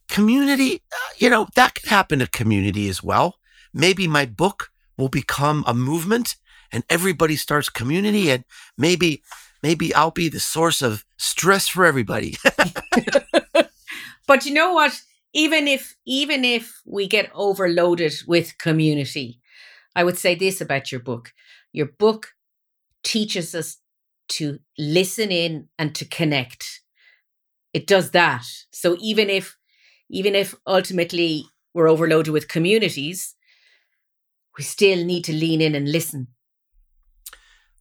Community, 0.08 0.82
uh, 0.92 1.14
you 1.18 1.30
know, 1.30 1.48
that 1.56 1.76
could 1.76 1.86
happen 1.90 2.20
to 2.20 2.28
community 2.28 2.90
as 2.90 3.02
well 3.04 3.38
maybe 3.74 4.06
my 4.06 4.26
book 4.26 4.70
will 4.98 5.08
become 5.08 5.64
a 5.66 5.74
movement 5.74 6.36
and 6.74 6.84
everybody 6.90 7.38
starts 7.38 7.70
community 7.70 8.30
and 8.30 8.44
maybe 8.78 9.24
maybe 9.64 9.96
I'll 9.96 10.12
be 10.12 10.28
the 10.28 10.42
source 10.42 10.82
of 10.82 11.06
stress 11.18 11.70
for 11.70 11.86
everybody. 11.86 12.36
But 14.28 14.46
you 14.46 14.54
know 14.54 14.74
what? 14.74 15.02
Even 15.34 15.68
if 15.68 15.96
even 16.06 16.44
if 16.44 16.82
we 16.86 17.08
get 17.08 17.32
overloaded 17.34 18.14
with 18.28 18.58
community, 18.58 19.40
I 19.96 20.04
would 20.04 20.18
say 20.18 20.36
this 20.36 20.62
about 20.62 20.92
your 20.92 21.02
book. 21.02 21.34
Your 21.72 21.88
book 21.88 22.34
teaches 23.04 23.56
us 23.56 23.78
to 24.30 24.60
listen 24.78 25.32
in 25.32 25.70
and 25.78 25.96
to 25.96 26.06
connect. 26.06 26.82
It 27.74 27.88
does 27.88 28.12
that. 28.12 28.44
So 28.72 28.98
even 29.00 29.30
if 29.30 29.58
even 30.10 30.36
if 30.36 30.56
ultimately 30.68 31.46
we're 31.74 31.90
overloaded 31.90 32.34
with 32.34 32.50
communities, 32.50 33.36
we 34.58 34.64
still 34.64 35.06
need 35.06 35.24
to 35.26 35.34
lean 35.34 35.62
in 35.62 35.76
and 35.76 35.90
listen. 35.92 36.28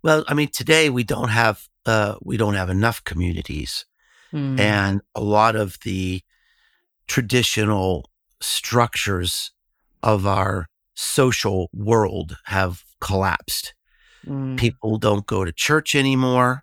well, 0.03 0.25
I 0.29 0.35
mean 0.35 0.49
today 0.49 0.91
we 0.91 1.05
don't 1.05 1.29
have 1.31 1.69
uh 1.87 2.15
we 2.23 2.37
don't 2.37 2.55
have 2.55 2.71
enough 2.71 3.03
communities 3.05 3.85
Hmm. 4.31 4.59
and 4.61 5.01
a 5.17 5.21
lot 5.21 5.57
of 5.57 5.77
the 5.85 6.23
traditional 7.11 8.09
structures 8.41 9.51
of 10.01 10.29
our 10.29 10.69
social 10.95 11.69
world 11.75 12.37
have 12.45 12.85
collapsed. 13.01 13.75
Hmm. 14.25 14.55
people 14.57 14.99
don't 14.99 15.27
go 15.27 15.45
to 15.45 15.51
church 15.51 15.95
anymore. 15.95 16.63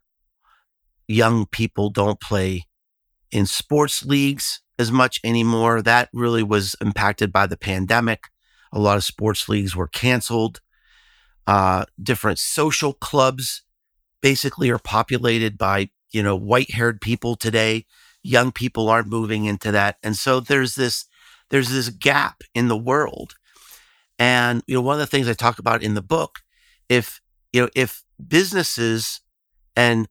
Young 1.08 1.48
people 1.48 1.89
don't 1.89 2.22
play 2.22 2.66
in 3.32 3.45
sports 3.45 4.06
leagues 4.06 4.62
as 4.80 4.89
much 4.89 5.20
anymore. 5.24 5.82
That 5.82 6.08
really 6.14 6.43
was 6.43 6.76
impacted 6.80 7.34
by 7.34 7.48
the 7.48 7.58
pandemic. 7.58 8.26
A 8.72 8.80
lot 8.80 8.95
of 8.95 9.04
sports 9.04 9.50
leagues 9.50 9.76
were 9.76 9.88
canceled. 9.88 10.62
Uh, 11.45 11.86
different 12.02 12.39
social 12.39 12.93
clubs 12.93 13.64
basically 14.22 14.70
are 14.70 14.80
populated 14.80 15.58
by, 15.58 15.89
you 16.12 16.24
know, 16.24 16.36
white 16.38 16.72
haired 16.72 17.02
people 17.02 17.36
today. 17.36 17.86
Young 18.24 18.51
people 18.51 18.89
aren't 18.89 19.07
moving 19.07 19.45
into 19.45 19.72
that. 19.72 19.97
And 20.03 20.15
so 20.15 20.39
there's 20.39 20.76
this, 20.76 21.05
there's 21.49 21.70
this 21.70 21.89
gap 21.89 22.43
in 22.53 22.68
the 22.68 22.78
world. 22.78 23.36
And, 24.20 24.63
you 24.68 24.76
know, 24.76 24.82
one 24.82 24.95
of 24.95 24.99
the 24.99 25.07
things 25.07 25.30
I 25.30 25.34
talk 25.34 25.59
about 25.59 25.84
in 25.84 25.93
the 25.93 26.01
book, 26.01 26.39
if 26.89 27.22
you 27.53 27.61
know, 27.61 27.70
if 27.76 28.03
businesses 28.28 29.22
and 29.76 30.07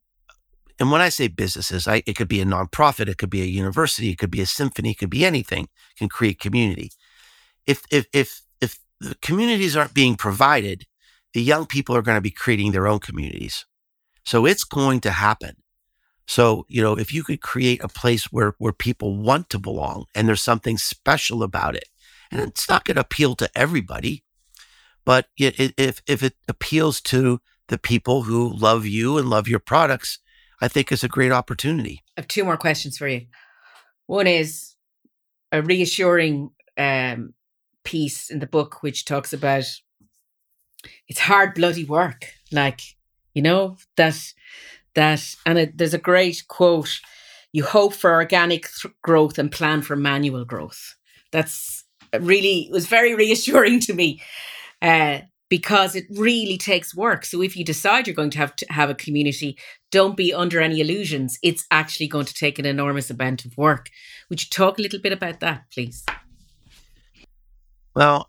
and 0.79 0.91
when 0.91 1.01
I 1.01 1.09
say 1.09 1.29
businesses, 1.29 1.89
I, 1.89 2.03
it 2.07 2.17
could 2.17 2.29
be 2.29 2.41
a 2.41 2.45
nonprofit, 2.45 3.09
it 3.09 3.17
could 3.17 3.31
be 3.31 3.41
a 3.41 3.47
university, 3.47 4.11
it 4.11 4.19
could 4.19 4.31
be 4.31 4.43
a 4.43 4.47
symphony, 4.47 4.91
it 4.91 4.99
could 4.99 5.11
be 5.11 5.25
anything, 5.25 5.69
can 5.97 6.09
create 6.09 6.39
community. 6.39 6.91
If 7.67 7.83
if 7.91 8.07
if 8.13 8.43
if 8.61 8.79
the 9.01 9.15
communities 9.23 9.77
aren't 9.77 9.95
being 9.95 10.17
provided, 10.17 10.87
the 11.33 11.43
young 11.43 11.67
people 11.67 11.97
are 11.97 12.03
going 12.03 12.17
to 12.17 12.23
be 12.23 12.31
creating 12.31 12.73
their 12.73 12.87
own 12.87 12.99
communities. 12.99 13.65
So 14.25 14.45
it's 14.45 14.65
going 14.65 15.01
to 15.01 15.13
happen. 15.13 15.57
So, 16.27 16.67
you 16.69 16.83
know, 16.83 16.99
if 16.99 17.15
you 17.15 17.23
could 17.23 17.41
create 17.41 17.83
a 17.83 17.89
place 17.89 18.25
where 18.33 18.55
where 18.59 18.73
people 18.73 19.17
want 19.17 19.49
to 19.51 19.59
belong 19.59 20.07
and 20.15 20.29
there's 20.29 20.43
something 20.43 20.77
special 20.77 21.43
about 21.43 21.77
it, 21.77 21.89
and 22.31 22.41
it's 22.41 22.69
not 22.69 22.85
going 22.85 22.97
to 22.97 23.03
appeal 23.03 23.37
to 23.37 23.51
everybody, 23.55 24.25
but 25.05 25.29
if 25.39 26.03
if 26.07 26.23
it 26.23 26.35
appeals 26.49 27.01
to 27.03 27.41
the 27.69 27.79
people 27.79 28.25
who 28.25 28.53
love 28.53 28.87
you 28.87 29.19
and 29.19 29.31
love 29.31 29.49
your 29.49 29.61
products, 29.61 30.19
I 30.61 30.69
think 30.69 30.91
it's 30.91 31.05
a 31.05 31.09
great 31.09 31.33
opportunity. 31.33 32.03
I 32.17 32.23
have 32.23 32.29
two 32.29 32.45
more 32.45 32.57
questions 32.57 32.99
for 32.99 33.09
you. 33.09 33.27
One 34.07 34.27
is 34.27 34.75
a 35.53 35.63
reassuring 35.63 36.51
um, 36.77 37.35
piece 37.85 38.31
in 38.31 38.41
the 38.41 38.47
book, 38.47 38.83
which 38.83 39.05
talks 39.05 39.33
about 39.33 39.65
it's 41.09 41.21
hard, 41.21 41.55
bloody 41.55 41.85
work. 41.85 42.33
Like 42.51 42.81
you 43.33 43.43
know 43.43 43.77
that 43.97 44.17
that, 44.97 45.23
and 45.47 45.59
it, 45.59 45.79
there's 45.79 45.95
a 45.95 45.99
great 45.99 46.45
quote: 46.49 47.01
"You 47.53 47.65
hope 47.65 47.95
for 47.95 48.13
organic 48.13 48.69
th- 48.83 48.93
growth 49.03 49.39
and 49.39 49.51
plan 49.51 49.83
for 49.83 49.97
manual 49.97 50.45
growth." 50.45 50.97
That's 51.33 51.85
really 52.21 52.67
it 52.67 52.73
was 52.73 52.87
very 52.87 53.15
reassuring 53.15 53.81
to 53.81 53.95
me. 53.95 54.21
Uh, 54.83 55.21
because 55.49 55.95
it 55.95 56.07
really 56.11 56.59
takes 56.59 56.93
work. 56.93 57.25
So 57.25 57.41
if 57.41 57.57
you 57.57 57.65
decide 57.65 58.07
you're 58.07 58.17
going 58.17 58.31
to 58.31 58.39
have 58.39 58.57
to 58.57 58.67
have 58.69 58.91
a 58.91 58.95
community, 58.95 59.57
don't 59.93 60.17
be 60.17 60.35
under 60.35 60.61
any 60.61 60.81
illusions. 60.81 61.39
It's 61.41 61.65
actually 61.71 62.09
going 62.09 62.27
to 62.27 62.35
take 62.35 62.59
an 62.59 62.67
enormous 62.67 63.11
amount 63.11 63.45
of 63.45 63.57
work. 63.57 63.89
Would 64.29 64.43
you 64.43 64.49
talk 64.51 64.79
a 64.79 64.83
little 64.83 64.99
bit 65.01 65.13
about 65.13 65.39
that, 65.41 65.67
please? 65.73 66.05
Well, 67.95 68.29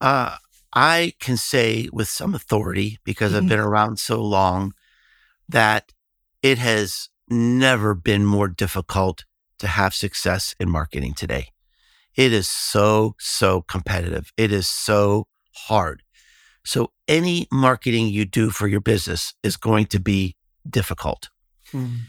uh, 0.00 0.36
I 0.72 1.12
can 1.20 1.36
say 1.36 1.88
with 1.92 2.08
some 2.08 2.34
authority 2.34 2.98
because 3.04 3.34
I've 3.34 3.44
Mhm. 3.44 3.48
been 3.48 3.60
around 3.60 3.98
so 3.98 4.20
long 4.20 4.74
that 5.48 5.92
it 6.42 6.58
has 6.58 7.08
never 7.28 7.94
been 7.94 8.24
more 8.24 8.48
difficult 8.48 9.24
to 9.58 9.66
have 9.66 9.94
success 9.94 10.54
in 10.60 10.70
marketing 10.70 11.14
today. 11.14 11.48
It 12.14 12.32
is 12.32 12.48
so, 12.48 13.14
so 13.18 13.62
competitive. 13.62 14.32
It 14.36 14.52
is 14.52 14.68
so 14.68 15.26
hard. 15.52 16.02
So 16.64 16.92
any 17.06 17.46
marketing 17.50 18.08
you 18.08 18.24
do 18.24 18.50
for 18.50 18.68
your 18.68 18.80
business 18.80 19.34
is 19.42 19.56
going 19.56 19.86
to 19.86 20.00
be 20.00 20.36
difficult. 20.68 21.30
Mm. 21.72 22.00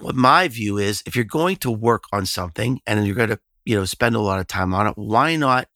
What 0.00 0.14
my 0.14 0.48
view 0.48 0.78
is 0.78 1.02
if 1.06 1.14
you're 1.14 1.24
going 1.24 1.56
to 1.56 1.70
work 1.70 2.04
on 2.12 2.26
something 2.26 2.80
and 2.86 3.06
you're 3.06 3.14
going 3.14 3.28
to, 3.28 3.38
you 3.64 3.76
know, 3.76 3.84
spend 3.84 4.16
a 4.16 4.20
lot 4.20 4.40
of 4.40 4.46
time 4.48 4.74
on 4.74 4.86
it, 4.86 4.94
why 4.96 5.36
not 5.36 5.68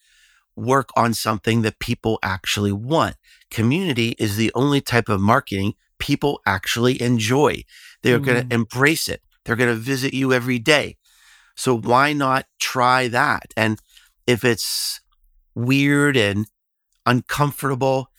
work 0.56 0.88
on 0.96 1.14
something 1.14 1.62
that 1.62 1.78
people 1.78 2.18
actually 2.22 2.72
want? 2.72 3.16
Community 3.50 4.16
is 4.18 4.36
the 4.36 4.50
only 4.54 4.80
type 4.80 5.08
of 5.08 5.20
marketing 5.20 5.74
people 5.98 6.40
actually 6.46 7.00
enjoy. 7.00 7.62
They're 8.02 8.20
mm. 8.20 8.24
going 8.24 8.48
to 8.48 8.54
embrace 8.54 9.08
it. 9.08 9.22
They're 9.44 9.56
going 9.56 9.70
to 9.70 9.80
visit 9.80 10.12
you 10.14 10.32
every 10.32 10.58
day. 10.58 10.96
So 11.56 11.76
why 11.76 12.12
not 12.12 12.46
try 12.60 13.08
that? 13.08 13.52
And 13.56 13.80
if 14.26 14.44
it's 14.44 15.00
weird 15.54 16.16
and 16.16 16.46
uncomfortable, 17.06 18.10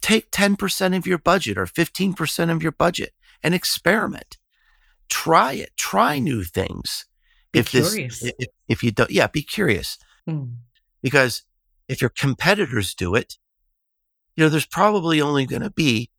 take 0.00 0.30
10% 0.30 0.96
of 0.96 1.06
your 1.06 1.18
budget 1.18 1.58
or 1.58 1.66
15% 1.66 2.50
of 2.50 2.62
your 2.62 2.72
budget 2.72 3.12
and 3.42 3.54
experiment. 3.54 4.38
Try 5.08 5.54
it. 5.54 5.76
Try 5.76 6.18
new 6.18 6.44
things. 6.44 7.06
Be 7.52 7.60
if 7.60 7.70
curious. 7.70 8.20
this, 8.20 8.32
if, 8.38 8.48
if, 8.68 8.82
you 8.82 8.92
don't, 8.92 9.10
yeah, 9.10 9.26
be 9.26 9.42
curious. 9.42 9.98
Mm. 10.28 10.54
Because 11.02 11.42
if 11.88 12.00
your 12.00 12.10
competitors 12.10 12.94
do 12.94 13.14
it, 13.14 13.36
you 14.36 14.44
know, 14.44 14.48
there's 14.48 14.66
probably 14.66 15.20
only 15.20 15.44
going 15.46 15.62
to 15.62 15.70
be 15.70 16.10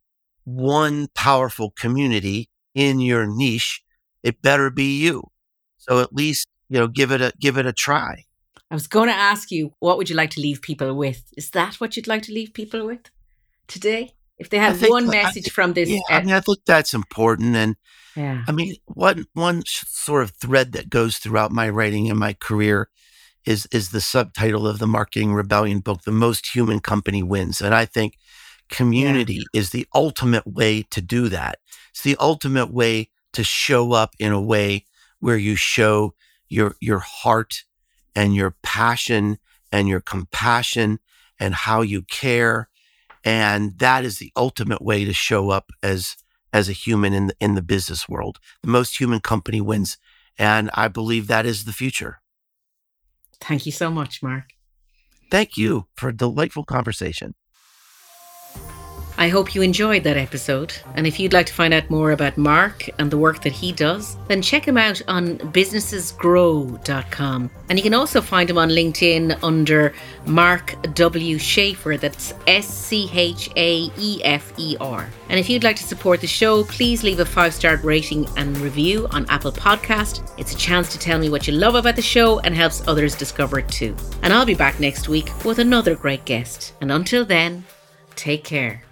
one 0.44 1.08
powerful 1.14 1.70
community 1.70 2.48
in 2.74 3.00
your 3.00 3.26
niche. 3.26 3.82
It 4.22 4.42
better 4.42 4.70
be 4.70 4.98
you. 4.98 5.30
So 5.78 6.00
at 6.00 6.12
least, 6.12 6.48
you 6.68 6.78
know, 6.78 6.86
give 6.86 7.10
it 7.12 7.20
a, 7.20 7.32
give 7.40 7.58
it 7.58 7.66
a 7.66 7.72
try. 7.72 8.24
I 8.70 8.74
was 8.74 8.86
going 8.86 9.08
to 9.08 9.14
ask 9.14 9.50
you, 9.50 9.74
what 9.80 9.98
would 9.98 10.08
you 10.08 10.16
like 10.16 10.30
to 10.30 10.40
leave 10.40 10.62
people 10.62 10.94
with? 10.94 11.24
Is 11.36 11.50
that 11.50 11.74
what 11.74 11.96
you'd 11.96 12.06
like 12.06 12.22
to 12.22 12.32
leave 12.32 12.54
people 12.54 12.86
with 12.86 13.10
today? 13.66 14.14
If 14.38 14.50
they 14.50 14.58
had 14.58 14.80
one 14.80 15.08
message 15.08 15.48
I, 15.48 15.50
from 15.50 15.74
this, 15.74 15.88
yeah, 15.88 16.00
I 16.08 16.20
mean, 16.20 16.34
I 16.34 16.40
think 16.40 16.60
that's 16.66 16.94
important, 16.94 17.54
and 17.54 17.76
yeah. 18.16 18.42
I 18.48 18.52
mean, 18.52 18.74
one 18.86 19.26
one 19.34 19.62
sort 19.66 20.24
of 20.24 20.32
thread 20.32 20.72
that 20.72 20.90
goes 20.90 21.18
throughout 21.18 21.52
my 21.52 21.68
writing 21.68 22.10
and 22.10 22.18
my 22.18 22.32
career 22.32 22.88
is 23.44 23.68
is 23.70 23.90
the 23.90 24.00
subtitle 24.00 24.66
of 24.66 24.80
the 24.80 24.86
Marketing 24.88 25.32
Rebellion 25.32 25.78
book, 25.78 26.02
"The 26.02 26.10
Most 26.10 26.54
Human 26.54 26.80
Company 26.80 27.22
Wins," 27.22 27.60
and 27.60 27.72
I 27.72 27.84
think 27.84 28.16
community 28.72 29.34
yeah. 29.34 29.60
is 29.60 29.70
the 29.70 29.86
ultimate 29.94 30.46
way 30.46 30.82
to 30.90 31.00
do 31.00 31.28
that. 31.28 31.58
It's 31.90 32.02
the 32.02 32.16
ultimate 32.18 32.72
way 32.72 33.10
to 33.34 33.44
show 33.44 33.92
up 33.92 34.14
in 34.18 34.32
a 34.32 34.40
way 34.40 34.86
where 35.20 35.36
you 35.36 35.54
show 35.54 36.14
your 36.48 36.74
your 36.80 36.98
heart 36.98 37.64
and 38.16 38.34
your 38.34 38.56
passion 38.62 39.38
and 39.70 39.88
your 39.88 40.00
compassion 40.00 40.98
and 41.38 41.54
how 41.54 41.82
you 41.82 42.02
care. 42.02 42.68
And 43.24 43.78
that 43.78 44.04
is 44.04 44.18
the 44.18 44.32
ultimate 44.36 44.82
way 44.82 45.04
to 45.04 45.12
show 45.12 45.50
up 45.50 45.70
as 45.82 46.16
as 46.52 46.68
a 46.68 46.72
human 46.72 47.12
in 47.12 47.26
the, 47.28 47.36
in 47.40 47.54
the 47.54 47.62
business 47.62 48.08
world. 48.08 48.38
The 48.62 48.68
most 48.68 48.98
human 48.98 49.20
company 49.20 49.60
wins 49.60 49.98
and 50.38 50.70
i 50.72 50.88
believe 50.88 51.26
that 51.26 51.44
is 51.44 51.64
the 51.64 51.72
future. 51.72 52.20
Thank 53.38 53.66
you 53.66 53.72
so 53.72 53.90
much 53.90 54.22
mark. 54.22 54.44
Thank 55.30 55.56
you 55.58 55.88
for 55.94 56.08
a 56.08 56.16
delightful 56.16 56.64
conversation 56.64 57.34
I 59.22 59.28
hope 59.28 59.54
you 59.54 59.62
enjoyed 59.62 60.02
that 60.02 60.16
episode. 60.16 60.74
And 60.96 61.06
if 61.06 61.20
you'd 61.20 61.32
like 61.32 61.46
to 61.46 61.52
find 61.52 61.72
out 61.72 61.88
more 61.88 62.10
about 62.10 62.36
Mark 62.36 62.90
and 62.98 63.08
the 63.08 63.16
work 63.16 63.40
that 63.44 63.52
he 63.52 63.70
does, 63.70 64.16
then 64.26 64.42
check 64.42 64.66
him 64.66 64.76
out 64.76 65.00
on 65.06 65.38
businessesgrow.com. 65.38 67.50
And 67.68 67.78
you 67.78 67.84
can 67.84 67.94
also 67.94 68.20
find 68.20 68.50
him 68.50 68.58
on 68.58 68.70
LinkedIn 68.70 69.38
under 69.44 69.94
Mark 70.26 70.74
W. 70.94 71.38
Schaefer. 71.38 71.96
That's 71.96 72.34
S 72.48 72.66
C 72.66 73.08
H 73.14 73.48
A 73.54 73.92
E 73.96 74.20
F 74.24 74.52
E 74.56 74.76
R. 74.80 75.08
And 75.28 75.38
if 75.38 75.48
you'd 75.48 75.62
like 75.62 75.76
to 75.76 75.84
support 75.84 76.20
the 76.20 76.26
show, 76.26 76.64
please 76.64 77.04
leave 77.04 77.20
a 77.20 77.24
five 77.24 77.54
star 77.54 77.76
rating 77.76 78.26
and 78.36 78.58
review 78.58 79.06
on 79.12 79.24
Apple 79.28 79.52
Podcast. 79.52 80.28
It's 80.36 80.52
a 80.52 80.56
chance 80.56 80.90
to 80.90 80.98
tell 80.98 81.20
me 81.20 81.30
what 81.30 81.46
you 81.46 81.52
love 81.52 81.76
about 81.76 81.94
the 81.94 82.02
show 82.02 82.40
and 82.40 82.56
helps 82.56 82.82
others 82.88 83.14
discover 83.14 83.60
it 83.60 83.68
too. 83.68 83.94
And 84.22 84.32
I'll 84.32 84.44
be 84.44 84.54
back 84.54 84.80
next 84.80 85.08
week 85.08 85.30
with 85.44 85.60
another 85.60 85.94
great 85.94 86.24
guest. 86.24 86.74
And 86.80 86.90
until 86.90 87.24
then, 87.24 87.62
take 88.16 88.42
care. 88.42 88.82